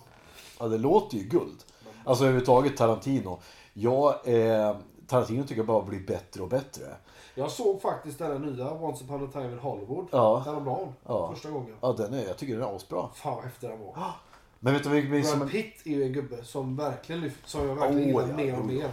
Ja, 0.59 0.68
det 0.68 0.78
låter 0.78 1.16
ju 1.16 1.24
guld. 1.24 1.64
Alltså 2.04 2.24
överhuvudtaget 2.24 2.76
Tarantino. 2.76 3.38
Jag, 3.72 4.14
eh, 4.24 4.76
Tarantino 5.06 5.42
tycker 5.42 5.56
jag 5.56 5.66
bara 5.66 5.82
blir 5.82 6.06
bättre 6.06 6.42
och 6.42 6.48
bättre. 6.48 6.96
Jag 7.34 7.50
såg 7.50 7.82
faktiskt 7.82 8.18
den 8.18 8.32
här 8.32 8.50
nya 8.50 8.70
Once 8.70 9.04
upon 9.04 9.24
a 9.24 9.28
time 9.32 9.52
in 9.52 9.59
Hollywood. 9.59 10.06
Ja. 10.11 10.38
Häromdagen. 10.38 10.92
Ja. 11.04 11.32
Första 11.34 11.50
gången. 11.50 11.76
Ja, 11.80 11.92
den 11.92 12.14
är, 12.14 12.26
jag 12.26 12.36
tycker 12.36 12.54
den 12.59 12.68
är 12.68 12.76
asbra. 12.76 13.09
Fan 13.14 13.34
vad 13.34 13.44
häftig 13.44 13.70
den 13.70 13.80
var. 13.80 14.12
Men 14.61 14.74
vet 14.74 14.84
du 14.84 14.90
min, 14.90 15.24
som, 15.24 15.38
Brad 15.38 15.50
Pitt 15.50 15.82
är 15.84 15.90
ju 15.90 16.02
en 16.02 16.12
gubbe 16.12 16.44
som 16.44 16.76
verkligen 16.76 17.20
lyft, 17.20 17.48
som 17.48 17.68
jag 17.68 17.74
verkligen 17.74 18.02
Oh, 18.02 18.06
gillar 18.06 18.28
ja, 18.28 18.36
mer 18.36 18.52
och 18.52 18.61
oh, 18.61 18.66
mer. 18.66 18.90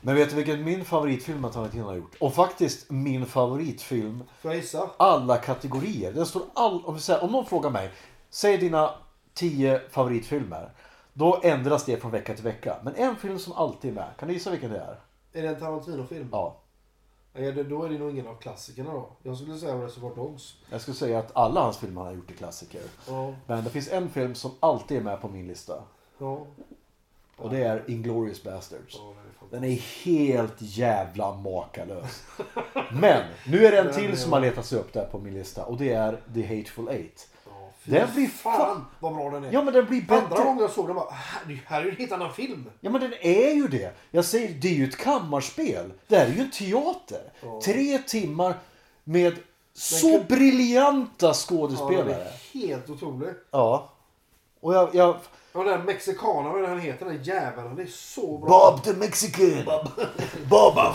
Men 0.00 0.14
vet 0.14 0.30
du 0.30 0.36
vilken 0.36 0.64
min 0.64 0.84
favoritfilm 0.84 1.44
att 1.44 1.52
Tarantino 1.52 1.84
har 1.84 1.94
gjort? 1.94 2.14
Och 2.20 2.34
faktiskt 2.34 2.90
min 2.90 3.26
favoritfilm 3.26 4.24
Får 4.40 4.50
jag 4.50 4.60
gissa? 4.60 4.90
alla 4.96 5.36
kategorier. 5.36 6.12
Den 6.12 6.26
står 6.26 6.42
all, 6.54 6.84
om, 6.84 6.98
säger, 7.00 7.24
om 7.24 7.32
någon 7.32 7.46
frågar 7.46 7.70
mig, 7.70 7.90
säg 8.30 8.56
dina 8.58 8.90
tio 9.34 9.80
favoritfilmer. 9.90 10.72
Då 11.12 11.40
ändras 11.42 11.84
det 11.84 11.96
från 11.96 12.10
vecka 12.10 12.34
till 12.34 12.44
vecka. 12.44 12.76
Men 12.82 12.94
en 12.94 13.16
film 13.16 13.38
som 13.38 13.52
alltid 13.52 13.90
är 13.90 13.94
med. 13.94 14.08
Kan 14.18 14.28
du 14.28 14.34
gissa 14.34 14.50
vilken 14.50 14.70
det 14.70 14.78
är? 14.78 15.00
Är 15.32 15.42
det 15.42 15.48
en 15.48 15.60
Tarantino-film? 15.60 16.28
Ja. 16.32 16.60
Det, 17.32 17.62
då 17.62 17.84
är 17.84 17.88
det 17.88 17.98
nog 17.98 18.10
ingen 18.10 18.26
av 18.26 18.34
klassikerna 18.34 18.92
då. 18.92 19.08
Jag 19.22 19.36
skulle 19.36 19.58
säga 19.58 19.74
Reservoir 19.84 20.14
Dogs. 20.14 20.54
Jag 20.70 20.80
skulle 20.80 20.96
säga 20.96 21.18
att 21.18 21.36
alla 21.36 21.60
hans 21.60 21.78
filmer 21.78 22.00
han 22.00 22.06
har 22.10 22.14
gjort 22.16 22.30
är 22.30 22.34
klassiker. 22.34 22.80
Ja. 23.08 23.34
Men 23.46 23.64
det 23.64 23.70
finns 23.70 23.88
en 23.88 24.08
film 24.10 24.34
som 24.34 24.50
alltid 24.60 24.96
är 24.96 25.02
med 25.02 25.20
på 25.20 25.28
min 25.28 25.46
lista. 25.46 25.82
Ja. 26.18 26.46
Och 27.38 27.50
det 27.50 27.62
är 27.62 27.84
Inglourious 27.90 28.42
Basterds. 28.42 28.96
Ja, 28.98 29.14
Den 29.50 29.64
är 29.64 30.04
helt 30.04 30.54
jävla 30.58 31.34
makalös. 31.34 32.22
Men 32.92 33.22
nu 33.46 33.66
är 33.66 33.70
det 33.72 33.78
en 33.78 33.94
till 33.94 34.16
som 34.18 34.32
har 34.32 34.40
letat 34.40 34.66
sig 34.66 34.78
upp 34.78 34.92
där 34.92 35.04
på 35.06 35.18
min 35.18 35.34
lista. 35.34 35.64
Och 35.64 35.76
det 35.76 35.92
är 35.92 36.20
The 36.34 36.42
Hateful 36.56 36.88
Eight. 36.88 37.28
Ja, 37.46 37.70
Den 37.84 38.08
blir 38.14 38.26
fan 38.26 38.84
vad 39.00 39.14
bra 39.14 39.30
den 39.30 39.44
är. 39.44 39.52
Ja 39.52 39.62
men 39.62 39.74
den 39.74 39.86
blir 39.86 40.00
Andra 40.12 40.28
bättre. 40.28 40.44
gången 40.44 40.60
jag 40.62 40.70
såg 40.70 40.86
den 40.86 40.96
bara, 40.96 41.10
här, 41.66 41.80
är 41.80 41.84
ju 41.84 41.90
en 41.90 41.96
helt 41.96 42.12
annan 42.12 42.32
film. 42.32 42.64
Ja 42.80 42.90
men 42.90 43.00
den 43.00 43.12
är 43.20 43.54
ju 43.54 43.68
det. 43.68 43.94
Jag 44.10 44.24
säger, 44.24 44.48
det 44.54 44.68
är 44.68 44.72
ju 44.74 44.84
ett 44.88 44.96
kammarspel. 44.96 45.92
Det 46.06 46.16
här 46.16 46.26
är 46.26 46.30
ju 46.32 46.40
en 46.40 46.50
teater. 46.50 47.32
Tre 47.64 47.98
timmar 47.98 48.54
med 49.04 49.36
så 49.72 50.08
Men- 50.18 50.26
briljanta 50.26 51.10
Ja, 51.18 51.26
den 51.26 51.34
skådespelare. 51.34 52.14
är 52.14 52.58
helt 52.58 52.90
otrolig. 52.90 53.28
Ja. 53.50 53.90
Och 54.60 54.74
jag... 54.74 54.94
jag 54.94 55.16
Och 55.52 55.64
den 55.64 55.84
mexikanen, 55.84 56.52
vad 56.52 56.58
är 56.58 56.62
det 56.62 56.68
han 56.68 56.80
heter, 56.80 57.06
den 57.06 57.22
jäveln. 57.22 57.76
Det 57.76 57.82
är 57.82 57.86
så 57.86 58.38
bra. 58.38 58.48
Bob 58.48 58.84
the 58.84 58.92
Mexican. 58.92 59.64
Bob. 59.64 60.74
Bob. 60.74 60.94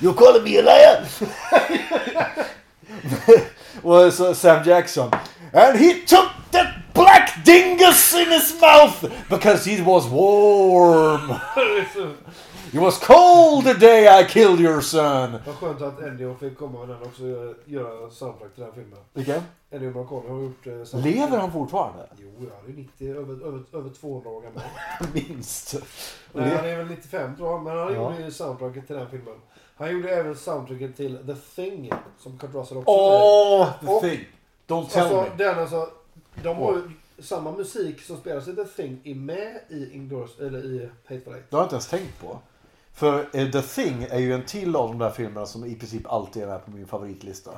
You 0.00 0.14
calling 0.14 0.44
me 0.44 0.58
a 0.58 0.62
liar? 0.62 1.08
och 4.06 4.12
så 4.12 4.34
Sam 4.34 4.62
Jackson. 4.64 5.10
And 5.52 5.78
he 5.78 5.94
took 6.06 6.28
that 6.50 6.66
black 6.94 7.44
dingus 7.44 8.14
in 8.14 8.28
his 8.28 8.60
mouth 8.60 9.04
because 9.30 9.70
he 9.70 9.82
was 9.82 10.06
warm. 10.06 11.34
It 12.72 12.80
was 12.80 12.98
cold 12.98 13.64
the 13.64 13.74
day 13.74 14.20
I 14.20 14.24
killed 14.28 14.60
your 14.60 14.80
son. 14.80 15.38
Vad 15.46 15.54
skönt 15.54 15.82
att 15.82 16.00
Ennio 16.00 16.36
fick 16.40 16.58
komma 16.58 16.78
med 16.86 16.88
den 16.88 17.02
också 17.02 17.22
och 17.22 17.28
göra, 17.28 17.54
göra 17.64 18.10
soundtrack 18.10 18.54
till 18.54 18.62
den 18.64 18.72
filmen. 18.72 18.98
Vilken? 19.12 19.42
Ennio 19.70 19.90
Morricone 19.90 20.28
har 20.30 20.40
gjort 20.42 20.66
eh, 20.66 20.84
soundtrack. 20.84 21.14
Lever 21.14 21.38
han 21.38 21.52
fortfarande? 21.52 22.06
Jo, 22.18 22.30
det 22.66 22.72
är 22.72 22.76
90, 22.76 23.10
över, 23.10 23.46
över, 23.46 23.62
över 23.72 23.90
200 23.90 24.30
år 24.30 24.40
gammal. 24.40 24.62
Minst. 25.14 25.74
Och 26.32 26.40
Nej, 26.40 26.54
han 26.54 26.64
det, 26.64 26.70
är 26.70 26.76
väl 26.78 26.86
95 26.86 27.36
tror 27.36 27.48
jag, 27.50 27.62
men 27.62 27.78
han 27.78 27.94
Ja. 27.94 28.10
gjorde 28.12 28.24
ju 28.24 28.30
soundtracket 28.30 28.86
till 28.86 28.96
den 28.96 29.10
filmen. 29.10 29.34
Han 29.76 29.90
gjorde 29.92 30.10
även 30.10 30.36
soundtracket 30.36 30.96
till 30.96 31.18
The 31.26 31.34
Thing, 31.62 31.92
som 32.18 32.38
Kurt 32.38 32.54
Russell 32.54 32.76
också 32.78 32.90
åh, 32.90 33.68
the 33.80 33.86
Och- 33.86 34.00
thing. 34.02 34.20
Don't 34.66 34.88
tell 34.88 35.02
Alltså, 35.02 35.16
me. 35.22 35.44
den 35.44 35.58
alltså, 35.58 35.88
de 36.42 36.56
har 36.56 36.72
ju 36.72 36.82
samma 37.22 37.52
musik 37.52 38.00
som 38.02 38.16
spelas 38.16 38.48
i 38.48 38.56
The 38.56 38.64
Thing 38.64 39.00
är 39.04 39.14
med 39.14 39.60
i 39.68 39.94
Inglourious, 39.94 40.38
eller 40.40 40.64
i 40.64 40.88
Hateful 41.08 41.32
Eight. 41.34 41.50
Det 41.50 41.56
har 41.56 41.62
jag 41.62 41.66
inte 41.66 41.74
ens 41.74 41.88
tänkt 41.88 42.20
på. 42.20 42.38
För 42.98 43.28
eh, 43.32 43.50
The 43.50 43.62
Thing 43.62 44.06
är 44.10 44.18
ju 44.18 44.34
en 44.34 44.42
till 44.44 44.76
av 44.76 44.88
de 44.88 44.98
där 44.98 45.10
filmerna 45.10 45.46
som 45.46 45.64
i 45.64 45.74
princip 45.74 46.12
alltid 46.12 46.42
är 46.42 46.46
med 46.46 46.64
på 46.64 46.70
min 46.70 46.86
favoritlista. 46.86 47.50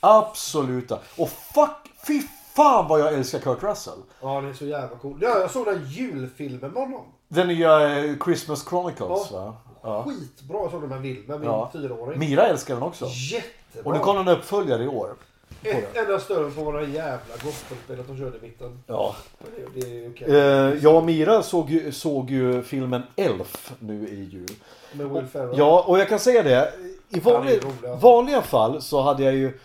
Absoluta. 0.00 0.98
Och 1.18 1.28
fuck, 1.28 1.92
fy 2.06 2.22
fan 2.54 2.88
vad 2.88 3.00
jag 3.00 3.14
älskar 3.14 3.38
Kurt 3.38 3.62
Russell. 3.62 3.98
Ja, 4.20 4.40
det 4.40 4.48
är 4.48 4.52
så 4.52 4.64
jävla 4.66 4.96
cool. 4.96 5.18
Ja, 5.22 5.38
jag 5.38 5.50
såg 5.50 5.66
den 5.66 5.84
julfilmen 5.88 6.70
med 6.70 6.82
honom. 6.82 7.04
Den 7.28 7.46
nya 7.48 7.98
eh, 7.98 8.14
Christmas 8.24 8.68
Chronicles 8.68 9.28
Ja. 9.30 9.38
va? 9.44 9.56
Ja. 9.82 10.04
Skitbra. 10.04 10.70
Såg 10.70 10.80
den 10.80 10.88
med 10.90 11.00
Wilmer, 11.00 11.38
min 11.38 11.48
ja. 11.48 11.70
fyraåring. 11.72 12.18
Mira 12.18 12.46
älskar 12.46 12.74
den 12.74 12.82
också. 12.82 13.06
Jättebra. 13.06 13.82
Och 13.84 13.92
nu 13.92 13.98
kommer 13.98 14.20
en 14.20 14.28
uppföljare 14.28 14.84
i 14.84 14.88
år. 14.88 15.14
Ett 15.62 15.96
enda 15.96 16.20
större 16.20 16.50
på 16.50 16.64
våra 16.64 16.82
jävla 16.82 17.34
gospelspelet 17.44 18.06
de 18.08 18.18
körde 18.18 18.38
i 18.38 18.40
mitten. 18.42 18.82
Ja. 18.86 19.16
Det, 19.38 19.80
det 19.80 20.04
är 20.04 20.10
okej. 20.10 20.28
Eh, 20.28 20.82
jag 20.82 20.96
och 20.96 21.04
Mira 21.04 21.42
såg 21.42 21.70
ju, 21.70 21.92
såg 21.92 22.30
ju 22.30 22.62
filmen 22.62 23.02
Elf 23.16 23.72
nu 23.78 24.08
i 24.08 24.24
jul. 24.24 24.50
Med 24.92 25.10
Will 25.10 25.26
Ferrell. 25.26 25.58
Ja, 25.58 25.84
och 25.86 25.98
jag 25.98 26.08
kan 26.08 26.18
säga 26.18 26.42
det. 26.42 26.72
I 27.08 27.20
vanlig, 27.20 27.54
alltså. 27.54 27.94
vanliga 27.94 28.42
fall 28.42 28.82
så 28.82 29.00
hade 29.00 29.22
jag 29.22 29.34
ju 29.34 29.58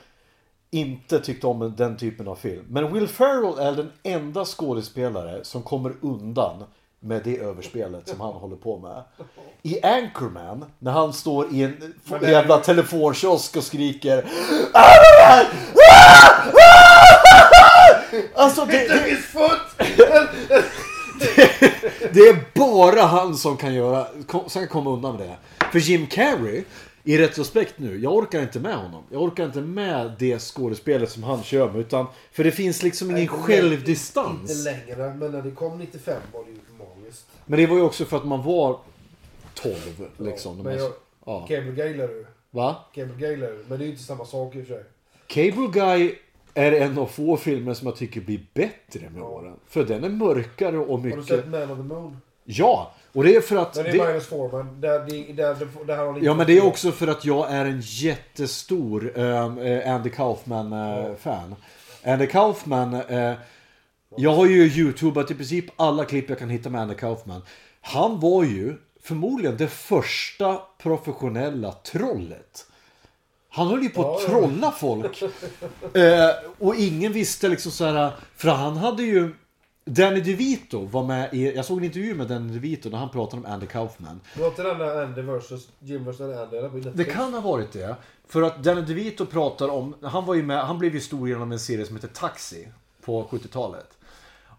inte 0.70 1.20
tyckt 1.20 1.44
om 1.44 1.74
den 1.78 1.98
typen 1.98 2.28
av 2.28 2.36
film. 2.36 2.66
Men 2.70 2.94
Will 2.94 3.08
Ferrell 3.08 3.60
är 3.60 3.72
den 3.72 3.92
enda 4.04 4.46
skådespelare 4.46 5.44
som 5.44 5.64
kommer 5.64 5.94
undan 6.02 6.64
med 7.00 7.22
det 7.24 7.38
överspelet 7.38 8.10
som 8.10 8.22
han 8.22 8.34
håller 8.34 8.56
på 8.56 8.80
med. 8.80 9.04
I 9.62 9.84
Anchorman, 9.84 10.66
när 10.80 10.92
han 10.92 11.14
står 11.14 11.54
i 11.54 11.64
en 11.64 11.94
jävla 12.22 12.58
telefonkiosk 12.58 13.58
och 13.58 13.64
skriker 13.64 14.26
Alltså 18.36 18.66
det, 18.66 18.88
det, 18.88 19.10
His 19.10 19.26
foot! 19.26 19.62
det 22.14 22.20
är 22.20 22.60
bara 22.60 23.02
han 23.02 23.36
som 23.36 23.58
kan 23.58 23.74
göra, 23.74 24.08
som 24.28 24.50
kan 24.62 24.68
komma 24.68 24.90
undan 24.94 25.16
med 25.16 25.28
det. 25.28 25.38
För 25.72 25.80
Jim 25.80 26.08
Carrey, 26.08 26.64
i 27.04 27.18
retrospekt 27.18 27.74
nu, 27.78 28.00
jag 28.00 28.16
orkar 28.16 28.42
inte 28.42 28.60
med 28.60 28.76
honom. 28.76 29.04
Jag 29.12 29.22
orkar 29.22 29.46
inte 29.46 29.62
med 29.62 30.12
det 30.20 30.40
skådespelet 30.40 31.12
som 31.12 31.24
han 31.24 31.44
kör 31.44 31.72
med. 31.72 31.82
Utan, 31.82 32.06
för 32.32 32.44
det 32.44 32.52
finns 32.52 32.84
liksom 32.84 33.10
ingen 33.10 33.22
Inte 33.22 33.34
självdistans. 33.34 34.66
längre, 34.66 35.14
men 35.14 35.32
när 35.32 35.42
det 35.42 35.52
kom 35.52 35.80
95 35.80 36.22
var 36.34 36.44
det 36.44 36.50
ju 36.50 36.58
magiskt. 36.78 37.26
Men 37.46 37.60
det 37.60 37.68
var 37.68 37.76
ju 37.76 37.82
också 37.82 38.06
för 38.06 38.18
att 38.18 38.26
man 38.26 38.44
var 38.44 38.80
12 39.54 39.76
liksom. 40.18 40.58
Men 40.58 40.78
jag, 40.78 40.92
ja. 41.26 41.48
Är 41.50 41.62
du. 42.08 42.26
Va? 42.52 42.76
Är 42.94 43.06
du. 43.06 43.66
Men 43.68 43.80
det 43.80 43.84
är 43.84 43.86
ju 43.86 43.92
inte 43.92 44.04
samma 44.04 44.26
sak 44.26 44.56
i 44.56 44.62
och 44.62 44.68
för 44.68 44.74
sig. 44.74 44.84
Cable 45.28 45.68
Guy 45.74 46.16
är 46.54 46.72
en 46.72 46.98
av 46.98 47.06
få 47.06 47.38
filmer 47.38 47.74
som 47.74 47.88
jag 47.88 47.96
tycker 47.96 48.22
blir 48.22 48.40
bättre 48.54 49.10
med 49.10 49.24
åren. 49.24 49.54
För 49.68 49.84
den 49.86 50.04
är 50.04 50.10
mörkare 50.10 50.78
och 50.78 50.88
Har 50.98 51.04
du 51.04 51.16
mycket... 51.16 51.26
sett 51.28 51.48
Man 51.48 51.72
of 51.72 51.78
the 51.78 51.84
Moon? 51.84 52.18
Ja, 52.44 52.94
och 53.14 53.24
det 53.24 53.36
är 53.36 53.42
för 53.42 53.56
att... 53.56 53.76
Men 53.76 53.84
det 53.86 53.90
är 53.92 53.98
det- 53.98 54.08
Minus 54.08 54.28
Forman. 54.28 54.82
Där, 54.82 55.00
det- 55.00 55.34
där, 55.34 55.56
där, 55.56 55.86
där 55.86 55.98
har 55.98 56.20
Ja 56.22 56.34
men 56.34 56.48
det 56.48 56.58
är 56.58 56.66
också 56.66 56.92
för 56.92 57.08
att 57.08 57.26
jag 57.26 57.52
är 57.52 57.66
en 57.66 57.82
jättestor 57.84 59.20
eh, 59.20 59.94
Andy 59.96 60.10
Kaufman-fan. 60.10 61.56
Andy 62.06 62.28
Kaufman, 62.28 62.94
eh, 62.94 63.34
jag 64.18 64.34
har 64.34 64.46
ju 64.46 64.64
youtubat 64.64 65.32
i 65.32 65.36
princip 65.36 65.66
alla 65.76 66.06
klipp 66.06 66.30
jag 66.30 66.40
kan 66.40 66.50
hitta 66.50 66.70
med 66.70 66.82
Andy 66.82 66.96
Kaufman. 66.96 67.42
Han 67.82 68.20
var 68.20 68.44
ju 68.44 68.74
förmodligen 69.04 69.58
det 69.58 69.68
första 69.68 70.62
professionella 70.78 71.72
trollet. 71.72 72.67
Han 73.58 73.68
höll 73.68 73.84
ju 73.84 73.90
på 73.90 74.16
att 74.16 74.26
trolla 74.26 74.72
folk. 74.72 75.24
Eh, 75.94 76.30
och 76.60 76.76
ingen 76.76 77.14
visste 77.14 77.50
liksom 77.50 77.72
så 77.72 77.86
här, 77.86 78.12
för 78.36 78.50
han 78.50 78.78
hade 78.78 79.04
ju 79.04 79.34
Danny 79.86 80.22
DeVito 80.22 80.86
var 80.86 81.04
med 81.04 81.34
i, 81.34 81.56
jag 81.56 81.66
såg 81.66 81.78
en 81.78 81.84
intervju 81.84 82.16
med 82.16 82.28
Danny 82.28 82.54
DeVito 82.54 82.90
när 82.90 82.98
han 82.98 83.10
pratade 83.10 83.42
om 83.42 83.54
Andy 83.54 83.66
Kaufman. 83.66 84.20
Var 84.40 84.48
inte 84.48 84.64
den 84.64 84.78
där 84.78 85.04
Andy 85.04 85.22
versus 85.22 85.70
Jim 85.80 86.06
versus 86.06 86.22
Andy? 86.22 86.58
Eller 86.58 86.92
Det 86.92 87.04
kan 87.04 87.34
ha 87.34 87.42
varit 87.42 87.72
det. 87.72 87.96
För 88.28 88.42
att 88.42 88.64
Danny 88.64 88.82
DeVito 88.82 89.26
pratar 89.26 89.70
om, 89.70 89.96
han 90.02 90.26
var 90.26 90.36
ju 90.36 90.44
med, 90.44 90.66
han 90.66 90.80
blev 90.80 90.94
ju 90.94 91.02
stor 91.02 91.30
genom 91.30 91.52
en 91.52 91.60
serie 91.60 91.86
som 91.86 91.96
heter 91.96 92.08
Taxi 92.08 92.68
på 93.06 93.24
70-talet. 93.24 93.98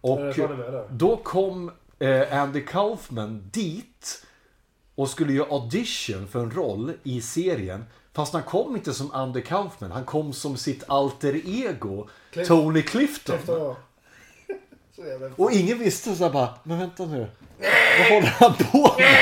Och 0.00 0.20
då 0.90 1.16
kom 1.16 1.70
eh, 1.98 2.40
Andy 2.40 2.60
Kaufman 2.60 3.50
dit 3.52 4.26
och 4.94 5.08
skulle 5.10 5.32
göra 5.32 5.48
audition 5.50 6.28
för 6.28 6.40
en 6.40 6.50
roll 6.50 6.92
i 7.02 7.20
serien. 7.20 7.84
Fast 8.14 8.32
han 8.32 8.42
kom 8.42 8.76
inte 8.76 8.94
som 8.94 9.10
Andy 9.12 9.42
Kaufman, 9.42 9.92
han 9.92 10.04
kom 10.04 10.32
som 10.32 10.56
sitt 10.56 10.84
alter 10.86 11.40
ego 11.46 12.08
Tony 12.46 12.82
Clifton. 12.82 13.34
Efter, 13.36 13.58
ja. 13.58 13.76
Och 15.36 15.52
ingen 15.52 15.78
visste 15.78 16.14
så 16.14 16.30
bara, 16.30 16.48
men 16.62 16.78
vänta 16.78 17.06
nu. 17.06 17.26
Vad 17.98 18.08
håller 18.08 18.34
han 18.38 18.54
på 18.54 18.94
med? 18.98 19.16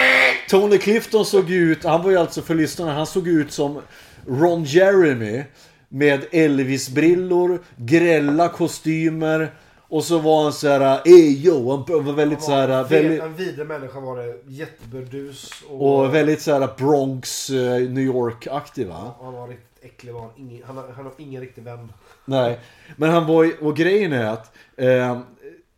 Tony 0.48 0.78
Clifton 0.78 1.24
såg 1.24 1.50
ut, 1.50 1.84
han 1.84 2.02
var 2.02 2.10
ju 2.10 2.16
alltså 2.16 2.42
för 2.42 2.54
lyssnarna, 2.54 2.92
han 2.92 3.06
såg 3.06 3.28
ut 3.28 3.52
som 3.52 3.82
Ron 4.26 4.64
Jeremy. 4.64 5.44
Med 5.88 6.24
Elvis-brillor, 6.32 7.64
grälla 7.76 8.48
kostymer. 8.48 9.54
Och 9.88 10.04
så 10.04 10.18
var 10.18 10.42
han 10.42 10.52
så 10.52 10.68
här, 10.68 11.00
ey 11.04 11.44
yo, 11.46 11.70
han 11.88 12.04
var 12.04 12.12
väldigt 12.12 12.42
så 12.42 12.50
här, 12.52 12.84
väldigt, 12.84 13.22
En 13.22 13.34
vidrig 13.34 13.66
människa 13.66 14.00
var 14.00 14.16
det. 14.16 14.36
Jätteburdus. 14.46 15.50
Och, 15.68 15.98
och 16.04 16.14
väldigt 16.14 16.42
så 16.42 16.52
här 16.52 16.68
Bronx, 16.78 17.50
eh, 17.50 17.80
New 17.90 18.04
York-aktig 18.04 18.86
va? 18.88 19.14
Han 19.20 19.32
var 19.32 19.48
riktigt 19.48 19.84
äcklig. 19.84 20.12
Var 20.12 20.20
han. 20.20 20.30
Ingen, 20.36 20.62
han, 20.66 20.76
har- 20.76 20.88
han 20.96 21.04
har 21.04 21.12
ingen 21.18 21.40
riktig 21.40 21.64
vän. 21.64 21.92
Nej, 22.24 22.60
men 22.96 23.10
han 23.10 23.26
var 23.26 23.52
och 23.64 23.76
grejen 23.76 24.12
är 24.12 24.24
att 24.26 24.54
eh, 24.76 25.20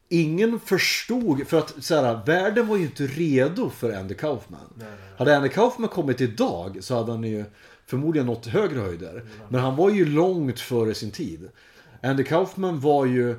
ingen 0.08 0.60
förstod, 0.60 1.46
för 1.48 1.58
att 1.58 1.74
så 1.84 1.94
här, 1.94 2.20
världen 2.26 2.66
var 2.68 2.76
ju 2.76 2.82
inte 2.82 3.06
redo 3.06 3.70
för 3.70 3.92
Andy 3.92 4.14
Kaufman. 4.14 4.82
Hade 5.18 5.36
Andy 5.36 5.48
Kaufman 5.48 5.88
kommit 5.88 6.20
idag 6.20 6.78
så 6.80 6.94
hade 6.96 7.12
han 7.12 7.24
ju 7.24 7.44
förmodligen 7.86 8.26
nått 8.26 8.46
högre 8.46 8.80
höjder. 8.80 9.22
Men 9.48 9.60
han 9.60 9.76
var 9.76 9.90
ju 9.90 10.04
långt 10.04 10.60
före 10.60 10.94
sin 10.94 11.10
tid. 11.10 11.48
Andy 12.02 12.24
Kaufman 12.24 12.80
var 12.80 13.06
ju, 13.06 13.36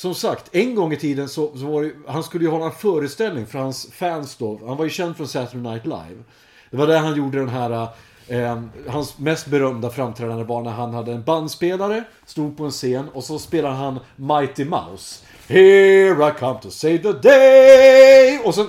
som 0.00 0.14
sagt, 0.14 0.54
en 0.54 0.74
gång 0.74 0.92
i 0.92 0.96
tiden 0.96 1.28
så, 1.28 1.58
så 1.58 1.66
var 1.66 1.82
det, 1.82 1.92
han 2.06 2.22
skulle 2.22 2.44
ju 2.44 2.50
hålla 2.50 2.64
en 2.64 2.72
föreställning 2.72 3.46
för 3.46 3.58
hans 3.58 3.92
fans 3.92 4.36
då. 4.36 4.60
Han 4.66 4.76
var 4.76 4.84
ju 4.84 4.90
känd 4.90 5.16
från 5.16 5.28
Saturday 5.28 5.72
Night 5.72 5.84
Live. 5.84 6.22
Det 6.70 6.76
var 6.76 6.86
där 6.86 6.98
han 6.98 7.16
gjorde 7.16 7.38
den 7.38 7.48
här 7.48 7.88
Eh, 8.28 8.50
eh 8.50 8.58
hans 8.88 9.18
mest 9.18 9.46
berömda 9.46 9.90
framträdande 9.90 10.44
var 10.44 10.62
när 10.62 10.70
han 10.70 10.94
hade 10.94 11.12
en 11.12 11.22
bandspelare, 11.22 12.04
stod 12.26 12.56
på 12.56 12.64
en 12.64 12.70
scen 12.70 13.08
och 13.08 13.24
så 13.24 13.38
spelade 13.38 13.74
han 13.74 14.00
Mighty 14.16 14.64
Mouse. 14.64 15.24
Here 15.48 16.28
I 16.28 16.32
come 16.38 16.60
to 16.60 16.70
save 16.70 16.98
the 16.98 17.12
day! 17.12 18.40
Och 18.44 18.54
så... 18.54 18.66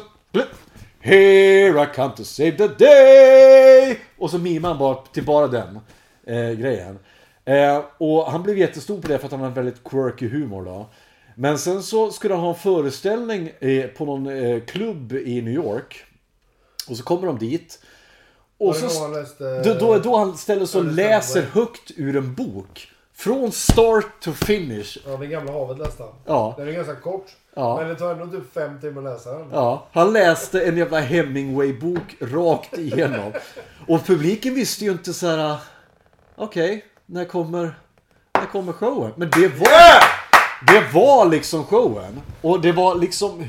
Here 1.00 1.84
I 1.84 1.86
come 1.96 2.12
to 2.16 2.24
save 2.24 2.52
the 2.52 2.68
day! 2.68 4.00
Och 4.18 4.30
så 4.30 4.38
mimade 4.38 4.74
han 4.74 4.80
bara 4.80 4.96
till 4.96 5.26
bara 5.26 5.48
den 5.48 5.80
eh, 6.28 6.52
grejen. 6.52 7.00
Eh, 7.46 7.84
och 7.98 8.32
han 8.32 8.44
blev 8.44 8.58
jättestor 8.58 9.02
på 9.02 9.08
det 9.08 9.18
för 9.18 9.26
att 9.26 9.32
han 9.32 9.42
har 9.42 9.48
en 9.48 9.54
väldigt 9.54 9.84
quirky 9.84 10.30
humor 10.30 10.66
då. 10.66 10.90
Men 11.36 11.58
sen 11.60 11.84
så 11.84 12.12
skulle 12.12 12.34
han 12.34 12.44
ha 12.44 12.50
en 12.50 12.60
föreställning 12.60 13.52
eh, 13.60 13.88
på 13.88 14.06
någon 14.06 14.28
eh, 14.28 14.62
klubb 14.62 15.14
i 15.14 15.42
New 15.42 15.54
York. 15.54 16.06
Och 16.90 16.98
så 16.98 17.04
kommer 17.04 17.28
de 17.28 17.38
dit. 17.40 17.80
Och 18.58 18.76
så, 18.76 19.08
då 19.08 19.14
läste- 19.14 19.62
då, 19.64 19.74
då, 19.74 19.98
då 20.00 20.18
han 20.18 20.38
ställer 20.38 20.66
sig 20.66 20.80
och 20.80 20.86
läser 20.86 21.42
högt 21.42 21.92
ur 21.96 22.16
en 22.16 22.36
bok. 22.36 22.88
Från 23.14 23.52
start 23.52 24.06
to 24.22 24.32
finish. 24.32 24.98
Ja, 25.06 25.18
det 25.18 25.28
gamla 25.28 25.52
havet 25.52 25.78
läste 25.80 26.04
han. 26.04 26.12
Ja. 26.26 26.54
Den 26.58 26.68
är 26.68 26.72
ganska 26.72 26.96
kort. 26.96 27.26
Ja. 27.56 27.78
Men 27.78 27.88
det 27.90 27.96
tar 27.96 28.12
ändå 28.12 28.28
typ 28.28 28.54
fem 28.54 28.82
timmar 28.82 29.02
att 29.06 29.14
läsa 29.14 29.38
den. 29.38 29.48
Ja, 29.54 29.88
han 29.92 30.14
läste 30.14 30.62
en 30.66 30.78
jävla 30.78 31.00
Hemingway-bok 31.00 32.16
rakt 32.22 32.78
igenom. 32.78 33.34
Och 33.88 34.06
publiken 34.06 34.54
visste 34.56 34.86
ju 34.86 34.92
inte 34.92 35.14
så 35.14 35.28
här. 35.28 35.58
Okej, 36.36 36.86
när 37.06 37.26
kommer, 37.26 37.80
när 38.40 38.46
kommer 38.46 38.74
showen? 38.74 39.12
Men 39.16 39.30
det 39.30 39.48
var, 39.48 40.04
det 40.68 40.94
var 40.94 41.26
liksom 41.26 41.66
showen. 41.66 42.22
Och 42.42 42.62
det 42.62 42.72
var 42.72 42.96
liksom, 42.96 43.46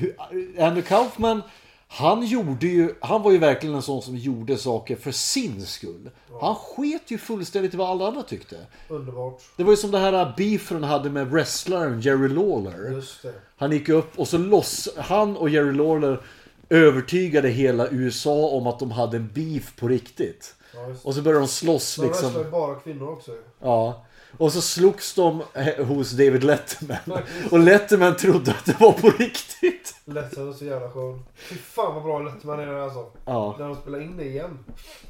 Andrew 0.59 0.83
Kaufman, 0.83 1.43
han 1.89 2.27
gjorde 2.27 2.67
ju, 2.67 2.95
han 3.01 3.23
var 3.23 3.31
ju 3.31 3.39
verkligen 3.39 3.75
en 3.75 3.83
sån 3.83 4.03
som 4.03 4.17
gjorde 4.17 4.57
saker 4.57 4.97
för 4.97 5.13
sin 5.13 5.67
skull. 5.67 6.11
Han 6.41 6.55
sket 6.55 7.11
ju 7.11 7.19
fullständigt 7.19 7.75
i 7.75 7.77
vad 7.77 7.91
alla 7.91 8.07
andra 8.07 8.23
tyckte. 8.23 8.57
Underbart. 8.89 9.43
Det 9.57 9.65
var 9.65 9.71
ju 9.71 9.77
som 9.77 9.91
det 9.91 9.99
här 9.99 10.35
beefen 10.37 10.83
hade 10.85 11.11
med 11.11 11.31
wrestlaren 11.31 12.01
Jerry 12.01 12.29
Lawler. 12.29 12.91
Just 12.93 13.23
det. 13.23 13.35
Han 13.57 13.73
gick 13.73 13.89
upp 13.89 14.19
och 14.19 14.29
så 14.29 14.39
loss, 14.39 14.89
han 14.97 15.37
och 15.37 15.49
Jerry 15.49 15.73
Lawler 15.73 16.21
övertygade 16.69 17.49
hela 17.49 17.89
USA 17.91 18.49
om 18.49 18.67
att 18.67 18.79
de 18.79 18.91
hade 18.91 19.17
en 19.17 19.31
beef 19.35 19.77
på 19.77 19.89
riktigt. 19.89 20.55
Ja. 20.75 20.95
Och 21.03 21.15
så 21.15 21.23
började 21.23 21.45
de 21.45 21.49
slåss 21.49 21.97
De 21.97 22.07
liksom. 22.07 22.45
bara 22.51 22.75
kvinnor 22.75 23.13
också. 23.13 23.31
Ja. 23.61 24.05
Och 24.39 24.53
så 24.53 24.61
slogs 24.61 25.15
de 25.15 25.43
eh, 25.55 25.85
hos 25.85 26.11
David 26.11 26.45
Letterman. 26.45 27.23
Och 27.51 27.59
Letterman 27.59 28.17
trodde 28.17 28.51
att 28.51 28.65
det 28.65 28.81
var 28.81 28.93
på 28.93 29.11
riktigt. 29.11 29.95
Letterman 30.05 30.49
är 30.49 30.53
så 30.53 30.65
jävla 30.65 30.91
skön. 30.91 31.25
Fy 31.35 31.55
fan 31.55 31.95
vad 31.95 32.05
bra 32.05 32.19
Letterman 32.19 32.61
är 32.61 32.75
alltså. 32.75 33.07
Ja. 33.25 33.57
När 33.59 33.69
de 33.69 33.77
spelar 33.77 34.01
in 34.01 34.17
det 34.17 34.25
igen. 34.25 34.59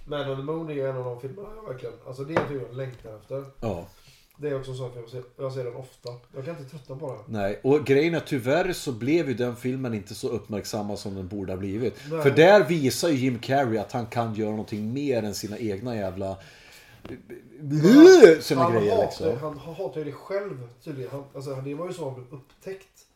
Man 0.05 0.31
on 0.31 0.37
the 0.37 0.43
Moon 0.43 0.71
är 0.71 0.75
ju 0.75 0.89
en 0.89 0.97
av 0.97 1.05
de 1.05 1.21
filmerna 1.21 1.49
jag 1.57 1.73
verkligen... 1.73 1.95
Alltså 2.07 2.25
det 2.25 2.35
är 2.35 2.41
en 2.41 2.49
film 2.49 2.61
jag 2.69 2.77
längtar 2.77 3.17
efter. 3.17 3.45
Ja. 3.61 3.87
Det 4.37 4.49
är 4.49 4.59
också 4.59 4.71
en 4.71 4.77
sån 4.77 4.93
film 4.93 5.05
jag 5.05 5.11
ser, 5.11 5.23
jag 5.43 5.53
ser 5.53 5.65
den 5.65 5.77
ofta. 5.77 6.09
Jag 6.35 6.45
kan 6.45 6.59
inte 6.59 6.71
tröttna 6.71 6.97
på 6.97 7.07
den. 7.07 7.19
Nej, 7.27 7.61
och 7.63 7.85
grejen 7.85 8.15
är 8.15 8.21
tyvärr 8.21 8.73
så 8.73 8.93
blev 8.93 9.29
ju 9.29 9.35
den 9.35 9.57
filmen 9.57 9.95
inte 9.95 10.15
så 10.15 10.29
uppmärksammad 10.29 10.99
som 10.99 11.15
den 11.15 11.29
borde 11.29 11.53
ha 11.53 11.57
blivit. 11.57 11.95
Nej. 12.11 12.23
För 12.23 12.31
där 12.31 12.65
visar 12.65 13.09
ju 13.09 13.15
Jim 13.15 13.39
Carrey 13.39 13.79
att 13.79 13.93
han 13.93 14.07
kan 14.07 14.35
göra 14.35 14.51
någonting 14.51 14.93
mer 14.93 15.23
än 15.23 15.35
sina 15.35 15.59
egna 15.59 15.97
jävla... 15.97 16.37
Sina 18.41 18.63
han, 18.63 18.73
grejer 18.73 18.97
hatar, 18.97 19.27
liksom. 19.31 19.39
han 19.39 19.59
hatar 19.59 19.99
ju 19.99 20.05
det 20.05 20.13
själv 20.13 20.69
tydligen. 20.85 21.11
Han, 21.11 21.25
alltså, 21.35 21.55
det 21.55 21.75
var 21.75 21.87
ju 21.87 21.93
så 21.93 22.05
han 22.05 22.15
blev 22.15 22.27
upptäckt. 22.33 23.07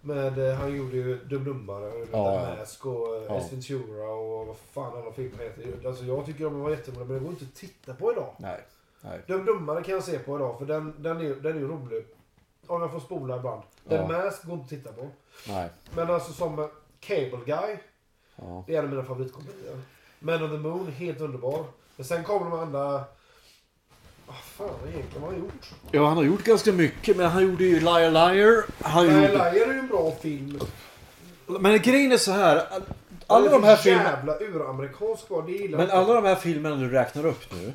Med, 0.00 0.38
eh, 0.38 0.54
han 0.54 0.76
gjorde 0.76 0.96
ju 0.96 1.24
Dum 1.24 1.44
Dummare, 1.44 1.92
Ja, 2.12 2.34
ja. 2.34 2.56
Mask 2.58 2.86
och 2.86 3.16
eh, 3.16 3.22
Ja. 3.28 3.36
Ace 3.36 3.48
Ventura 3.50 4.08
och 4.12 4.46
vad 4.46 4.56
fan 4.56 5.02
alla 5.02 5.12
filmer 5.12 5.44
heter. 5.44 5.88
Alltså, 5.88 6.04
jag 6.04 6.26
tycker 6.26 6.44
de 6.44 6.60
var 6.60 6.70
jätteroliga 6.70 7.04
men 7.04 7.14
det 7.14 7.20
går 7.20 7.30
inte 7.30 7.44
att 7.44 7.54
titta 7.54 7.94
på 7.94 8.12
idag. 8.12 8.34
Nej. 8.38 8.60
Nej. 9.00 9.20
Dum 9.26 9.44
Dummare 9.44 9.82
kan 9.82 9.94
jag 9.94 10.04
se 10.04 10.18
på 10.18 10.36
idag 10.36 10.58
för 10.58 10.66
den, 10.66 10.94
den, 10.98 11.16
är, 11.20 11.34
den 11.34 11.56
är 11.56 11.60
ju 11.60 11.68
rolig. 11.68 12.06
Om 12.66 12.80
jag 12.80 12.92
får 12.92 13.00
spola 13.00 13.36
ibland. 13.36 13.62
The 13.88 13.94
Ja. 13.94 14.08
Mask 14.08 14.44
går 14.44 14.52
inte 14.54 14.64
att 14.64 14.68
titta 14.68 14.92
på. 14.92 15.08
Nej. 15.48 15.70
Men 15.96 16.10
alltså 16.10 16.32
som 16.32 16.58
eh, 16.58 16.66
Cable 17.00 17.40
Guy. 17.46 17.76
Ja. 18.36 18.64
Det 18.66 18.74
är 18.74 18.78
en 18.78 18.84
av 18.84 18.90
mina 18.90 19.04
favoritkomedier. 19.04 19.80
Man 20.18 20.42
on 20.42 20.50
the 20.50 20.56
Moon, 20.56 20.86
helt 20.92 21.20
underbar. 21.20 21.64
Men 21.96 22.06
sen 22.06 22.24
kommer 22.24 22.50
de 22.50 22.60
andra... 22.60 23.04
Vad 24.26 24.36
fan 24.36 24.88
egentligen 24.88 25.22
har 25.22 25.30
han 25.30 25.38
gjort? 25.40 25.70
Ja, 25.90 26.06
han 26.06 26.16
har 26.16 26.24
gjort 26.24 26.44
ganska 26.44 26.72
mycket, 26.72 27.16
men 27.16 27.30
han 27.30 27.42
gjorde 27.42 27.64
ju 27.64 27.80
Liar 27.80 28.10
Liar. 28.10 28.64
Han 28.80 29.06
Nej, 29.06 29.14
gjorde... 29.14 29.32
Liar 29.32 29.68
är 29.68 29.74
ju 29.74 29.78
en 29.78 29.88
bra 29.88 30.12
film. 30.22 30.60
Men 31.46 31.78
grejen 31.78 32.12
är 32.12 32.16
så 32.16 32.32
här. 32.32 32.66
Alla 33.26 33.50
de 33.50 33.64
här 33.64 33.76
filmerna... 33.76 34.10
Jävla 34.10 34.38
uramerikansk 34.38 35.30
var 35.30 35.42
det 35.42 35.52
gillar 35.52 35.78
Men 35.78 35.90
alla 35.90 36.14
de 36.14 36.24
här 36.24 36.34
filmerna 36.34 36.76
du 36.76 36.90
räknar 36.90 37.26
upp 37.26 37.52
nu. 37.52 37.72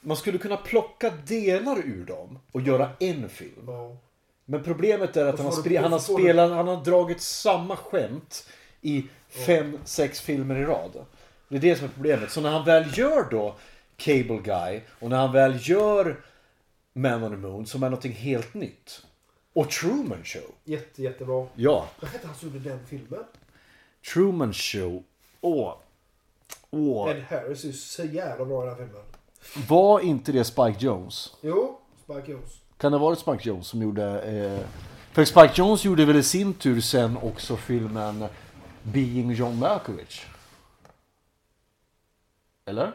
Man 0.00 0.16
skulle 0.16 0.38
kunna 0.38 0.56
plocka 0.56 1.12
delar 1.26 1.78
ur 1.78 2.04
dem 2.04 2.38
och 2.52 2.60
göra 2.60 2.90
en 2.98 3.28
film. 3.28 3.64
Ja. 3.66 3.96
Men 4.44 4.62
problemet 4.62 5.16
är 5.16 5.26
att 5.26 5.38
han 5.38 5.46
har, 5.46 5.68
då 5.68 5.80
han 5.80 5.92
har 5.92 5.98
spelat, 5.98 6.50
han 6.50 6.68
har 6.68 6.84
dragit 6.84 7.20
samma 7.20 7.76
skämt 7.76 8.48
i 8.80 9.04
fem, 9.46 9.78
sex 9.84 10.20
filmer 10.20 10.56
i 10.56 10.64
rad. 10.64 11.04
Det 11.52 11.58
är 11.58 11.60
det 11.60 11.76
som 11.76 11.84
är 11.84 11.90
problemet. 11.90 12.30
Så 12.30 12.40
när 12.40 12.50
han 12.50 12.64
väl 12.64 12.98
gör 12.98 13.30
då 13.30 13.54
Cable 13.96 14.40
Guy 14.44 14.80
och 15.00 15.10
när 15.10 15.16
han 15.16 15.32
väl 15.32 15.58
gör 15.60 16.20
Man 16.92 17.24
on 17.24 17.30
the 17.30 17.36
Moon 17.36 17.66
som 17.66 17.82
är 17.82 17.88
någonting 17.88 18.12
helt 18.12 18.54
nytt. 18.54 19.02
Och 19.52 19.70
Truman 19.70 20.24
Show. 20.24 20.42
Jätte, 20.64 21.02
jättebra. 21.02 21.46
Ja, 21.54 21.86
Vad 22.00 22.10
hette 22.10 22.26
han 22.26 22.36
som 22.36 22.48
gjorde 22.48 22.68
den 22.68 22.86
filmen? 22.86 23.24
Truman 24.12 24.52
Show. 24.52 25.02
Åh. 25.40 25.74
Åh. 26.70 27.10
Ed 27.10 27.22
Harris 27.22 27.64
är 27.64 27.72
så 27.72 28.04
jävla 28.04 28.44
bra 28.44 28.62
i 28.62 28.66
den 28.66 28.76
här 28.76 28.86
filmen. 28.86 29.68
Var 29.68 30.00
inte 30.00 30.32
det 30.32 30.44
Spike 30.44 30.76
Jones? 30.78 31.36
Jo, 31.40 31.78
Spike 32.04 32.32
Jones. 32.32 32.50
Kan 32.76 32.92
det 32.92 32.98
ha 32.98 33.06
varit 33.06 33.18
Spike 33.18 33.48
Jones 33.48 33.66
som 33.66 33.82
gjorde... 33.82 34.20
Eh... 34.20 34.66
För 35.12 35.24
Spike 35.24 35.52
Jones 35.54 35.84
gjorde 35.84 36.04
väl 36.04 36.16
i 36.16 36.22
sin 36.22 36.54
tur 36.54 36.80
sen 36.80 37.16
också 37.16 37.56
filmen 37.56 38.24
Being 38.82 39.32
John 39.32 39.58
Malkovich. 39.58 40.26
Eller? 42.64 42.92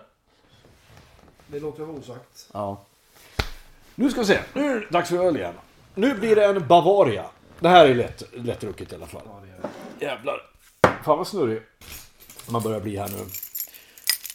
Det 1.47 1.59
låter 1.59 1.83
väl 1.83 1.95
osagt. 1.95 2.49
Ja. 2.53 2.85
Nu 3.95 4.11
ska 4.11 4.19
vi 4.19 4.27
se. 4.27 4.39
Nu 4.53 4.71
är 4.71 4.79
det 4.79 4.89
dags 4.89 5.09
för 5.09 5.25
öl 5.25 5.37
igen. 5.37 5.53
Nu 5.95 6.15
blir 6.15 6.35
det 6.35 6.45
en 6.45 6.67
Bavaria. 6.67 7.25
Det 7.59 7.67
här 7.67 7.85
är 7.85 7.95
lätt, 7.95 8.23
lättdrucket 8.33 8.91
i 8.91 8.95
alla 8.95 9.07
fall. 9.07 9.21
Jävlar. 9.99 10.41
Fan 10.81 11.17
vad 11.17 11.27
snurrig 11.27 11.61
man 12.49 12.61
börjar 12.61 12.79
bli 12.79 12.97
här 12.97 13.07
nu. 13.07 13.25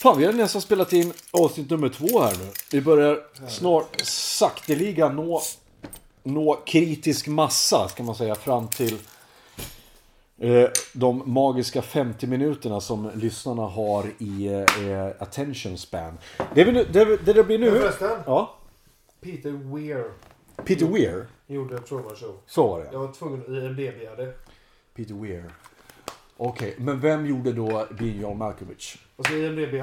Fan, 0.03 0.19
vi 0.19 0.25
har 0.25 0.33
nästan 0.33 0.63
spelat 0.63 0.93
in 0.93 1.13
avsnitt 1.31 1.71
nummer 1.71 1.89
två 1.89 2.21
här 2.21 2.37
nu. 2.39 2.51
Vi 2.71 2.81
börjar 2.81 3.21
snart 3.49 4.01
sakteliga 4.05 5.09
nå, 5.09 5.43
nå 6.23 6.63
kritisk 6.67 7.27
massa, 7.27 7.89
ska 7.89 8.03
man 8.03 8.15
säga, 8.15 8.35
fram 8.35 8.69
till 8.69 8.99
de 10.93 11.23
magiska 11.27 11.83
50 11.83 12.27
minuterna 12.27 12.81
som 12.81 13.11
lyssnarna 13.15 13.63
har 13.63 14.05
i 14.19 14.47
eh, 14.47 15.07
attention 15.23 15.79
span. 15.79 16.19
Det, 16.55 16.65
vi 16.65 16.73
nu, 16.73 16.85
det, 16.93 17.05
det, 17.17 17.33
det 17.33 17.45
blir 17.45 17.59
nu... 17.59 17.71
Förresten. 17.71 18.11
Ja, 18.27 18.55
Peter 19.21 19.51
Weir 19.51 20.05
Peter 20.65 20.87
Weir. 20.87 21.27
gjorde 21.47 21.79
Truman 21.79 22.17
Show. 22.17 22.35
Så 22.47 22.67
var 22.69 22.81
det. 22.81 22.89
Jag 22.93 22.99
var 22.99 23.13
tvungen 23.13 23.41
att 23.43 23.49
IMDB 23.49 24.17
det. 24.17 24.35
Peter 24.95 25.15
Weir. 25.15 25.45
Okej, 26.37 26.75
men 26.79 27.01
vem 27.01 27.27
gjorde 27.27 27.53
då 27.53 27.87
Being 27.99 28.21
John 28.21 28.39
Malkovich? 28.39 28.97
Och 29.17 29.27
så 29.27 29.33
IMDB. 29.33 29.75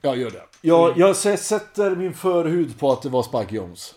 Jag 0.00 0.16
gör 0.16 0.30
det. 0.30 0.42
Jag, 0.60 0.98
jag 0.98 1.12
sä- 1.12 1.36
sätter 1.36 1.96
min 1.96 2.14
förhud 2.14 2.78
på 2.78 2.92
att 2.92 3.02
det 3.02 3.08
var 3.08 3.22
Spike 3.22 3.54
Jones. 3.54 3.94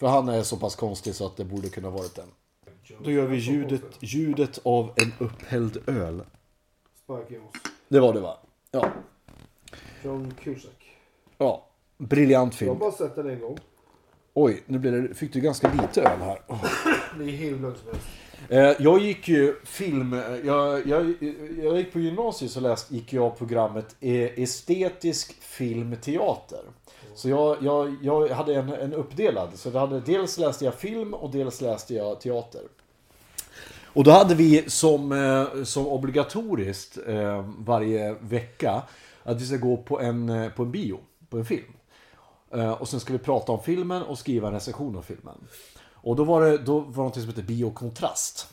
För 0.00 0.06
han 0.06 0.28
är 0.28 0.42
så 0.42 0.56
pass 0.56 0.76
konstig 0.76 1.14
så 1.14 1.26
att 1.26 1.36
det 1.36 1.44
borde 1.44 1.68
kunna 1.68 1.90
varit 1.90 2.14
den. 2.14 2.28
Då 3.04 3.10
gör 3.10 3.26
vi 3.26 3.36
ljudet, 3.36 3.82
ljudet 4.00 4.58
av 4.62 4.90
en 4.96 5.12
upphälld 5.26 5.88
öl. 5.88 6.22
Det 7.88 8.00
var 8.00 8.12
det 8.14 8.20
va? 8.20 8.38
Ja. 8.70 8.88
John 10.04 10.34
Cusack. 10.42 10.96
Ja. 11.38 11.66
Briljant 11.98 12.60
Jag 12.60 12.66
har 12.68 12.74
film. 12.74 12.78
bara 12.78 12.92
sett 12.92 13.14
den 13.16 13.30
en 13.30 13.40
gång. 13.40 13.58
Oj, 14.34 14.62
nu 14.66 14.78
blev 14.78 15.02
det, 15.08 15.14
fick 15.14 15.32
du 15.32 15.40
ganska 15.40 15.72
lite 15.72 16.02
öl 16.02 16.20
här. 16.20 16.38
Det 17.18 17.24
är 17.24 17.28
hur 17.28 17.58
lugnt 17.58 17.78
som 17.78 17.86
helst. 17.88 18.06
Eh, 18.48 18.84
Jag 18.84 18.98
gick 18.98 19.28
ju 19.28 19.54
film... 19.64 20.12
Jag, 20.44 20.86
jag, 20.86 21.14
jag 21.62 21.76
gick 21.78 21.92
på 21.92 22.00
gymnasiet 22.00 22.50
så 22.50 22.60
läste, 22.60 22.94
gick 22.94 23.12
jag 23.12 23.38
programmet 23.38 23.96
eh, 24.00 24.38
estetisk 24.42 25.32
filmteater. 25.42 26.62
Så 27.14 27.28
jag, 27.28 27.56
jag, 27.62 27.96
jag 28.02 28.28
hade 28.28 28.54
en, 28.54 28.68
en 28.68 28.92
uppdelad. 28.92 29.48
Så 29.58 29.78
hade, 29.78 30.00
dels 30.00 30.38
läste 30.38 30.64
jag 30.64 30.74
film 30.74 31.14
och 31.14 31.30
dels 31.30 31.60
läste 31.60 31.94
jag 31.94 32.20
teater. 32.20 32.62
Och 33.94 34.04
då 34.04 34.10
hade 34.10 34.34
vi 34.34 34.70
som, 34.70 35.12
eh, 35.12 35.64
som 35.64 35.86
obligatoriskt 35.86 36.98
eh, 37.06 37.50
varje 37.58 38.14
vecka 38.14 38.82
att 39.22 39.40
vi 39.40 39.46
ska 39.46 39.56
gå 39.56 39.76
på 39.76 40.00
en, 40.00 40.28
eh, 40.28 40.48
på 40.48 40.62
en 40.62 40.70
bio, 40.70 41.00
på 41.28 41.38
en 41.38 41.44
film. 41.44 41.72
Och 42.78 42.88
sen 42.88 43.00
ska 43.00 43.12
vi 43.12 43.18
prata 43.18 43.52
om 43.52 43.62
filmen 43.62 44.02
och 44.02 44.18
skriva 44.18 44.48
en 44.48 44.54
recension 44.54 44.96
av 44.96 45.02
filmen. 45.02 45.34
Och 45.92 46.16
då 46.16 46.24
var 46.24 46.44
det, 46.44 46.58
då 46.58 46.80
var 46.80 47.04
det 47.04 47.08
något 47.08 47.14
som 47.14 47.26
hette 47.26 47.42
Biokontrast. 47.42 48.48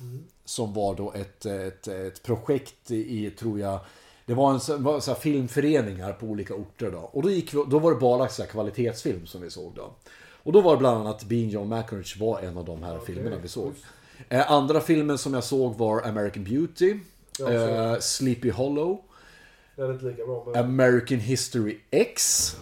Som 0.46 0.74
var 0.74 0.96
då 0.96 1.14
ett, 1.14 1.46
ett, 1.46 1.88
ett 1.88 2.24
projekt 2.24 2.92
i, 2.92 3.30
tror 3.30 3.60
jag, 3.60 3.80
det 4.26 4.34
var 4.34 4.52
en 4.52 4.84
var 4.84 5.00
så 5.00 5.12
här 5.12 5.20
filmföreningar 5.20 6.14
på 6.14 6.26
olika 6.26 6.54
orter 6.54 6.92
då. 6.92 6.98
Och 6.98 7.22
då, 7.22 7.30
gick 7.30 7.54
vi, 7.54 7.64
då 7.68 7.80
var 7.80 7.92
det 7.92 8.00
bara 8.00 8.28
så 8.28 8.42
här 8.42 8.50
kvalitetsfilm 8.50 9.26
som 9.26 9.42
vi 9.42 9.50
såg 9.50 9.74
då. 9.76 9.92
Och 10.44 10.52
då 10.52 10.62
var 10.62 10.72
det 10.72 10.78
bland 10.78 10.98
annat 10.98 11.24
Being 11.24 11.50
John 11.50 11.68
Malkovich 11.68 12.20
var 12.20 12.40
en 12.40 12.58
av 12.58 12.66
de 12.66 12.84
här 12.84 13.00
filmerna 13.00 13.36
vi 13.42 13.48
såg. 13.48 13.74
Eh, 14.32 14.52
andra 14.52 14.82
filmen 14.82 15.18
som 15.18 15.34
jag 15.34 15.44
såg 15.44 15.78
var 15.78 16.02
American 16.02 16.44
Beauty, 16.44 17.00
eh, 17.40 18.00
Sleepy 18.00 18.50
Hollow, 18.50 19.02
bra 19.76 20.44
men... 20.46 20.56
American 20.66 21.20
History 21.20 21.80
X. 21.92 22.56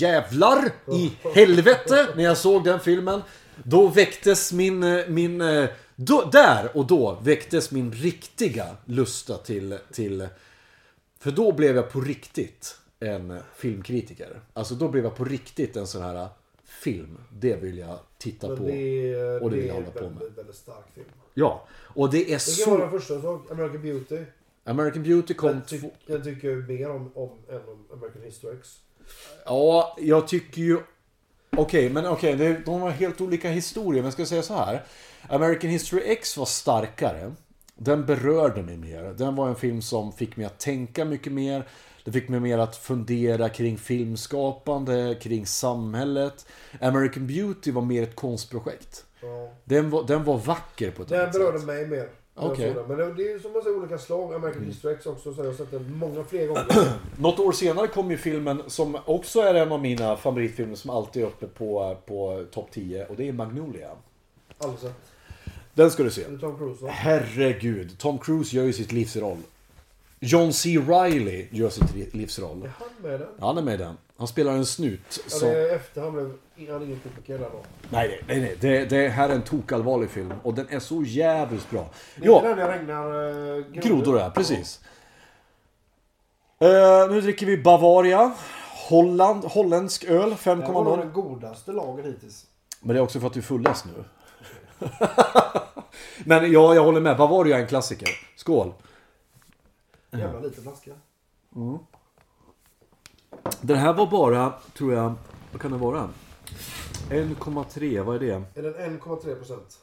Jävlar 0.00 0.72
i 0.92 1.12
helvete 1.34 2.08
när 2.16 2.24
jag 2.24 2.36
såg 2.36 2.64
den 2.64 2.80
filmen. 2.80 3.22
Då 3.62 3.88
väcktes 3.88 4.52
min, 4.52 4.82
eh, 4.82 5.06
min 5.08 5.40
eh, 5.40 5.68
då, 5.96 6.28
där 6.32 6.76
och 6.76 6.86
då 6.86 7.18
väcktes 7.22 7.70
min 7.70 7.92
riktiga 7.92 8.66
lusta 8.84 9.36
till, 9.36 9.78
till 9.92 10.28
för 11.18 11.30
då 11.30 11.52
blev 11.52 11.76
jag 11.76 11.90
på 11.90 12.00
riktigt 12.00 12.78
en 13.00 13.38
filmkritiker. 13.56 14.40
Alltså 14.52 14.74
då 14.74 14.88
blev 14.88 15.04
jag 15.04 15.16
på 15.16 15.24
riktigt 15.24 15.76
en 15.76 15.86
sån 15.86 16.02
här 16.02 16.28
film. 16.84 17.18
Det 17.32 17.56
vill 17.56 17.78
jag 17.78 17.98
titta 18.18 18.48
Men 18.48 18.56
på. 18.56 18.62
det 18.64 19.12
är, 19.12 19.42
och 19.42 19.50
det 19.50 19.56
vill 19.56 19.64
det 19.66 19.68
jag 19.74 19.76
är 19.76 19.84
hålla 19.84 20.00
på 20.00 20.10
med. 20.10 20.32
väldigt 20.36 20.56
stark 20.56 20.84
film. 20.94 21.06
Ja, 21.34 21.66
och 21.94 22.10
det 22.10 22.18
är 22.32 22.46
Vilken 22.56 22.70
var 22.72 22.78
den 22.80 22.90
så... 22.90 22.98
första 22.98 23.14
jag 23.14 23.22
såg? 23.22 23.40
American 23.52 23.82
Beauty. 23.82 24.18
American 24.64 25.02
Beauty 25.02 25.34
kom... 25.34 25.48
Den, 25.50 25.62
ty 25.66 25.78
två- 25.80 25.90
den 26.06 26.24
tycker 26.24 26.48
jag 26.50 26.68
mer 26.68 26.90
om, 26.90 27.10
om 27.14 27.30
än 27.48 27.56
om 27.68 27.86
American 27.92 28.22
History 28.22 28.56
X. 28.58 28.78
Ja, 29.44 29.96
jag 30.00 30.28
tycker 30.28 30.62
ju... 30.62 30.78
Okej, 31.56 31.90
men 31.90 32.06
okej, 32.06 32.36
det- 32.36 32.62
de 32.66 32.80
har 32.80 32.90
helt 32.90 33.20
olika 33.20 33.48
historier. 33.50 34.02
Men 34.02 34.04
jag 34.04 34.12
ska 34.12 34.26
säga 34.26 34.42
så 34.42 34.54
här. 34.54 34.82
American 35.28 35.70
History 35.70 36.02
X 36.06 36.36
var 36.36 36.46
starkare. 36.46 37.32
Den 37.76 38.06
berörde 38.06 38.62
mig 38.62 38.76
mer. 38.76 39.02
Den 39.18 39.36
var 39.36 39.48
en 39.48 39.56
film 39.56 39.82
som 39.82 40.12
fick 40.12 40.36
mig 40.36 40.46
att 40.46 40.58
tänka 40.58 41.04
mycket 41.04 41.32
mer. 41.32 41.68
Det 42.04 42.12
fick 42.12 42.28
mig 42.28 42.40
mer 42.40 42.58
att 42.58 42.76
fundera 42.76 43.48
kring 43.48 43.78
filmskapande, 43.78 45.16
kring 45.20 45.46
samhället. 45.46 46.46
American 46.80 47.26
Beauty 47.26 47.72
var 47.72 47.82
mer 47.82 48.02
ett 48.02 48.14
konstprojekt. 48.16 49.04
Ja. 49.20 49.50
Den 49.64 49.90
var, 49.90 50.04
den 50.04 50.24
var 50.24 50.38
vacker 50.38 50.90
på 50.90 51.02
ett 51.02 51.08
Den 51.08 51.20
annat 51.20 51.32
berörde 51.32 51.58
sätt. 51.58 51.66
mig 51.66 51.86
mer. 51.86 51.96
när 51.96 52.42
jag 52.42 52.52
Okej. 52.52 52.72
såg 52.74 52.76
den. 52.88 52.88
Men 52.88 52.98
det, 53.08 53.14
det 53.14 53.28
är 53.28 53.32
ju 53.32 53.40
som 53.40 53.52
man 53.52 53.62
säger 53.62 53.76
olika 53.78 53.98
slag. 53.98 54.34
American 54.34 54.62
Mm. 54.62 54.94
X 54.96 55.06
också. 55.06 55.34
Så 55.34 55.40
jag 55.40 55.46
har 55.46 55.52
sett 55.54 55.70
den 55.70 55.96
många 55.98 56.24
fler 56.24 56.46
gånger. 56.46 56.66
Något 57.18 57.38
år 57.38 57.52
senare 57.52 57.86
kom 57.86 58.10
ju 58.10 58.16
filmen 58.16 58.62
som 58.66 58.98
också 59.04 59.40
är 59.40 59.54
en 59.54 59.72
av 59.72 59.80
mina 59.82 60.16
favoritfilmer 60.16 60.74
som 60.74 60.90
alltid 60.90 61.22
är 61.22 61.26
uppe 61.26 61.46
på, 61.46 61.96
på 62.06 62.44
topp 62.50 62.68
10. 62.72 63.06
Och 63.06 63.16
det 63.16 63.28
är 63.28 63.32
Magnolia. 63.32 63.90
Sett. 64.80 64.94
Den 65.74 65.90
ska 65.90 66.02
du 66.02 66.10
se. 66.10 66.22
Tom 66.40 66.58
Cruise? 66.58 66.86
Herregud, 66.88 67.98
Tom 67.98 68.18
Cruise 68.18 68.56
gör 68.56 68.64
ju 68.64 68.72
sitt 68.72 68.92
livsroll. 68.92 69.38
John 70.20 70.52
C. 70.52 70.78
Reilly 70.88 71.48
gör 71.50 71.68
sitt 71.70 72.14
livsroll. 72.14 72.62
Är 72.62 72.68
han 72.78 72.88
med 73.10 73.20
den? 73.20 73.28
Han 73.40 73.58
är 73.58 73.62
med 73.62 73.78
den. 73.78 73.96
Han 74.16 74.28
spelar 74.28 74.52
en 74.52 74.66
snut 74.66 75.00
Ja, 75.10 75.30
som... 75.30 75.48
det 75.48 75.70
är 75.70 75.76
efter 75.76 76.00
han 76.00 76.12
blev... 76.12 76.32
Han 76.68 76.82
är 76.82 76.86
ingen 76.86 77.00
komiker 77.00 77.38
där 77.38 77.50
då. 77.52 77.62
Nej, 77.90 78.22
nej, 78.28 78.40
nej. 78.40 78.56
Det, 78.60 78.84
det 78.84 79.08
här 79.08 79.28
är 79.28 79.34
en 79.34 79.42
tokallvarlig 79.42 80.10
film. 80.10 80.32
Och 80.42 80.54
den 80.54 80.68
är 80.68 80.78
så 80.78 81.02
jävligt 81.02 81.70
bra. 81.70 81.90
Det 82.16 82.26
är 82.26 82.32
inte 82.32 82.48
Ja, 82.48 82.54
den 82.54 82.58
jag 82.58 82.70
regnar 82.70 83.14
uh, 83.58 83.64
grodor 83.72 84.20
är, 84.20 84.30
precis. 84.30 84.80
Eh, 86.58 87.10
nu 87.10 87.20
dricker 87.20 87.46
vi 87.46 87.58
Bavaria. 87.58 88.32
Holland, 88.88 89.44
holländsk 89.44 90.04
öl, 90.04 90.30
Det 90.30 90.50
här 90.50 90.56
var 90.56 90.84
5,0. 90.84 90.98
den 90.98 91.12
godaste 91.12 91.72
lagen 91.72 92.04
hittills. 92.04 92.46
Men 92.80 92.94
det 92.94 93.00
är 93.00 93.02
också 93.02 93.20
för 93.20 93.26
att 93.26 93.32
du 93.32 93.40
är 93.40 93.44
fullast 93.44 93.84
nu. 93.84 94.04
Men 96.24 96.52
ja, 96.52 96.74
jag 96.74 96.84
håller 96.84 97.00
med. 97.00 97.16
Bavaria 97.16 97.56
är 97.56 97.60
en 97.60 97.68
klassiker. 97.68 98.08
Skål. 98.36 98.72
Jävla 100.18 100.40
liten 100.40 100.62
flaska. 100.62 100.90
Den 103.60 103.76
här 103.76 103.92
var 103.92 104.06
bara, 104.06 104.52
tror 104.74 104.92
jag, 104.92 105.14
vad 105.52 105.60
kan 105.60 105.72
det 105.72 105.78
vara? 105.78 106.10
1,3, 107.10 108.02
vad 108.02 108.16
är 108.16 108.20
det? 108.20 108.42
Är 108.54 108.62
den 108.62 109.00
1,3 109.00 109.34
procent? 109.36 109.78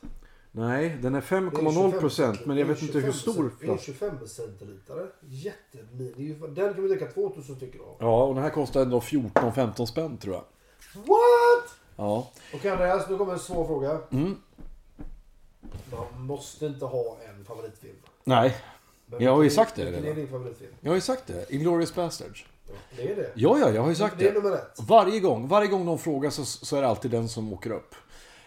Nej, 0.52 0.98
den 1.02 1.16
är 1.16 1.22
5,0 1.22 2.00
procent, 2.00 2.46
men 2.46 2.58
jag 2.58 2.66
vet 2.66 2.82
inte 2.82 3.00
hur 3.00 3.12
stor 3.12 3.44
Det 3.60 3.66
är 3.66 3.68
flaska. 3.68 3.84
25 3.86 4.28
centilitare. 4.28 5.08
Jättemini. 5.22 6.34
Den 6.34 6.74
kan 6.74 6.84
vi 6.84 6.90
dricka 6.90 7.12
2000 7.12 7.56
stycken 7.56 7.82
av. 7.82 7.96
Ja, 8.00 8.24
och 8.24 8.36
den 8.36 8.44
här 8.44 8.50
kostar 8.50 8.82
ändå 8.82 9.00
14-15 9.00 9.86
spänn 9.86 10.18
tror 10.18 10.36
jag. 10.36 10.44
What? 10.94 11.76
Ja. 11.96 12.28
Okej 12.54 12.72
Andreas, 12.72 13.10
nu 13.10 13.18
kommer 13.18 13.34
en 13.34 13.40
svår 13.40 13.68
fråga. 13.68 14.00
Mm. 14.12 14.36
Man 15.92 16.22
måste 16.26 16.66
inte 16.66 16.86
ha 16.86 17.18
en 17.30 17.46
favoritfilm. 17.46 17.96
Nej, 18.24 18.56
Jag 19.20 19.36
har 19.36 19.43
ju 19.43 19.49
sagt 19.49 19.76
det 19.76 19.86
Vilken 19.86 19.99
är 19.99 20.07
redan. 20.07 20.20
din 20.20 20.28
favoritfilm? 20.28 20.72
jag 20.82 20.91
har 20.91 20.95
ju 20.95 21.01
sagt 21.01 21.28
det. 21.28 21.53
Inglourious 21.53 21.95
Basterds. 21.95 22.45
Det 22.97 23.12
är 23.12 23.16
det. 23.16 23.32
Ja, 23.36 23.59
ja, 23.59 23.70
jag 23.70 23.82
har 23.82 23.89
ju 23.89 23.95
sagt 23.95 24.16
det 24.20 24.28
är 24.28 24.34
nummer 24.34 24.51
ett. 24.51 24.78
Varje 24.88 25.20
gång, 25.20 25.47
varje 25.47 25.68
gång 25.68 25.86
de 25.86 25.99
frågar 25.99 26.30
så, 26.30 26.45
så 26.45 26.78
är 26.78 26.82
det 26.82 26.88
alltid 26.88 27.12
den 27.12 27.30
som 27.30 27.53
åker 27.53 27.72
upp. 27.72 27.95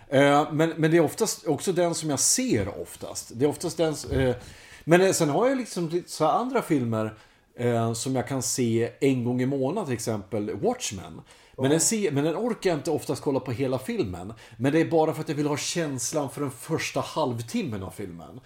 Eh, 0.08 0.52
men, 0.52 0.70
men 0.76 0.90
det 0.90 0.96
är 0.96 1.00
oftast 1.00 1.46
också 1.46 1.72
den 1.72 1.94
som 1.94 2.10
jag 2.10 2.18
ser 2.18 2.80
oftast. 2.80 3.30
Det 3.34 3.44
är 3.44 3.48
oftast 3.48 3.76
den... 3.76 3.94
Eh, 4.10 4.36
men 4.84 5.00
eh, 5.00 5.12
sen 5.12 5.28
har 5.30 5.48
jag 5.48 5.58
liksom 5.58 5.88
lite 5.88 6.10
så 6.10 6.24
här 6.24 6.32
andra 6.32 6.62
filmer 6.62 7.14
eh, 7.56 7.92
som 7.92 8.16
jag 8.16 8.28
kan 8.28 8.42
se 8.42 8.90
en 9.00 9.24
gång 9.24 9.42
i 9.42 9.46
månaden, 9.46 9.84
till 9.84 9.94
exempel 9.94 10.50
Watchmen. 10.54 11.20
Men 11.58 11.70
den, 11.70 11.80
ser, 11.80 12.10
men 12.10 12.24
den 12.24 12.36
orkar 12.36 12.70
jag 12.70 12.78
inte 12.78 12.90
oftast 12.90 13.22
kolla 13.22 13.40
på 13.40 13.52
hela 13.52 13.78
filmen. 13.78 14.32
Men 14.56 14.72
det 14.72 14.80
är 14.80 14.84
bara 14.84 15.14
för 15.14 15.20
att 15.20 15.28
jag 15.28 15.36
vill 15.36 15.46
ha 15.46 15.56
känslan 15.56 16.30
för 16.30 16.40
den 16.40 16.50
första 16.50 17.00
halvtimmen 17.00 17.82
av 17.82 17.90
filmen. 17.90 18.40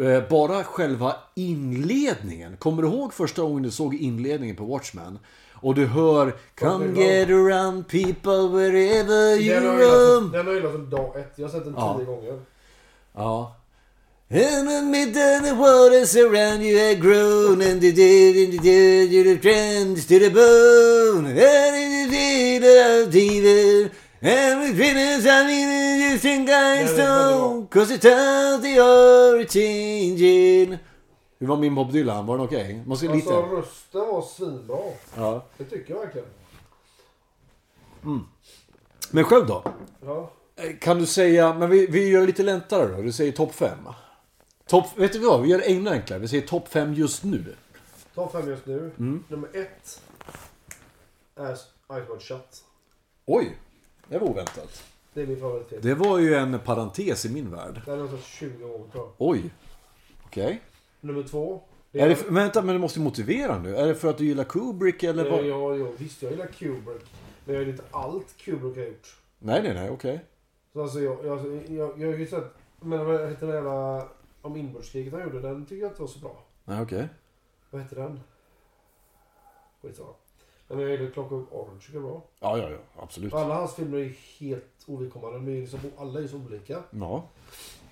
Eh, 0.00 0.28
Bara 0.30 0.64
själva 0.64 1.16
inledningen. 1.34 2.56
Kommer 2.56 2.82
du 2.82 2.88
ihåg 2.88 3.14
första 3.14 3.42
gången 3.42 3.62
du 3.62 3.70
såg 3.70 3.94
inledningen 3.94 4.56
på 4.56 4.64
Watchmen? 4.64 5.18
Och 5.54 5.74
du 5.74 5.86
hör 5.86 6.36
Come 6.58 6.86
get 7.04 7.28
around 7.28 7.88
people 7.88 8.48
wherever 8.48 9.36
you 9.36 9.60
roam. 9.60 10.30
den 10.32 10.46
har 10.46 10.52
jag 10.52 10.54
gillat 10.54 10.72
som 10.72 10.90
dag 10.90 11.16
ett. 11.16 11.32
Jag 11.36 11.44
har 11.46 11.52
sett 11.52 11.64
den 11.64 11.74
Ja. 11.76 11.96
tio 11.98 12.06
gånger. 12.06 12.40
Ja. 13.14 13.56
And 14.32 14.90
mid 14.90 15.14
the 15.14 15.52
waters 15.54 16.16
around 16.16 16.62
you 16.62 16.78
had 16.88 17.02
grown 17.02 17.60
and 17.62 17.80
the 17.80 17.90
dead 17.90 18.36
and 18.44 18.52
the 18.52 18.58
dead 18.70 19.12
you 19.12 19.24
the 19.24 19.36
trends 19.42 20.06
to 20.06 20.18
the 20.18 20.30
bone 20.30 21.28
and 21.28 21.34
the 21.34 22.16
dead 22.16 22.62
of 22.62 23.12
David 23.12 23.90
and 24.22 24.60
with 24.60 24.78
winners 24.78 25.24
I 25.26 25.44
mean 25.46 26.00
you 26.10 26.18
think 26.18 26.48
I 26.50 26.86
stone 26.86 27.66
cause 27.66 27.94
it 27.94 28.02
tells 28.02 28.62
the 28.62 28.78
are 28.80 29.44
changing 29.44 30.78
Hur 31.38 31.46
var 31.46 31.56
min 31.56 31.74
Bob 31.74 31.92
Dylan? 31.92 32.26
Var 32.26 32.36
den 32.36 32.46
okej? 32.46 32.82
Måste 32.86 33.06
lite... 33.08 33.34
Alltså 33.34 33.56
rösten 33.56 34.00
var 34.00 34.22
svinbra. 34.22 34.78
Ja. 35.16 35.44
Det 35.58 35.64
tycker 35.64 35.94
jag 35.94 36.00
verkligen. 36.00 36.26
Men 39.10 39.24
själv 39.24 39.46
då? 39.46 39.64
Ja. 40.04 40.30
Eh, 40.56 40.76
Kan 40.80 40.98
du 40.98 41.06
säga, 41.06 41.54
men 41.54 41.70
vi, 41.70 41.86
vi 41.86 42.08
gör 42.08 42.26
lite 42.26 42.42
lättare 42.42 42.96
då. 42.96 43.02
Du 43.02 43.12
säger 43.12 43.32
topp 43.32 43.54
5. 43.54 43.78
Top, 44.66 44.98
vet 44.98 45.12
du 45.12 45.18
vad? 45.18 45.42
Vi 45.42 45.48
gör 45.48 45.58
det 45.58 45.64
ännu 45.64 45.90
enklare. 45.90 46.18
Vi 46.18 46.28
säger 46.28 46.46
topp 46.46 46.68
5 46.68 46.94
just 46.94 47.24
nu. 47.24 47.56
Topp 48.14 48.32
fem 48.32 48.48
just 48.48 48.66
nu. 48.66 48.90
Mm. 48.98 49.24
Nummer 49.28 49.48
ett 49.54 50.02
är 51.36 51.54
Ice 51.54 51.64
Wide 51.88 52.20
Shut. 52.20 52.64
Oj, 53.26 53.56
det 54.10 54.18
var 54.18 54.28
oväntat. 54.28 54.84
Det 55.14 55.22
är 55.22 55.26
min 55.26 55.40
favoritfilm. 55.40 55.80
Det 55.82 55.94
var 55.94 56.18
ju 56.18 56.34
en 56.34 56.58
parentes 56.58 57.24
i 57.24 57.28
min 57.32 57.50
värld. 57.50 57.80
Den 57.86 57.98
är 57.98 58.02
alltså 58.02 58.18
20 58.18 58.64
år 58.64 58.86
jag. 58.94 59.12
Oj. 59.18 59.50
Okej. 60.24 60.62
Nummer 61.00 61.22
två. 61.22 61.60
Det 61.92 62.00
Är 62.00 62.08
det, 62.08 62.16
för- 62.16 62.32
vänta, 62.32 62.62
men 62.62 62.74
du 62.74 62.80
måste 62.80 63.00
motivera 63.00 63.58
nu. 63.58 63.76
Är 63.76 63.86
det 63.86 63.94
för 63.94 64.10
att 64.10 64.18
du 64.18 64.24
gillar 64.24 64.44
Kubrick 64.44 65.02
eller 65.02 65.30
vad? 65.30 65.44
ja, 65.44 65.76
ja, 65.76 65.86
visst 65.98 66.22
jag 66.22 66.32
gillar 66.32 66.46
Kubrick. 66.46 67.02
Men 67.44 67.54
jag 67.54 67.64
gillar 67.64 67.72
inte 67.72 67.84
allt 67.90 68.36
Kubrick 68.36 68.76
har 68.76 68.84
gjort. 68.84 69.16
Nej, 69.38 69.62
nej, 69.62 69.74
nej, 69.74 69.90
okej. 69.90 70.24
Så 70.72 70.82
alltså 70.82 71.00
jag, 71.00 71.24
jag, 71.26 71.46
jag, 71.68 72.00
jag 72.00 72.08
har 72.08 72.18
ju 72.18 72.26
sett, 72.26 72.54
men 72.80 73.06
vad 73.06 73.28
heter 73.28 73.46
den 73.46 73.54
jävla, 73.56 74.08
om 74.42 74.56
inbördeskriget 74.56 75.12
han 75.12 75.22
gjorde, 75.22 75.40
den 75.40 75.66
tycker 75.66 75.82
jag 75.82 75.90
inte 75.90 76.00
var 76.00 76.08
så 76.08 76.18
bra. 76.18 76.44
Nej, 76.64 76.82
okej. 76.82 77.08
Vad 77.70 77.82
heter 77.82 77.96
den? 77.96 78.20
Skitsamma. 79.82 80.08
Men 80.70 80.80
jag 80.80 80.90
gillar 80.90 81.10
Clockwork 81.10 81.52
Orange, 81.52 81.80
tycker 81.80 81.94
jag 81.94 82.04
är 82.04 82.08
bra. 82.10 82.22
Ja, 82.40 82.58
ja, 82.58 82.70
ja. 82.70 82.78
Absolut. 83.02 83.32
Alla 83.34 83.54
hans 83.54 83.74
filmer 83.74 83.98
är 83.98 84.12
helt 84.38 84.64
ovidkommande, 84.86 85.38
de 85.38 85.48
är 85.56 85.60
liksom, 85.60 85.78
alla 85.98 86.20
är 86.20 86.26
så 86.26 86.36
olika. 86.36 86.82
Ja. 86.90 87.22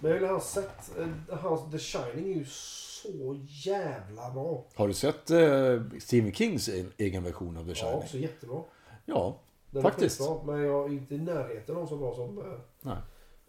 Men 0.01 0.11
jag 0.11 0.21
gillar 0.21 0.33
hans 0.33 0.51
sätt, 0.53 0.99
eh, 0.99 1.39
hans 1.39 1.71
The 1.73 1.79
Shining 1.79 2.33
är 2.33 2.37
ju 2.39 2.45
så 2.45 3.39
jävla 3.49 4.31
bra. 4.31 4.65
Har 4.75 4.89
du 4.89 4.95
sett 4.95 5.31
eh, 5.31 5.83
Stephen 6.01 6.33
Kings 6.33 6.71
egen 6.97 7.25
version 7.25 7.57
av 7.57 7.63
The 7.65 7.69
Ja, 7.71 7.75
Shining? 7.75 7.95
också 7.99 8.19
jättebra. 8.19 8.63
Ja, 9.05 9.37
Den 9.71 9.83
faktiskt. 9.83 10.21
är 10.21 10.25
skitbra, 10.25 10.53
men 10.55 10.65
jag 10.65 10.85
är 10.85 10.93
inte 10.93 11.15
i 11.15 11.19
närheten 11.19 11.77
av 11.77 11.87
så 11.87 11.97
bra 11.97 12.15
som... 12.15 12.39
eh, 12.39 12.45
Nej. 12.81 12.97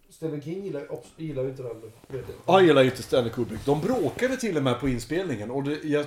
Stephen 0.10 0.42
King 0.42 0.64
gillar, 0.64 0.88
gillar 1.18 1.44
ju 1.44 1.50
inte 1.50 1.64
den. 1.64 1.82
Han 2.46 2.66
gillar 2.66 2.82
ju 2.82 2.90
inte 2.90 3.04
Stanley 3.04 3.32
Kubrick. 3.32 3.66
De 3.66 3.82
bråkade 3.82 4.38
till 4.38 4.58
och 4.58 4.64
med 4.64 4.80
på 4.80 4.90
inspelningen. 4.90 5.52
Och 5.52 5.64
det, 5.64 5.84
jag, 5.84 6.06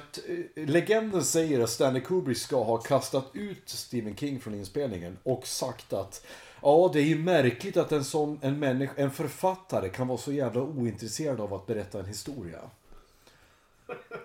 eh, 0.55 0.69
legenden 0.69 1.25
säger 1.25 1.61
att 1.61 1.71
Stanley 1.71 2.03
Kubrick 2.03 2.39
ska 2.39 2.63
ha 2.63 2.79
kastat 2.79 3.31
ut 3.33 3.69
Stephen 3.69 4.17
King 4.17 4.41
från 4.41 4.55
inspelningen. 4.55 5.19
Och 5.23 5.47
sagt 5.47 5.93
att 5.93 6.27
ja, 6.63 6.91
det 6.93 7.01
är 7.01 7.05
ju 7.05 7.19
märkligt 7.19 7.77
att 7.77 7.93
en 7.93 8.05
sån 8.05 8.39
en 8.43 8.59
människa, 8.59 8.93
en 8.97 9.11
författare 9.11 9.89
kan 9.89 10.09
vara 10.09 10.19
så 10.19 10.33
jävla 10.33 10.63
ointresserad 10.63 11.41
av 11.41 11.55
att 11.55 11.67
berätta 11.67 11.99
en 11.99 12.07
historia. 12.07 12.61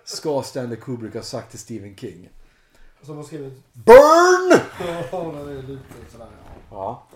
Ska 0.04 0.42
Stanley 0.42 0.78
Kubrick 0.78 1.14
ha 1.14 1.22
sagt 1.22 1.50
till 1.50 1.60
Stephen 1.60 1.96
King. 1.96 2.30
Som 3.02 3.18
har 3.18 3.24
skrivit... 3.24 3.54
BURN! 3.74 4.60
Ja, 5.12 5.34
den 5.36 5.58
är 5.58 5.62
lite 5.62 6.12
sådär. 6.12 6.28
Ja. 6.70 6.78
Ja. 6.78 7.07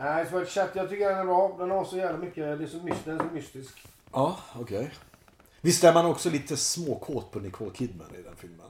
Nej, 0.00 0.26
Sword 0.26 0.48
Chat, 0.48 0.70
jag 0.74 0.88
tycker 0.88 1.08
den 1.08 1.18
är 1.18 1.24
bra. 1.24 1.56
Den 1.58 1.70
har 1.70 1.84
så 1.84 1.96
jävla 1.96 2.18
mycket, 2.18 2.58
det 2.58 2.64
är 2.64 2.68
så 2.68 2.76
mystisk, 2.82 3.04
den 3.04 3.20
är 3.20 3.24
så 3.28 3.34
mystisk. 3.34 3.86
Ja, 4.12 4.36
okej. 4.54 4.90
Visst 5.60 5.84
är 5.84 5.94
man 5.94 6.06
också 6.06 6.30
lite 6.30 6.56
småkåt 6.56 7.30
på 7.30 7.38
Nicole 7.38 7.70
Kidman 7.74 8.14
i 8.14 8.22
den 8.22 8.36
filmen? 8.36 8.66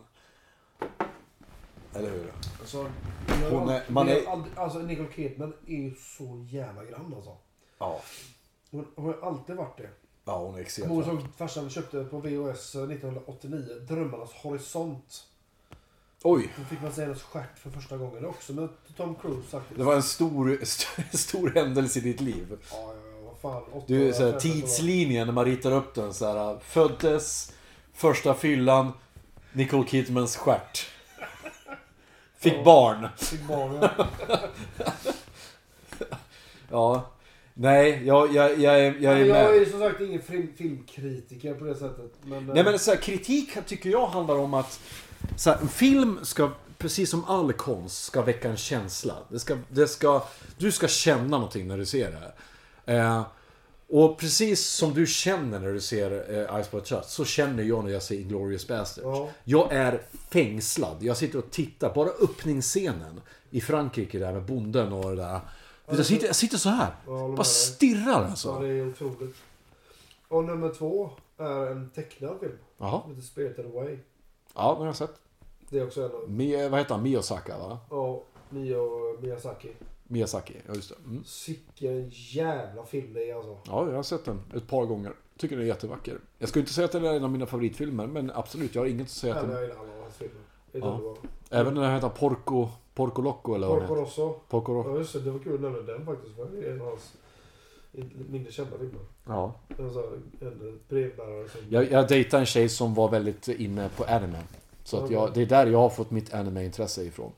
Eller 1.95 2.11
hur? 2.11 2.33
Alltså, 2.61 2.91
Hon 3.51 3.69
är- 3.69 3.83
man 3.89 4.09
är- 4.09 4.23
alltså 4.57 4.79
Nicole 4.79 5.13
Kidman 5.13 5.53
är 5.67 5.77
ju 5.77 5.95
så 5.95 6.47
jävla 6.51 6.85
grann 6.85 7.15
alltså. 7.17 7.37
Ja. 7.79 8.01
Hon, 8.71 8.87
hon 8.97 9.05
har 9.07 9.29
alltid 9.29 9.57
varit 9.57 9.79
det. 9.79 9.89
Ja, 10.25 10.39
hon 10.39 10.55
är 10.55 10.61
extremt 10.61 10.89
Hon 10.91 11.05
som 11.05 11.29
farsan 11.37 11.71
köpte 11.71 12.05
på 12.05 12.19
VHS 12.19 12.75
1989, 12.75 13.75
Drömmarnas 13.89 14.33
horisont. 14.33 15.27
Oj. 16.23 16.49
Då 16.59 16.65
fick 16.65 16.83
man 16.83 16.93
se 16.93 17.03
hennes 17.03 17.23
stjärt 17.23 17.59
för 17.59 17.71
första 17.71 17.97
gången 17.97 18.27
också 18.27 18.53
med 18.53 18.69
Tom 18.97 19.15
Cruise 19.15 19.49
faktiskt. 19.51 19.79
Det 19.79 19.85
var 19.85 19.95
en 19.95 20.03
stor, 20.03 20.59
st- 20.63 21.03
stor 21.19 21.51
händelse 21.55 21.99
i 21.99 22.03
ditt 22.03 22.21
liv. 22.21 22.47
Ja, 22.51 22.57
ja, 22.71 22.95
ja, 23.23 23.31
vad 23.43 23.53
fan. 23.53 23.63
åtta 23.73 23.85
Du, 23.89 24.09
år, 24.09 24.13
så 24.13 24.25
här, 24.25 24.33
tretton 24.33 24.51
år. 24.51 24.55
tidslinjen 24.55 25.27
när 25.27 25.35
man 25.35 25.45
ritar 25.45 25.73
upp 25.73 25.95
den 25.95 26.15
så 26.15 26.27
här. 26.27 26.59
Föddes, 26.65 27.53
första 27.95 28.35
fyllan, 28.35 28.93
Nicole 29.53 29.87
Kidmans 29.89 30.37
stjärt. 30.37 30.87
Fick 32.39 32.65
barn. 32.65 33.09
Fick 33.19 33.43
barn, 33.49 33.79
ja. 33.83 34.07
Ja. 36.71 37.11
Nej, 37.55 38.03
jag, 38.07 38.35
jag, 38.35 38.59
jag, 38.61 38.81
är, 38.81 38.95
jag 39.01 39.13
är 39.13 39.19
Men 39.19 39.29
jag 39.29 39.53
med. 39.53 39.63
är 39.63 39.65
som 39.65 39.81
sagt 39.81 40.01
ingen 40.01 40.23
film, 40.23 40.49
filmkritiker 40.57 41.55
på 41.55 41.65
det 41.65 41.75
sättet. 41.75 42.13
Men, 42.25 42.47
Nej 42.47 42.65
men 42.65 42.79
så 42.79 42.91
här, 42.91 42.99
kritik 42.99 43.67
tycker 43.67 43.91
jag 43.91 44.07
handlar 44.07 44.39
om 44.39 44.55
att 44.55 44.81
så 45.37 45.51
här, 45.51 45.59
en 45.61 45.69
film 45.69 46.19
ska, 46.23 46.51
precis 46.79 47.11
som 47.11 47.25
all 47.25 47.53
konst, 47.53 48.05
ska 48.05 48.23
väcka 48.23 48.51
en 48.51 48.57
känsla. 48.57 49.15
Det 49.29 49.39
ska, 49.39 49.59
det 49.69 49.89
ska, 49.89 50.23
du 50.59 50.73
ska 50.73 50.89
känna 50.89 51.29
någonting 51.39 51.69
när 51.69 51.79
du 51.79 51.87
ser 51.87 52.11
det. 52.11 52.33
Eh, 52.95 53.23
och 53.89 54.19
precis 54.19 54.67
som 54.67 54.95
du 54.95 55.07
känner 55.07 55.59
när 55.59 55.73
du 55.73 55.81
ser 55.81 56.11
eh, 56.39 56.63
Ice 56.63 56.75
White 56.75 56.87
Shut, 56.87 57.05
så 57.05 57.25
känner 57.25 57.63
jag 57.63 57.85
när 57.85 57.91
jag 57.93 58.03
ser 58.03 58.15
Inglourious 58.21 58.69
Basterds. 58.69 59.05
Ja. 59.05 59.29
Jag 59.45 59.73
är 59.73 60.03
fängslad. 60.31 60.97
Jag 61.01 61.17
sitter 61.17 61.39
och 61.39 61.51
tittar. 61.51 61.95
Bara 61.95 62.09
öppningsscenen 62.09 63.21
i 63.51 63.61
Frankrike 63.61 64.19
där 64.19 64.33
med 64.33 64.43
bonden 64.43 64.93
och 64.93 65.11
det 65.11 65.17
där. 65.17 65.41
Jag 65.87 66.07
sitter, 66.07 66.27
jag 66.27 66.37
sitter 66.37 66.59
så 66.59 66.69
här. 66.69 66.91
med 67.07 67.31
Bara 67.31 67.45
stirrar 67.45 68.23
Ja, 68.23 68.27
alltså. 68.27 68.59
det 68.61 68.69
är 68.69 68.89
otroligt. 68.89 69.37
Och 70.29 70.45
nummer 70.45 70.75
två 70.75 71.11
är 71.39 71.71
en 71.71 71.91
tecknad 71.91 72.41
film. 72.41 72.53
Jaha. 72.79 73.03
Spirited 73.23 73.67
Away. 73.67 73.99
Ja, 74.55 74.73
det 74.73 74.79
har 74.79 74.87
jag 74.87 74.97
sett. 74.97 75.15
Det 75.69 75.79
är 75.79 75.87
också 75.87 76.01
en 76.05 76.11
av... 76.11 76.31
Mi, 76.31 76.69
vad 76.69 76.79
heter 76.79 76.95
han? 76.95 77.03
Miyazaki 77.03 77.53
va? 77.53 77.79
Ja, 77.91 78.23
Mio 78.49 79.17
Miyazaki. 79.21 79.69
Miyazaki, 80.05 80.55
ja 80.67 80.75
just 80.75 80.89
det. 80.89 80.95
Mm. 81.07 81.25
Sicken 81.25 82.11
jävla 82.13 82.85
film 82.85 83.13
det 83.15 83.31
är 83.31 83.35
alltså. 83.35 83.59
Ja, 83.67 83.89
jag 83.89 83.97
har 83.97 84.03
sett 84.03 84.25
den 84.25 84.41
ett 84.55 84.69
par 84.69 84.85
gånger. 84.87 85.13
Tycker 85.39 85.57
den 85.57 85.65
är 85.65 85.69
jättevacker. 85.69 86.19
Jag 86.39 86.49
skulle 86.49 86.61
inte 86.61 86.73
säga 86.73 86.85
att 86.85 86.93
den 86.93 87.05
är 87.05 87.15
en 87.15 87.25
av 87.25 87.31
mina 87.31 87.47
favoritfilmer, 87.47 88.07
men 88.07 88.31
absolut, 88.35 88.75
jag 88.75 88.83
har 88.83 88.87
inget 88.87 89.03
att 89.07 89.11
säga 89.11 89.35
till. 89.35 89.47
men 89.47 89.57
jag 89.57 89.63
gillar 89.63 89.77
alla 89.81 90.03
hans 90.03 90.15
filmer. 90.15 90.41
Det 90.73 90.79
är 90.79 90.83
Ja. 90.83 91.17
Även 91.51 91.75
den 91.75 91.85
här 91.85 91.95
heter 91.95 92.09
Porco, 92.09 92.69
Porco 92.95 93.23
Loco 93.23 93.55
eller 93.55 93.67
vad 93.69 93.79
den 93.79 93.89
Porco 93.89 94.01
heter. 94.01 94.11
Rosso. 94.25 94.35
Porco 94.49 94.73
Roco. 94.75 94.91
Ja 94.91 94.99
just 94.99 95.13
det, 95.13 95.21
det 95.21 95.31
var 95.31 95.39
kul 95.39 95.55
att 95.55 95.61
nämna 95.61 95.79
den 95.81 96.07
faktiskt. 96.07 96.37
Det 96.53 96.67
är 96.69 96.73
en 96.73 96.81
av 96.81 96.87
hans 96.87 97.13
mindre 98.31 98.53
kända 98.53 98.79
filmer. 98.79 99.01
Ja. 99.27 99.55
Här- 99.69 100.21
en 100.41 100.81
brevbärare 100.89 101.49
som... 101.49 101.61
Jag, 101.69 101.91
jag 101.91 102.09
dejtade 102.09 102.41
en 102.41 102.47
tjej 102.47 102.69
som 102.69 102.95
var 102.95 103.09
väldigt 103.09 103.49
inne 103.49 103.89
på 103.97 104.05
anime. 104.05 104.39
Så 104.85 105.05
att 105.05 105.11
jag, 105.11 105.35
det 105.35 105.43
är 105.43 105.47
där 105.47 105.67
jag 105.67 105.79
har 105.79 105.91
fått 105.91 106.11
mitt 106.11 106.35
anime-intresse 106.35 107.03
ifrån. 107.03 107.33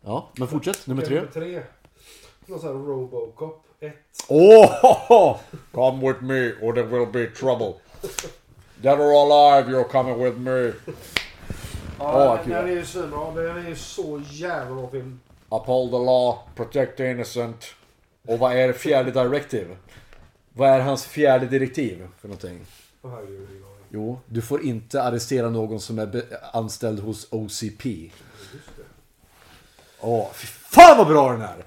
Ja, 0.00 0.28
men 0.38 0.48
fortsätt. 0.48 0.86
Nummer 0.86 1.02
tre. 1.02 1.16
Nummer 1.16 1.32
tre. 1.32 1.62
Någon 2.46 2.60
sån 2.60 2.68
här 2.68 2.84
Robocop 2.84 3.64
1. 3.80 3.94
Oh, 4.28 5.36
come 5.72 6.06
with 6.08 6.22
me 6.22 6.52
or 6.62 6.72
there 6.72 6.86
will 6.86 7.06
be 7.12 7.26
trouble. 7.26 7.74
Dead 8.82 9.00
or 9.00 9.12
alive, 9.12 9.70
you're 9.70 9.88
coming 9.88 10.24
with 10.24 10.38
me. 10.38 10.72
Ja, 11.98 12.34
den, 12.34 12.44
kul. 12.44 12.52
den 12.52 12.68
är 12.68 12.72
ju 12.72 12.84
svinbra. 12.84 13.30
Den 13.34 13.56
är 13.56 13.68
ju 13.68 13.76
så 13.76 14.22
jävla 14.30 14.74
bra 14.74 14.90
film. 14.90 15.20
Uphold 15.48 15.90
the 15.90 15.98
law, 15.98 16.38
protect 16.54 16.96
the 16.96 17.10
innocent. 17.10 17.64
Och 18.26 18.38
vad 18.38 18.52
är 18.52 18.72
fjärde 18.72 19.10
directive? 19.10 19.76
Vad 20.52 20.68
är 20.70 20.80
hans 20.80 21.06
fjärde 21.06 21.46
direktiv 21.46 22.08
för 22.20 22.28
någonting? 22.28 22.66
Jo, 23.88 24.20
du 24.26 24.42
får 24.42 24.62
inte 24.64 25.02
arrestera 25.02 25.50
någon 25.50 25.80
som 25.80 25.98
är 25.98 26.22
anställd 26.52 27.00
hos 27.00 27.28
OCP. 27.32 28.10
Åh, 30.00 30.28
fy 30.32 30.46
fan 30.46 30.98
vad 30.98 31.06
bra 31.06 31.32
den 31.32 31.40
är! 31.42 31.58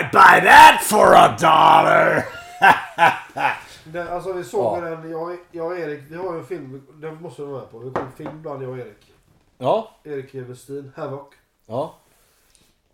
I 0.00 0.02
buy 0.12 0.48
that 0.50 0.82
for 0.82 1.14
a 1.14 1.36
dollar! 1.40 2.24
Den, 3.84 4.08
alltså 4.08 4.32
vi 4.32 4.44
såg 4.44 4.78
Ja. 4.78 4.80
den, 4.90 5.10
jag, 5.10 5.36
jag 5.52 5.66
och 5.66 5.78
Erik, 5.78 6.00
vi 6.10 6.16
har 6.16 6.32
ju 6.34 6.38
en 6.40 6.46
film, 6.46 6.86
den 6.94 7.22
måste 7.22 7.42
du 7.42 7.48
vara 7.48 7.60
med 7.60 7.70
på. 7.70 7.78
Vi 7.78 7.90
kom 7.90 8.02
en 8.06 8.12
film 8.12 8.42
bland 8.42 8.62
jag 8.62 8.70
och 8.70 8.78
Erik. 8.78 9.12
Ja, 9.58 9.90
Erik 10.04 10.34
Westin, 10.34 10.92
Havoc. 10.96 11.26
ja. 11.66 11.94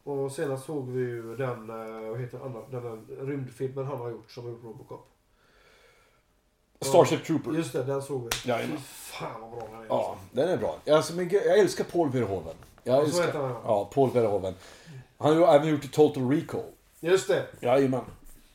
Och 0.05 0.32
senast 0.32 0.66
såg 0.66 0.90
vi 0.90 1.00
ju 1.00 1.36
den, 1.36 1.70
eh, 1.70 2.11
vad 2.11 2.20
heter 2.20 2.38
den 2.70 2.82
den 2.82 3.26
rymdfilmen 3.26 3.86
han 3.86 3.98
har 3.98 4.11
gjort 4.11 4.30
som 4.30 4.44
har 4.44 4.50
gjort 4.50 4.64
Robocop. 4.64 5.11
Starship 6.80 7.24
Troopers. 7.24 7.57
Just 7.57 7.72
det, 7.72 7.82
den 7.82 8.02
såg 8.02 8.22
vi. 8.22 8.50
Jajamän. 8.50 8.76
Fy 8.78 8.82
fan 8.84 9.40
vad 9.40 9.50
bra 9.50 9.68
den 9.72 9.80
är. 9.80 9.86
Ja, 9.88 10.16
den 10.32 10.48
är 10.48 10.57
bra. 10.57 10.78
Alltså, 10.90 11.14
men 11.14 11.28
jag 11.28 11.59
älskar 11.59 11.84
Paul 11.84 12.11
Verhoeven. 12.11 12.55
Jag 12.82 12.96
så 12.96 13.05
älskar, 13.05 13.26
heter 13.26 13.38
han, 13.38 13.50
ja. 13.50 13.61
ja, 13.64 13.90
Paul 13.94 14.11
Verhoeven. 14.11 14.55
Han 15.18 15.32
har 15.32 15.40
ju 15.40 15.44
även 15.44 15.68
gjort 15.68 15.92
Total 15.92 16.30
Recall. 16.30 16.64
Just 17.00 17.28
det. 17.28 17.46
Jajamän. 17.61 18.05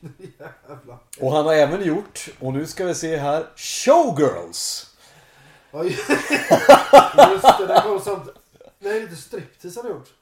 Jävlar. 0.68 0.98
Och 1.20 1.32
han 1.32 1.44
har 1.44 1.54
även 1.54 1.84
gjort, 1.84 2.28
och 2.40 2.52
nu 2.52 2.66
ska 2.66 2.84
vi 2.84 2.94
se 2.94 3.16
här, 3.16 3.46
Showgirls. 3.56 4.94
Ja, 5.70 5.84
just 5.84 6.06
det, 7.58 7.66
där 7.66 7.80
kom 7.82 8.00
samt... 8.00 8.28
Nej, 8.78 9.02
inte 9.02 9.16
striptease 9.16 9.80
han 9.80 9.90
har 9.90 9.98
gjort. 9.98 10.12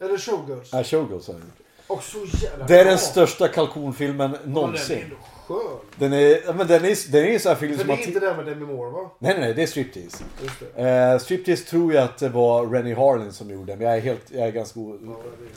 Eller 0.00 0.18
showgirls. 0.18 0.68
Ja, 0.72 0.84
Showgirls 0.84 1.26
har 1.26 1.34
han 1.34 1.42
gjort. 1.42 1.52
Och 1.86 2.02
så 2.02 2.18
jävla 2.18 2.66
Det 2.66 2.74
är 2.80 2.84
bra. 2.84 2.90
den 2.90 2.98
största 2.98 3.48
kalkonfilmen 3.48 4.30
Ja, 4.32 4.38
Den 4.42 4.50
är 4.50 4.54
någonsin. 4.54 5.04
skön. 5.46 5.58
Den 5.96 6.12
är, 6.12 6.46
ja, 6.46 6.52
men 6.52 6.66
den 6.66 6.84
är, 6.84 7.12
den 7.12 7.24
är 7.24 7.28
en 7.28 7.40
sån 7.40 7.48
här 7.50 7.56
film 7.56 7.72
För 7.72 7.78
som 7.78 7.86
det 7.88 7.92
har... 7.94 8.02
är 8.02 8.06
inte 8.06 8.20
den 8.20 8.36
med 8.36 8.46
Demi 8.46 8.66
Moore 8.66 8.90
va? 8.90 9.10
Nej, 9.18 9.32
nej, 9.32 9.40
nej, 9.40 9.54
det 9.54 9.62
är 9.62 9.66
Striptease. 9.66 10.24
Just 10.42 10.54
det. 10.74 10.82
Eh, 11.12 11.18
Striptease 11.18 11.64
tror 11.64 11.92
jag 11.94 12.04
att 12.04 12.18
det 12.18 12.28
var 12.28 12.66
Rennie 12.66 12.94
Harlin 12.94 13.32
som 13.32 13.50
gjorde 13.50 13.72
den, 13.72 13.78
men 13.78 13.86
jag 13.86 13.96
är 13.96 14.00
helt, 14.00 14.30
jag 14.30 14.46
är 14.46 14.52
ganska 14.52 14.80
o... 14.80 14.98
Ja, 15.06 15.08
det 15.38 15.44
är- 15.44 15.50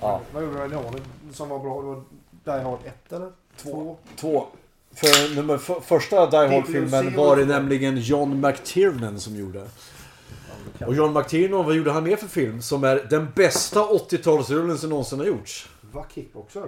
Ja. 0.00 0.20
Vad 0.32 0.42
gjorde 0.42 0.58
den 0.60 0.72
Harlin 0.72 1.02
som 1.32 1.48
var 1.48 1.58
bra? 1.58 1.80
Det 1.82 1.86
var 1.86 2.02
Die 2.58 2.64
Hard 2.64 2.78
1 3.06 3.12
eller? 3.12 3.30
2? 3.62 3.96
Två. 4.16 4.46
För 4.94 5.36
nummer, 5.36 5.58
för, 5.58 5.80
första 5.80 6.26
Die 6.30 6.36
Hard-filmen 6.54 7.16
var 7.16 7.36
det 7.36 7.44
nämligen 7.44 7.96
John 7.96 8.40
McTiernan 8.40 9.20
som 9.20 9.36
gjorde. 9.36 9.66
Och 10.86 10.94
John 10.94 11.12
McTiernan, 11.12 11.64
vad 11.64 11.74
gjorde 11.74 11.90
han 11.92 12.04
mer 12.04 12.16
för 12.16 12.26
film? 12.26 12.62
Som 12.62 12.84
är 12.84 13.06
den 13.10 13.28
bästa 13.34 13.80
80-talsrullen 13.80 14.76
som 14.76 14.90
någonsin 14.90 15.18
har 15.18 15.26
gjorts. 15.26 15.68
Va? 15.92 16.04
Kickboxer? 16.14 16.62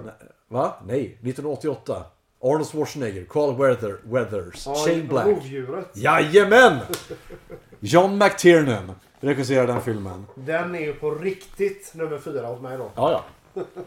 Va? 0.49 0.75
Nej, 0.87 1.05
1988. 1.05 2.05
Arnold 2.45 2.67
Schwarzenegger, 2.67 3.25
Carl 3.25 3.57
Weather, 3.57 3.97
Weathers, 4.05 4.67
Ja, 4.67 4.75
Shane 4.75 5.03
Black. 5.03 5.27
Rovdjuret. 5.27 5.91
Jajamän! 5.95 6.79
John 7.81 8.19
McTiernan 8.19 8.93
regisserar 9.21 9.67
den 9.67 9.81
filmen. 9.81 10.27
Den 10.35 10.75
är 10.75 10.81
ju 10.81 10.95
på 10.95 11.11
riktigt 11.11 11.95
nummer 11.95 12.19
fyra 12.19 12.47
hos 12.47 12.61
mig 12.61 12.79
då. 12.79 12.91
Ja, 12.95 13.11
ja. 13.11 13.25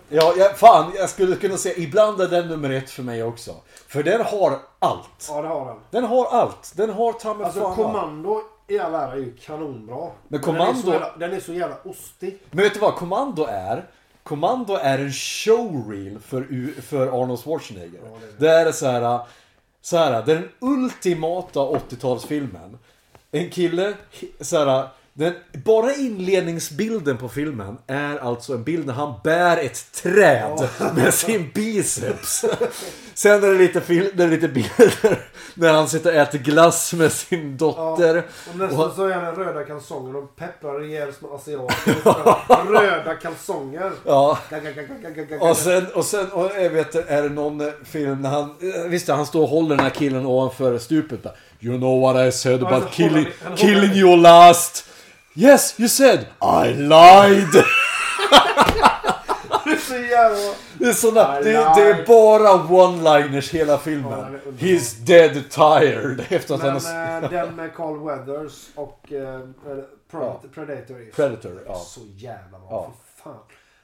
Ja, 0.09 0.33
ja, 0.37 0.49
fan, 0.55 0.91
jag 0.95 1.09
skulle 1.09 1.35
kunna 1.35 1.57
säga 1.57 1.75
ibland 1.77 2.21
är 2.21 2.27
den 2.27 2.47
nummer 2.47 2.69
ett 2.69 2.89
för 2.89 3.03
mig 3.03 3.23
också. 3.23 3.55
För 3.87 4.03
den 4.03 4.21
har 4.21 4.59
allt. 4.79 5.27
Ja, 5.29 5.41
det 5.41 5.47
har 5.47 5.65
den. 5.65 5.77
Den 5.91 6.03
har 6.03 6.25
allt. 6.25 6.73
Den 6.75 6.89
har 6.89 7.13
ta 7.13 7.33
mig 7.33 7.45
Alltså 7.45 7.59
fan 7.59 7.69
allt. 7.69 7.75
Kommando 7.77 8.41
i 8.67 8.79
all 8.79 8.93
ära 8.95 9.11
är 9.11 9.17
ju 9.17 9.35
kanonbra. 9.37 10.11
Men 10.27 10.41
Den 10.41 10.55
är, 10.61 10.73
så 10.73 10.91
jävla, 10.91 11.15
den 11.17 11.33
är 11.33 11.39
så 11.39 11.53
jävla 11.53 11.77
ostig. 11.83 12.39
Men 12.51 12.63
vet 12.63 12.73
du 12.73 12.79
vad 12.79 12.95
Kommando 12.95 13.45
är? 13.49 13.85
Kommando 14.23 14.73
är 14.75 14.99
en 14.99 15.11
showreel 15.11 16.19
för, 16.19 16.41
U- 16.49 16.73
för 16.81 17.07
Arnold 17.23 17.39
Schwarzenegger. 17.39 17.99
det, 18.37 18.49
är 18.49 18.71
så 18.71 18.87
här, 18.87 19.19
så 19.81 19.97
här, 19.97 20.23
det 20.25 20.31
är 20.31 20.35
den 20.35 20.49
ultimata 20.59 21.59
80-talsfilmen. 21.59 22.77
En 23.31 23.49
kille, 23.49 23.93
så 24.41 24.57
här, 24.65 24.87
den, 25.17 25.33
bara 25.65 25.93
inledningsbilden 25.93 27.17
på 27.17 27.29
filmen 27.29 27.77
är 27.87 28.17
alltså 28.17 28.53
en 28.53 28.63
bild 28.63 28.85
när 28.87 28.93
han 28.93 29.13
bär 29.23 29.57
ett 29.57 29.91
träd 29.93 30.67
med 30.95 31.13
sin 31.13 31.51
biceps. 31.53 32.45
Sen 33.13 33.43
är 33.43 33.47
det 33.47 33.57
lite, 33.57 33.81
fil, 33.81 34.09
det 34.13 34.23
är 34.23 34.27
lite 34.27 34.47
bilder 34.47 35.19
när 35.53 35.73
han 35.73 35.89
sitter 35.89 36.09
och 36.09 36.15
äter 36.21 36.39
glass 36.39 36.93
med 36.93 37.11
sin 37.11 37.57
dotter. 37.57 38.17
Och 38.51 38.57
nästan 38.59 38.79
Och 38.79 38.85
han- 38.87 38.95
så 38.95 39.05
är 39.05 39.21
den 39.21 39.35
röda 39.35 39.63
kalsonger 39.63 40.15
och 40.15 40.35
pepprar 40.35 40.79
rejält 40.79 41.17
som 41.19 41.31
asiater. 41.35 42.71
röda 42.81 43.13
kalsonger. 43.15 43.91
Ja. 44.05 44.37
Och 45.39 45.57
sen, 45.57 45.85
och 45.93 46.05
sen 46.05 46.27
och 46.31 46.51
jag 46.59 46.69
vet, 46.69 46.95
är 46.95 47.23
det 47.23 47.29
någon 47.29 47.71
film 47.85 48.21
när 48.21 48.29
han, 48.29 48.43
eh, 48.43 48.81
visst 48.87 49.07
han 49.07 49.25
står 49.25 49.41
och 49.41 49.49
håller 49.49 49.75
den 49.75 49.79
här 49.85 49.89
killen 49.89 50.25
ovanför 50.25 50.77
stupet 50.77 51.23
bara, 51.23 51.33
You 51.59 51.77
know 51.77 52.01
what 52.01 52.27
I 52.27 52.31
said 52.31 52.61
Ja, 52.61 52.67
about 52.67 52.91
killing, 52.93 53.25
killing 53.57 53.75
håller- 53.89 53.95
you 53.99 54.17
last? 54.17 54.85
Yes, 55.35 55.79
you 55.79 55.89
said 55.89 56.19
I 56.41 56.73
lied! 56.73 57.63
Det 59.65 59.71
är 59.71 59.77
så 59.77 59.93
jävla... 59.97 60.53
Det 60.79 60.85
är, 60.85 60.93
såna, 60.93 61.39
det, 61.39 61.51
det 61.51 61.81
är 61.89 62.05
bara 62.07 62.49
one-liners 62.53 63.51
hela 63.53 63.71
Ja, 63.71 63.77
filmen. 63.77 64.11
den 64.11 64.19
underbar. 64.25 64.51
He's 64.59 64.95
dead 64.99 65.49
tired. 65.49 66.25
Efter 66.29 66.55
att 66.55 66.61
han 66.61 66.73
Men 66.83 67.23
har... 67.23 67.23
eh, 67.23 67.29
den 67.29 67.55
med 67.55 67.75
Carl 67.75 68.05
Weathers 68.05 68.53
och 68.75 69.11
eh, 69.13 69.39
Pred- 70.11 70.49
Predator 70.53 71.01
är 71.01 71.11
Predator, 71.15 71.63
ja. 71.67 71.79
så 71.79 71.99
jävla 72.15 72.59
bra. 72.59 72.67
Ja. 72.69 72.93
Fan. 73.23 73.33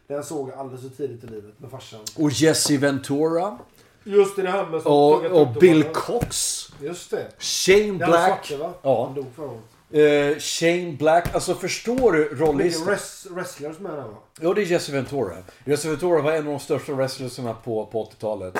Den 0.08 0.24
såg 0.24 0.50
jag 0.50 0.60
alldeles 0.60 0.82
för 0.82 0.90
tidigt 0.90 1.24
i 1.24 1.28
livet 1.28 1.60
med 1.60 1.72
farsan. 1.72 2.00
Och 2.18 2.32
Jesse 2.32 2.78
Ventura. 2.78 3.58
Just 4.04 4.36
det, 4.36 4.42
det 4.42 4.50
här 4.52 4.66
med 4.66 4.82
som 4.82 4.92
Och, 4.92 5.26
och 5.26 5.48
Bill. 5.48 5.84
Cox. 5.84 6.68
Just 6.82 7.12
det. 7.12 7.28
Shane 7.40 7.78
Den 7.86 7.98
Black. 7.98 8.46
svarte 8.46 8.58
va? 8.64 8.74
Ja. 8.82 9.06
Han 9.06 9.16
dog 9.16 9.26
förra 9.36 9.46
året. 9.48 9.62
Eh, 9.94 10.38
Shane 10.40 10.92
Black. 11.00 11.36
Alltså 11.36 11.56
förstår 11.56 12.12
du 12.12 12.20
Mycket 12.20 12.40
rollistan? 12.40 12.88
wrest- 12.88 13.28
wrestlers 13.32 13.80
med 13.80 13.92
den 13.92 14.04
va? 14.12 14.18
Ja, 14.42 14.54
det 14.54 14.62
är 14.62 14.66
Jesse 14.66 14.92
Ventura. 14.92 15.36
Jesse 15.66 15.90
Ventura 15.90 16.22
var 16.22 16.32
en 16.32 16.38
av 16.48 16.54
de 16.54 16.60
största 16.60 16.92
wrestlersarna 16.94 17.54
på, 17.54 17.86
på 17.86 18.04
80-talet. 18.06 18.56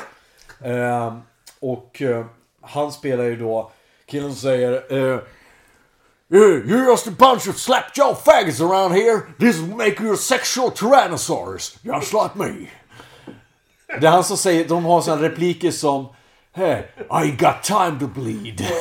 Ehm, 0.64 1.20
och 1.60 2.02
eh, 2.02 2.26
han 2.62 2.92
spelar 2.92 3.24
ju 3.24 3.36
då 3.36 3.72
killen 4.06 4.36
säger 4.36 4.72
eh, 4.90 5.20
"Yeah, 6.34 6.62
You're 6.66 6.86
just 6.86 7.08
a 7.08 7.12
bunch 7.20 7.48
of 7.50 7.58
slapjaw 7.58 8.16
faggots 8.26 8.62
around 8.62 8.94
here. 8.96 9.22
This 9.40 9.56
will 9.58 9.76
make 9.76 10.04
you 10.04 10.14
a 10.14 10.18
sexual 10.18 10.72
tyrannosaurus. 10.72 11.78
Just 11.82 12.14
like 12.14 12.30
me. 12.36 12.68
Det 14.00 14.08
är 14.08 14.12
han 14.12 14.24
som 14.24 14.38
säger, 14.38 14.68
de 14.68 14.86
har 14.86 15.02
sådana 15.02 15.22
repliker 15.22 15.72
som 15.72 16.08
Hey, 16.54 16.82
I 17.26 17.32
got 17.32 17.64
time 17.64 18.00
to 18.00 18.08
bleed. 18.08 18.66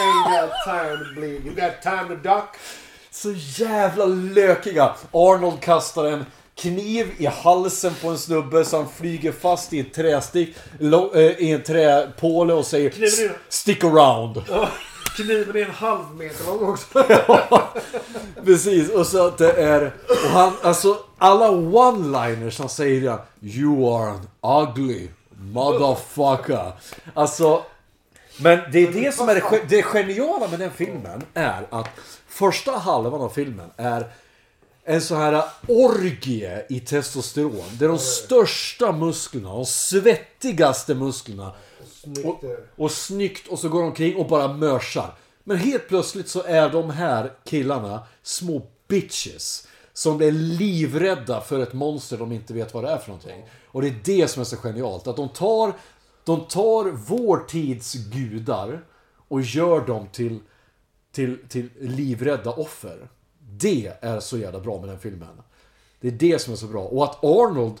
Ain't 0.00 0.24
got 0.24 0.50
time 0.64 0.98
to 0.98 1.14
bleed. 1.14 1.46
You 1.46 1.54
got 1.54 1.82
time 1.82 2.08
to 2.08 2.16
duck. 2.16 2.56
Så 3.10 3.32
jävla 3.36 4.04
lökiga. 4.04 4.94
Arnold 5.12 5.60
kastar 5.60 6.04
en 6.04 6.26
kniv 6.54 7.12
i 7.18 7.26
halsen 7.26 7.94
på 8.02 8.08
en 8.08 8.18
snubbe 8.18 8.64
så 8.64 8.76
han 8.76 8.88
flyger 8.88 9.32
fast 9.32 9.72
i 9.72 9.80
ett 9.80 9.94
trästick, 9.94 10.56
eh, 11.14 11.20
i 11.20 11.52
en 11.52 11.62
träpåle 11.62 12.52
och 12.52 12.66
säger. 12.66 12.92
Stick 13.48 13.84
around. 13.84 14.42
Kniven 15.16 15.56
är 15.56 15.64
en 15.64 15.70
halv 15.70 16.16
meter 16.16 16.46
lång 16.46 16.68
också. 16.70 17.04
Precis, 18.44 18.90
och 18.90 19.06
så 19.06 19.26
att 19.26 19.38
det 19.38 19.52
är... 19.52 19.92
Och 20.08 20.30
han, 20.30 20.52
alltså 20.62 20.96
alla 21.18 21.50
one-liners 21.50 22.58
han 22.58 22.68
säger 22.68 23.00
det. 23.00 23.18
You 23.40 23.94
are 23.96 24.10
an 24.40 24.68
ugly 24.68 25.08
motherfucker. 25.38 26.72
Alltså... 27.14 27.62
Men 28.36 28.58
det 28.72 28.78
är 28.78 28.92
det 28.92 29.14
som 29.14 29.28
är 29.28 29.34
det, 29.34 29.40
ge- 29.52 29.64
det 29.68 29.82
geniala 29.82 30.48
med 30.48 30.58
den 30.58 30.70
filmen 30.70 31.22
är 31.34 31.66
att 31.70 31.88
första 32.28 32.72
halvan 32.72 33.20
av 33.20 33.28
filmen 33.28 33.70
är 33.76 34.10
en 34.84 35.00
så 35.02 35.14
här 35.14 35.44
orgie 35.68 36.64
i 36.68 36.80
testosteron. 36.80 37.62
Det 37.78 37.84
är 37.84 37.88
de 37.88 37.98
största 37.98 38.92
musklerna, 38.92 39.48
de 39.52 39.66
svettigaste 39.66 40.94
musklerna. 40.94 41.52
Och, 42.24 42.38
det. 42.40 42.56
och 42.76 42.90
snyggt 42.90 43.48
och 43.48 43.58
så 43.58 43.68
går 43.68 43.80
de 43.80 43.86
omkring 43.88 44.16
och 44.16 44.28
bara 44.28 44.48
mörsar. 44.52 45.14
Men 45.44 45.56
helt 45.56 45.88
plötsligt 45.88 46.28
så 46.28 46.42
är 46.42 46.68
de 46.70 46.90
här 46.90 47.32
killarna 47.44 48.02
små 48.22 48.62
bitches. 48.88 49.66
Som 49.92 50.18
blir 50.18 50.32
livrädda 50.32 51.40
för 51.40 51.60
ett 51.60 51.72
monster 51.72 52.16
de 52.18 52.32
inte 52.32 52.54
vet 52.54 52.74
vad 52.74 52.84
det 52.84 52.90
är 52.90 52.98
för 52.98 53.08
någonting. 53.08 53.44
Och 53.66 53.82
det 53.82 53.88
är 53.88 53.96
det 54.04 54.28
som 54.28 54.40
är 54.40 54.44
så 54.44 54.56
genialt. 54.56 55.06
Att 55.06 55.16
de 55.16 55.28
tar, 55.28 55.72
de 56.24 56.40
tar 56.40 56.90
vår 56.90 57.38
tids 57.38 57.94
gudar 57.94 58.84
och 59.28 59.40
gör 59.42 59.86
dem 59.86 60.08
till, 60.12 60.40
till, 61.12 61.38
till 61.48 61.70
livrädda 61.80 62.50
offer. 62.50 63.08
Det 63.38 63.92
är 64.00 64.20
så 64.20 64.38
jävla 64.38 64.60
bra 64.60 64.80
med 64.80 64.88
den 64.88 64.98
filmen. 64.98 65.42
Det 66.00 66.08
är 66.08 66.12
det 66.12 66.38
som 66.38 66.52
är 66.52 66.56
så 66.56 66.66
bra. 66.66 66.84
Och 66.84 67.04
att 67.04 67.24
Arnold 67.24 67.80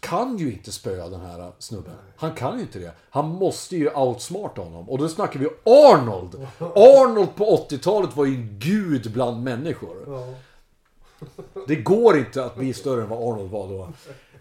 kan 0.00 0.38
ju 0.38 0.52
inte 0.52 0.72
spöa 0.72 1.08
den 1.08 1.20
här 1.20 1.52
snubben. 1.58 1.94
Han 2.16 2.34
kan 2.34 2.56
ju 2.56 2.60
inte 2.60 2.78
det. 2.78 2.92
Han 3.10 3.28
måste 3.28 3.76
ju 3.76 3.90
outsmarta 3.90 4.62
honom. 4.62 4.88
Och 4.90 4.98
då 4.98 5.08
snackar 5.08 5.40
vi 5.40 5.46
Arnold! 5.64 6.46
Arnold 6.60 7.34
på 7.34 7.66
80-talet 7.70 8.16
var 8.16 8.24
ju 8.24 8.34
en 8.34 8.58
gud 8.58 9.12
bland 9.12 9.42
människor. 9.42 9.96
Det 11.66 11.76
går 11.76 12.18
inte 12.18 12.44
att 12.44 12.56
bli 12.56 12.72
större 12.72 13.02
än 13.02 13.08
vad 13.08 13.18
Arnold 13.18 13.50
var 13.50 13.68
då. 13.68 13.92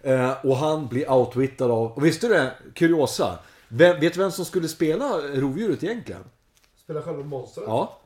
Eh, 0.04 0.46
och 0.46 0.58
han 0.58 0.88
blir 0.88 1.12
outwittad 1.12 1.72
av... 1.72 1.92
Och 1.92 2.06
visste 2.06 2.28
du 2.28 2.34
det? 2.34 2.52
Kuriosa. 2.74 3.40
Vem, 3.68 4.00
vet 4.00 4.14
du 4.14 4.20
vem 4.20 4.32
som 4.32 4.46
skulle 4.46 4.68
spela 4.68 5.06
rovdjuret 5.18 5.84
egentligen? 5.84 6.24
Spelar 6.84 7.02
själva 7.02 7.24
monstret? 7.24 7.66
Ja. 7.68 8.00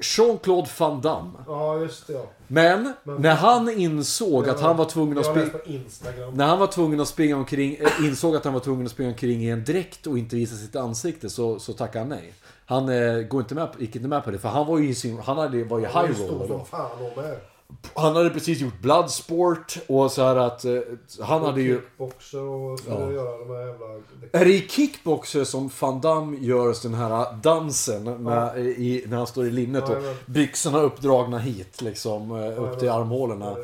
Jean-Claude 0.00 0.68
Van 0.78 1.00
Damme. 1.00 1.38
Ja, 1.46 1.78
just 1.78 2.06
det 2.06 2.12
ja. 2.12 2.26
Men 2.46 2.92
när 3.04 3.34
han 3.34 3.70
insåg 3.70 4.48
att 4.48 4.60
han 4.60 4.76
var 4.76 4.84
tvungen 4.84 5.18
att 5.18 5.26
springa... 5.26 6.30
När 6.32 6.46
han 6.46 6.58
var 6.58 6.66
tvungen 6.66 7.00
att 7.00 7.08
springa 7.08 7.36
omkring, 7.36 7.74
eh, 7.74 8.06
insåg 8.06 8.36
att 8.36 8.44
han 8.44 8.54
var 8.54 8.60
tvungen 8.60 8.86
att 8.86 8.92
springa 8.92 9.10
omkring 9.10 9.42
i 9.42 9.50
en 9.50 9.64
dräkt 9.64 10.06
och 10.06 10.18
inte 10.18 10.36
visa 10.36 10.56
sitt 10.56 10.76
ansikte 10.76 11.30
så, 11.30 11.58
så 11.58 11.72
tackade 11.72 11.98
han 11.98 12.08
nej. 12.08 12.34
Han 12.66 12.88
eh, 12.88 13.22
går 13.22 13.40
inte 13.40 13.54
med, 13.54 13.68
gick 13.78 13.96
inte 13.96 14.08
med 14.08 14.24
på 14.24 14.30
det 14.30 14.38
för 14.38 14.48
han 14.48 14.66
var 14.66 14.78
ju 14.78 14.88
i 14.88 14.94
sin, 14.94 15.18
han 15.18 15.38
hade, 15.38 15.64
var 15.64 15.78
ju 15.78 15.86
Han 15.86 16.04
är 16.04 16.08
high 16.08 16.20
ju 16.20 16.26
stor 16.26 16.46
som 16.46 16.66
fan 16.66 16.90
och 17.06 17.22
med. 17.22 17.36
Han 17.94 18.16
hade 18.16 18.30
precis 18.30 18.60
gjort 18.60 18.80
Bloodsport 18.80 19.78
och 19.86 20.12
så 20.12 20.22
här 20.22 20.36
att 20.36 20.64
eh, 20.64 20.78
han 21.20 21.42
hade 21.42 21.62
ju... 21.62 21.74
Kickboxer 21.80 22.42
och 22.42 22.78
skulle 22.78 22.96
Ja. 22.96 23.12
göra 23.12 23.38
de 23.38 23.50
här 23.54 23.66
jävla... 23.66 23.86
Är 24.32 24.44
det 24.44 24.52
i 24.54 24.68
Kickboxer 24.68 25.44
som 25.44 25.70
Van 25.80 26.00
Damme 26.00 26.36
gör 26.40 26.82
den 26.82 26.94
här 26.94 27.26
dansen 27.42 28.22
med, 28.22 28.58
i, 28.58 29.04
när 29.08 29.16
han 29.16 29.26
står 29.26 29.46
i 29.46 29.50
linnet 29.50 29.84
och 29.84 29.90
Jajamän. 29.90 30.14
byxorna 30.26 30.78
uppdragna 30.80 31.38
hit 31.38 31.82
liksom 31.82 32.30
eh, 32.30 32.62
upp 32.64 32.78
till 32.78 32.90
armhålorna. 32.90 33.56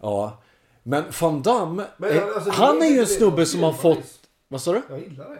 Ja. 0.00 0.38
Men 0.82 1.04
Van 1.20 1.42
Damme, 1.42 1.84
Men, 1.96 2.22
alltså, 2.34 2.50
han 2.50 2.82
är 2.82 2.86
ju 2.86 2.98
en 3.00 3.06
snubbe 3.06 3.46
som 3.46 3.62
har 3.62 3.72
fått... 3.72 4.04
Vad 4.48 4.60
sa 4.60 4.72
du? 4.72 4.82
Jag 4.90 5.00
gillar 5.00 5.30
det. 5.30 5.38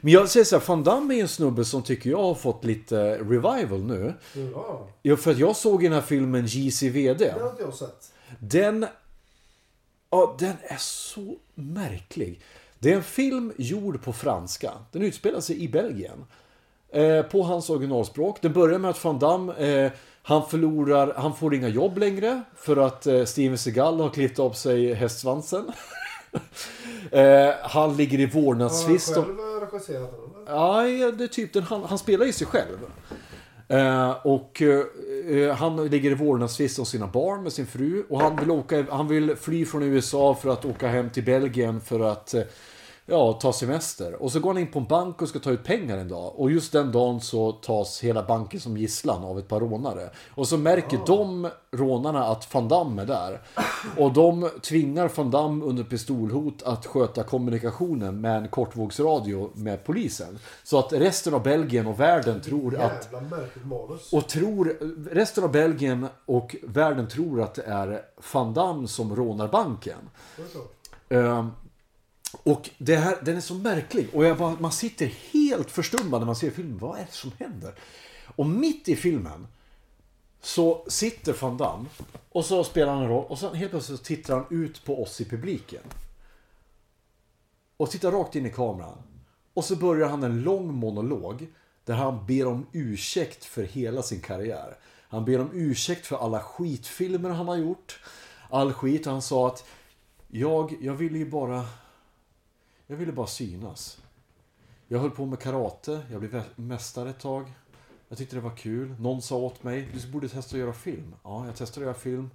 Men 0.00 0.12
jag 0.12 0.28
säger 0.28 0.44
så 0.44 0.58
här, 0.58 0.64
Van 0.66 0.84
Damme 0.84 1.14
är 1.14 1.20
en 1.20 1.28
snubbe 1.28 1.64
som 1.64 1.82
tycker 1.82 2.10
jag 2.10 2.22
har 2.22 2.34
fått 2.34 2.64
lite 2.64 3.18
revival 3.18 3.84
nu. 3.84 4.14
Ja, 4.54 4.88
Ja, 5.02 5.16
för 5.16 5.30
att 5.30 5.38
jag 5.38 5.56
såg 5.56 5.82
i 5.82 5.86
den 5.86 5.94
här 5.94 6.00
filmen 6.00 6.46
JCVD. 6.46 7.18
det 7.18 7.36
har 7.40 7.50
inte 7.50 7.62
jag 7.62 7.74
sett. 7.74 8.12
Den... 8.38 8.86
Ja, 10.10 10.36
den 10.38 10.56
är 10.62 10.76
så 10.78 11.36
märklig. 11.54 12.40
Det 12.78 12.92
är 12.92 12.96
en 12.96 13.02
film 13.02 13.52
gjord 13.56 14.02
på 14.02 14.12
franska. 14.12 14.72
Den 14.92 15.02
utspelar 15.02 15.40
sig 15.40 15.62
i 15.64 15.68
Belgien. 15.68 16.24
Eh, 16.92 17.22
på 17.22 17.42
hans 17.42 17.70
originalspråk. 17.70 18.42
Den 18.42 18.52
börjar 18.52 18.78
med 18.78 18.90
att 18.90 19.04
Van 19.04 19.18
Damme, 19.18 19.52
eh, 19.52 19.92
han 20.22 20.48
förlorar, 20.48 21.14
han 21.16 21.36
får 21.36 21.54
inga 21.54 21.68
jobb 21.68 21.98
längre. 21.98 22.42
För 22.56 22.76
att 22.76 23.06
eh, 23.06 23.24
Steven 23.24 23.58
Seagal 23.58 24.00
har 24.00 24.10
klippt 24.10 24.38
av 24.38 24.52
sig 24.52 24.94
hästsvansen. 24.94 25.64
eh, 27.10 27.54
han 27.62 27.96
ligger 27.96 28.18
i 28.18 28.24
Har 28.24 28.32
han 28.32 28.42
vårdnadstvist. 28.42 29.14
själv 29.14 29.26
regisserat 29.72 30.10
den? 30.46 31.18
det 31.18 31.24
är 31.24 31.28
typ 31.28 31.52
den, 31.52 31.62
han, 31.62 31.84
han 31.84 31.98
spelar 31.98 32.26
ju 32.26 32.32
sig 32.32 32.46
själv. 32.46 32.78
Eh, 33.68 34.10
och 34.10 34.62
eh, 34.62 35.54
han 35.54 35.86
ligger 35.88 36.10
i 36.10 36.14
vårdnadstvist 36.14 36.78
om 36.78 36.86
sina 36.86 37.06
barn 37.06 37.42
med 37.42 37.52
sin 37.52 37.66
fru. 37.66 38.04
Och 38.08 38.20
han 38.20 38.36
vill, 38.36 38.50
åka, 38.50 38.86
han 38.90 39.08
vill 39.08 39.36
fly 39.36 39.64
från 39.64 39.82
USA 39.82 40.34
för 40.34 40.48
att 40.48 40.64
åka 40.64 40.88
hem 40.88 41.10
till 41.10 41.24
Belgien 41.24 41.80
för 41.80 42.00
att 42.00 42.34
eh, 42.34 42.42
ja, 43.06 43.32
ta 43.32 43.52
semester. 43.52 44.22
Och 44.22 44.32
så 44.32 44.40
går 44.40 44.50
han 44.50 44.58
in 44.58 44.70
på 44.70 44.78
en 44.78 44.84
bank 44.84 45.22
och 45.22 45.28
ska 45.28 45.38
ta 45.38 45.50
ut 45.50 45.64
pengar 45.64 45.98
en 45.98 46.08
dag. 46.08 46.40
Och 46.40 46.50
just 46.50 46.72
den 46.72 46.92
dagen 46.92 47.20
så 47.20 47.52
tas 47.52 48.00
hela 48.00 48.22
banken 48.22 48.60
som 48.60 48.76
gisslan 48.76 49.24
av 49.24 49.38
ett 49.38 49.48
par 49.48 49.60
rånare. 49.60 50.10
Och 50.28 50.48
så 50.48 50.58
märker 50.58 51.00
de 51.06 51.48
rånarna 51.70 52.24
att 52.24 52.54
Van 52.54 52.68
Damme 52.68 53.02
är 53.02 53.06
där. 53.06 53.40
Och 53.98 54.12
de 54.12 54.50
tvingar 54.62 55.10
Van 55.16 55.30
Damme 55.30 55.64
under 55.64 55.84
pistolhot 55.84 56.62
att 56.62 56.86
sköta 56.86 57.22
kommunikationen 57.22 58.20
med 58.20 58.36
en 58.36 58.48
kortvågsradio 58.48 59.50
med 59.54 59.84
polisen. 59.84 60.38
Så 60.64 60.78
att 60.78 60.92
resten 60.92 61.34
av 61.34 61.42
Belgien 61.42 61.86
och 61.86 62.00
världen 62.00 62.40
tror 62.40 62.80
att 62.80 63.08
och 64.12 64.28
tror, 64.28 64.76
resten 65.10 65.44
av 65.44 65.52
Belgien 65.52 66.06
och 66.26 66.56
världen 66.62 67.08
tror 67.08 67.42
att 67.42 67.54
det 67.54 67.62
är 67.62 68.02
Van 68.32 68.54
Damme 68.54 68.88
som 68.88 69.16
rånar 69.16 69.48
banken. 69.48 69.98
Ehm, 71.08 71.50
och 72.42 72.70
det 72.78 72.96
här, 72.96 73.18
den 73.22 73.36
är 73.36 73.40
så 73.40 73.54
märklig. 73.54 74.08
Och 74.12 74.24
jag 74.24 74.38
bara, 74.38 74.56
man 74.60 74.72
sitter 74.72 75.06
helt 75.06 75.70
förstummad 75.70 76.20
när 76.20 76.26
man 76.26 76.36
ser 76.36 76.50
filmen. 76.50 76.78
Vad 76.78 76.98
är 76.98 77.04
det 77.04 77.12
som 77.12 77.32
händer? 77.38 77.74
Och 78.36 78.46
mitt 78.46 78.88
i 78.88 78.96
filmen 78.96 79.46
så 80.42 80.84
sitter 80.88 81.36
Van 81.40 81.56
Damme 81.56 81.88
och 82.28 82.44
så 82.44 82.64
spelar 82.64 82.92
han 82.92 83.02
en 83.02 83.08
roll 83.08 83.24
och 83.28 83.38
sen 83.38 83.54
helt 83.54 83.70
plötsligt 83.70 83.98
så 83.98 84.04
tittar 84.04 84.34
han 84.34 84.46
ut 84.50 84.84
på 84.84 85.02
oss 85.02 85.20
i 85.20 85.24
publiken. 85.24 85.82
Och 87.76 87.90
tittar 87.90 88.10
rakt 88.12 88.36
in 88.36 88.46
i 88.46 88.50
kameran. 88.50 88.98
Och 89.54 89.64
så 89.64 89.76
börjar 89.76 90.08
han 90.08 90.22
en 90.22 90.42
lång 90.42 90.74
monolog 90.74 91.46
där 91.84 91.94
han 91.94 92.26
ber 92.26 92.46
om 92.46 92.66
ursäkt 92.72 93.44
för 93.44 93.62
hela 93.62 94.02
sin 94.02 94.20
karriär. 94.20 94.76
Han 95.08 95.24
ber 95.24 95.40
om 95.40 95.50
ursäkt 95.52 96.06
för 96.06 96.16
alla 96.16 96.40
skitfilmer 96.40 97.30
han 97.30 97.48
har 97.48 97.56
gjort. 97.56 98.00
All 98.50 98.72
skit. 98.72 99.06
Han 99.06 99.22
sa 99.22 99.46
att 99.46 99.64
jag, 100.28 100.76
jag 100.80 100.94
ville 100.94 101.18
ju 101.18 101.30
bara... 101.30 101.64
Jag 102.94 102.98
ville 102.98 103.12
bara 103.12 103.26
synas. 103.26 104.02
Jag 104.88 104.98
höll 104.98 105.10
på 105.10 105.26
med 105.26 105.40
karate. 105.40 106.02
Jag 106.10 106.20
blev 106.20 106.44
mästare 106.56 107.10
ett 107.10 107.20
tag. 107.20 107.52
Jag 108.08 108.18
tyckte 108.18 108.36
det 108.36 108.40
var 108.40 108.56
kul. 108.56 108.94
Någon 109.00 109.22
sa 109.22 109.36
åt 109.36 109.62
mig, 109.62 109.88
du 109.94 110.12
borde 110.12 110.28
testa 110.28 110.56
att 110.56 110.60
göra 110.60 110.72
film. 110.72 111.14
Ja, 111.22 111.46
jag 111.46 111.56
testade 111.56 111.86
att 111.86 111.88
göra 111.88 112.02
film. 112.02 112.30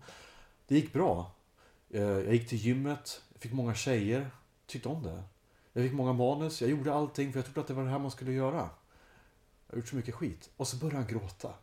Det 0.68 0.76
gick 0.76 0.94
bra. 0.94 1.32
Eh, 1.90 2.02
jag 2.02 2.34
gick 2.34 2.50
till 2.50 2.58
gymmet. 2.58 3.22
Fick 3.40 3.54
många 3.54 3.74
tjejer. 3.74 4.32
Tyckte 4.66 4.90
om 4.90 5.04
det. 5.04 5.24
Jag 5.74 5.84
fick 5.84 5.94
många 5.94 6.14
manus. 6.14 6.62
Jag 6.62 6.70
gjorde 6.70 6.94
allting 6.94 7.32
för 7.32 7.40
jag 7.40 7.46
trodde 7.46 7.62
att 7.62 7.68
det 7.68 7.74
var 7.74 7.84
det 7.84 7.90
här 7.90 8.00
man 8.00 8.12
skulle 8.12 8.32
göra. 8.32 8.70
Jag 9.68 9.74
har 9.74 9.78
gjort 9.78 9.88
så 9.88 9.96
mycket 9.96 10.16
skit. 10.16 10.50
Och 10.58 10.68
så 10.68 10.78
började 10.78 10.98
han 10.98 11.08
gråta. 11.08 11.54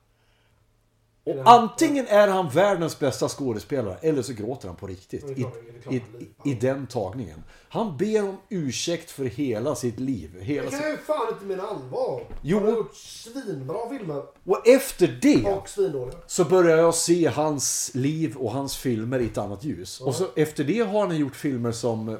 Och 1.27 1.51
antingen 1.51 2.07
är 2.07 2.29
han 2.29 2.49
världens 2.49 2.99
bästa 2.99 3.29
skådespelare 3.29 3.97
eller 4.01 4.23
så 4.23 4.33
gråter 4.33 4.69
han 4.69 4.77
på 4.77 4.87
riktigt. 4.87 5.25
I, 5.25 5.47
i, 5.91 6.03
i, 6.45 6.55
den 6.55 6.87
tagningen. 6.87 7.45
Han 7.69 7.97
ber 7.97 8.23
om 8.29 8.37
ursäkt 8.49 9.11
för 9.11 9.25
hela 9.25 9.75
sitt 9.75 10.01
liv. 10.01 10.41
Hela 10.41 10.65
Det 10.65 10.71
kan 10.71 10.81
jag 10.81 10.91
ju 10.91 10.97
fan 10.97 11.29
inte 11.33 11.45
mena 11.45 11.63
allvar. 11.63 12.27
Jo. 12.43 12.59
Han 12.59 12.69
har 12.69 12.77
gjort 12.77 12.95
svinbra 12.95 13.89
filmer. 13.89 14.23
Och 14.45 14.69
efter 14.69 15.19
det 15.23 15.45
Och 15.45 15.69
svindåliga. 15.69 16.17
så 16.27 16.45
börjar 16.45 16.77
jag 16.77 16.95
se 16.95 17.27
hans 17.27 17.91
liv 17.95 18.37
och 18.37 18.53
hans 18.53 18.77
filmer 18.77 19.19
i 19.19 19.27
ett 19.27 19.39
annat 19.39 19.65
ljus. 19.65 20.01
Och 20.01 20.15
så 20.15 20.27
efter 20.37 20.65
det 20.65 20.81
har 20.81 21.07
han 21.07 21.17
gjort 21.17 21.37
filmer 21.37 21.73
som 21.73 22.19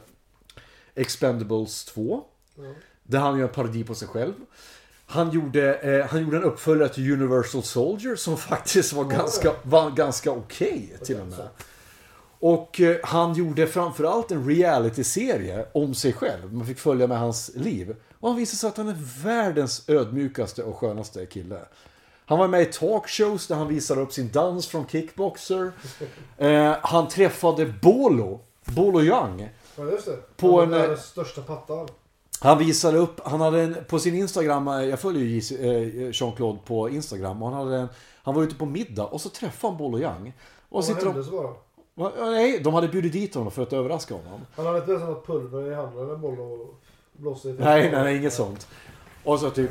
Expendables 0.95 1.85
2. 1.85 2.25
Där 3.03 3.19
han 3.19 3.39
gör 3.39 3.49
en 3.49 3.55
parodi 3.55 3.85
på 3.85 3.95
sig 3.95 4.09
själv. 4.09 4.35
Han 5.07 5.31
gjorde, 5.31 5.75
eh, 5.75 6.07
han 6.07 6.23
gjorde 6.23 6.37
en 6.37 6.43
uppföljare 6.43 6.89
till 6.89 7.13
Universal 7.13 7.63
Soldier 7.63 8.17
som 8.17 8.37
faktiskt 8.53 8.93
var 8.93 9.05
ganska, 9.05 9.53
var 9.63 9.91
ganska 9.91 10.31
okej 10.31 10.99
till 11.05 11.21
och 11.21 11.27
med. 11.27 11.49
Och 12.39 12.81
eh, 12.81 12.97
han 13.03 13.35
gjorde 13.35 13.67
framförallt 13.67 14.31
en 14.31 14.49
reality-serie 14.49 15.67
om 15.73 15.95
sig 15.95 16.13
själv. 16.13 16.55
Man 16.55 16.67
fick 16.67 16.79
följa 16.79 17.07
med 17.07 17.19
hans 17.19 17.51
liv. 17.55 17.97
Och 18.21 18.29
han 18.29 18.39
visade 18.39 18.57
sig 18.57 18.69
att 18.69 18.77
han 18.77 18.89
är 18.89 19.25
världens 19.25 19.89
ödmjukaste 19.89 20.63
och 20.63 20.77
skönaste 20.77 21.27
kille. 21.27 21.61
Han 22.27 22.39
var 22.39 22.49
med 22.49 22.63
i 22.63 22.65
talkshows 22.65 23.47
där 23.47 23.57
han 23.57 23.69
visade 23.69 24.01
upp 24.01 24.13
sin 24.13 24.31
dans 24.33 24.67
från 24.67 24.87
kickboxer. 24.87 25.73
Eh, 26.39 26.77
han 26.83 27.09
träffade 27.09 27.67
Bolo, 27.67 28.41
Bolo 28.65 29.03
Young. 29.03 29.49
Ja 29.77 29.85
just 29.85 30.07
det. 30.07 30.37
På 30.37 30.61
Han 30.61 30.69
en, 30.69 30.75
eh, 30.75 30.81
världens 30.81 31.05
största 31.05 31.43
pattar. 31.43 31.89
Han 32.41 32.59
visade 32.59 32.99
upp, 32.99 33.21
han 33.25 33.41
hade 33.41 33.63
en, 33.63 33.77
på 33.89 33.99
sin 33.99 34.15
Instagram, 34.15 34.69
eh, 34.69 34.85
jag 34.85 35.01
följer 35.01 35.23
ju 35.23 35.39
eh, 35.39 36.11
Jean-Claude 36.13 36.59
på 36.65 36.89
Instagram. 36.91 37.43
Och 37.43 37.51
han, 37.51 37.67
hade 37.67 37.77
en, 37.77 37.89
han 38.23 38.35
var 38.35 38.43
ute 38.43 38.55
på 38.55 38.67
middag 38.67 39.05
och 39.05 39.21
så 39.21 39.29
träffade 39.29 39.73
han 39.73 39.79
Bolo 39.79 39.99
Young. 39.99 40.33
Och 40.69 40.77
Vad 40.77 40.85
sitter 40.85 41.07
hände 41.07 41.21
de, 41.21 41.25
så? 41.25 41.57
Va? 41.95 42.13
Ja, 42.19 42.31
nej, 42.31 42.61
de 42.61 42.75
hade 42.75 42.89
bjudit 42.89 43.13
dit 43.13 43.35
honom 43.35 43.51
för 43.51 43.63
att 43.63 43.73
överraska 43.73 44.15
honom. 44.15 44.41
Han 44.57 44.67
hade 44.67 44.79
inte 44.79 44.91
ens 44.91 45.05
något 45.05 45.27
pulver 45.27 45.73
i 45.73 45.75
handen 45.75 46.05
eller 46.05 46.15
en 46.15 46.21
boll 46.21 46.41
och 46.41 46.81
blåsa 47.13 47.49
i 47.49 47.53
Nej, 47.53 47.91
nej, 47.93 48.03
nej, 48.03 48.17
inget 48.17 48.33
sånt. 48.33 48.69
Och 49.25 49.41
så 49.41 49.51
typ 49.51 49.71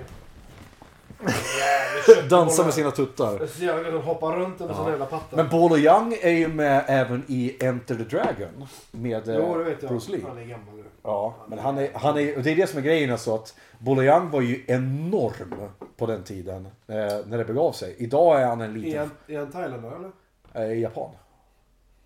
dansa 2.29 2.63
med 2.63 2.73
sina 2.73 2.91
tuttar. 2.91 3.39
Det 3.39 3.43
är 3.43 3.47
så 3.47 3.63
jävla 3.63 3.89
gött 3.89 3.99
att 3.99 4.05
hoppa 4.05 4.35
runt 4.35 4.59
med 4.59 4.75
såna 4.75 4.89
jävla 4.89 5.05
pattar. 5.05 5.37
Men 5.37 5.49
Bolo 5.49 5.77
Young 5.77 6.17
är 6.21 6.31
ju 6.31 6.47
med 6.47 6.85
även 6.87 7.23
i 7.27 7.57
Enter 7.59 7.95
the 7.95 8.03
Dragon. 8.03 8.67
Med 8.91 9.29
eh, 9.29 9.35
Jo, 9.35 9.57
det 9.57 9.63
vet 9.63 9.81
jag. 9.83 9.91
Bruce 9.91 10.11
Lee. 10.11 10.21
Han 10.27 10.37
är 10.37 10.45
gammal 10.45 10.75
nu. 10.75 10.83
Ja, 11.05 11.35
men 11.47 11.59
han 11.59 11.77
är, 11.77 11.93
han 11.93 12.17
är, 12.17 12.37
och 12.37 12.43
det 12.43 12.51
är 12.51 12.55
det 12.55 12.67
som 12.67 12.79
är 12.79 12.83
grejen 12.83 13.11
alltså 13.11 13.35
att 13.35 13.55
Young 13.87 14.29
var 14.29 14.41
ju 14.41 14.63
enorm 14.67 15.69
på 15.97 16.05
den 16.05 16.23
tiden. 16.23 16.65
Eh, 16.87 16.95
när 17.25 17.37
det 17.37 17.45
begav 17.45 17.71
sig. 17.71 17.95
Idag 17.97 18.41
är 18.41 18.45
han 18.47 18.61
en 18.61 18.71
Är 18.71 18.77
liten... 18.77 18.99
han, 18.99 19.35
är 19.35 19.39
han 19.39 19.51
thailändare 19.51 19.95
eller? 19.95 20.71
Eh, 20.71 20.79
japan. 20.79 21.09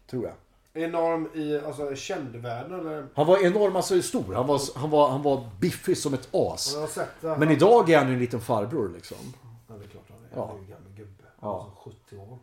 Tror 0.10 0.24
jag. 0.26 0.34
Enorm 0.84 1.30
i 1.34 1.60
alltså, 1.66 1.96
känd-världen 1.96 2.80
eller? 2.80 3.08
Han 3.14 3.28
var 3.28 3.46
enorm, 3.46 3.76
alltså 3.76 4.02
stor. 4.02 4.34
Han 4.34 4.48
var, 4.48 4.60
han 4.76 4.90
var, 4.90 5.10
han 5.10 5.22
var 5.22 5.50
biffig 5.60 5.98
som 5.98 6.14
ett 6.14 6.30
as. 6.32 6.72
Jag 6.74 6.82
har 6.82 6.88
sett 6.88 7.22
det. 7.22 7.38
Men 7.38 7.52
idag 7.52 7.90
är 7.90 7.98
han 7.98 8.08
ju 8.08 8.14
en 8.14 8.20
liten 8.20 8.42
farbror 8.42 8.92
liksom. 8.96 9.18
Ja, 9.68 9.74
det 9.76 9.84
är 9.86 9.88
klart 9.88 10.04
han 10.10 10.18
är. 10.20 10.28
Ja. 10.36 10.48
Han 10.48 10.56
är 10.56 10.60
ju 10.60 10.66
en 10.66 10.70
gammal 10.70 10.92
gubbe. 10.96 11.24
Ja. 11.42 11.72
Alltså 11.78 11.90
70 12.08 12.18
år. 12.18 12.40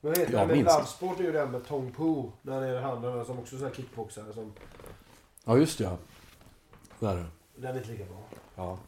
Men 0.00 0.10
vad 0.12 0.18
heter 0.18 0.32
Ja, 0.32 0.40
det? 0.40 0.46
Men 0.46 0.56
minst. 0.56 0.76
Bloodsport 0.76 1.20
är 1.20 1.24
ju 1.24 1.32
den 1.32 1.50
med 1.50 1.68
Tong 1.68 1.92
Po. 1.92 2.32
När 2.42 2.60
det 2.60 2.66
är 2.66 2.80
han 2.80 3.02
den 3.02 3.24
som 3.24 3.38
också 3.38 3.54
är 3.54 3.58
sån 3.58 3.68
här 3.68 3.74
kickboxare. 3.74 4.32
Som, 4.34 4.52
Ja, 5.44 5.58
just 5.58 5.80
ja. 5.80 5.96
Där 6.98 7.08
är 7.12 7.16
det. 7.16 7.26
den 7.56 7.74
är 7.74 7.78
inte 7.78 7.90
lika 7.90 8.04
bra. 8.04 8.22
Ja. 8.56 8.78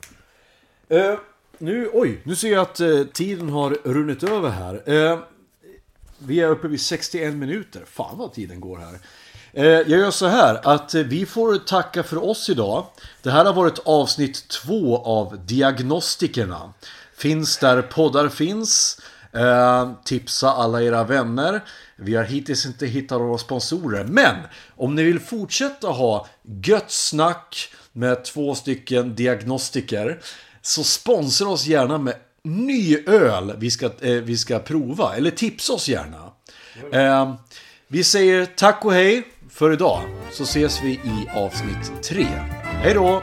Eh, 0.96 1.18
nu, 1.58 1.90
oj, 1.92 2.20
nu 2.24 2.36
ser 2.36 2.52
jag 2.52 2.62
att 2.62 2.80
eh, 2.80 3.02
tiden 3.04 3.48
har 3.50 3.70
runnit 3.70 4.22
över 4.22 4.48
här. 4.48 4.82
Eh, 5.12 5.18
vi 6.18 6.40
är 6.40 6.48
uppe 6.48 6.68
vid 6.68 6.80
61 6.80 7.34
minuter. 7.34 7.82
Fan 7.86 8.18
vad 8.18 8.32
tiden 8.32 8.60
går 8.60 8.76
här. 8.78 8.98
Eh, 9.52 9.64
jag 9.64 9.88
gör 10.00 10.10
så 10.10 10.26
här 10.26 10.60
att 10.68 10.94
eh, 10.94 11.02
vi 11.02 11.26
får 11.26 11.56
tacka 11.58 12.02
för 12.02 12.24
oss 12.24 12.48
idag. 12.48 12.86
Det 13.22 13.30
här 13.30 13.44
har 13.44 13.52
varit 13.52 13.78
avsnitt 13.78 14.48
två 14.48 14.98
av 15.04 15.46
Diagnostikerna. 15.46 16.72
Finns 17.14 17.58
där 17.58 17.82
poddar 17.82 18.28
finns. 18.28 19.00
Eh, 19.32 19.92
tipsa 20.04 20.50
alla 20.50 20.82
era 20.82 21.04
vänner. 21.04 21.60
Vi 21.96 22.16
har 22.16 22.24
hittills 22.24 22.66
inte 22.66 22.86
hittat 22.86 23.20
några 23.20 23.38
sponsorer. 23.38 24.04
Men 24.04 24.36
om 24.76 24.94
ni 24.94 25.02
vill 25.02 25.20
fortsätta 25.20 25.88
ha 25.88 26.26
gött 26.64 26.90
snack 26.90 27.72
med 27.92 28.24
två 28.24 28.54
stycken 28.54 29.14
diagnostiker. 29.14 30.20
Så 30.62 30.84
sponsra 30.84 31.48
oss 31.48 31.66
gärna 31.66 31.98
med 31.98 32.14
ny 32.44 32.98
öl 33.06 33.54
vi 33.58 33.70
ska, 33.70 33.86
eh, 33.86 34.12
vi 34.12 34.36
ska 34.36 34.58
prova. 34.58 35.16
Eller 35.16 35.30
tipsa 35.30 35.72
oss 35.72 35.88
gärna. 35.88 36.32
Eh, 36.92 37.34
vi 37.88 38.04
säger 38.04 38.46
tack 38.46 38.84
och 38.84 38.92
hej 38.92 39.22
för 39.50 39.72
idag. 39.72 40.00
Så 40.32 40.42
ses 40.42 40.82
vi 40.82 40.90
i 40.90 41.28
avsnitt 41.34 42.02
tre. 42.02 42.26
Hej 42.62 42.94
då! 42.94 43.22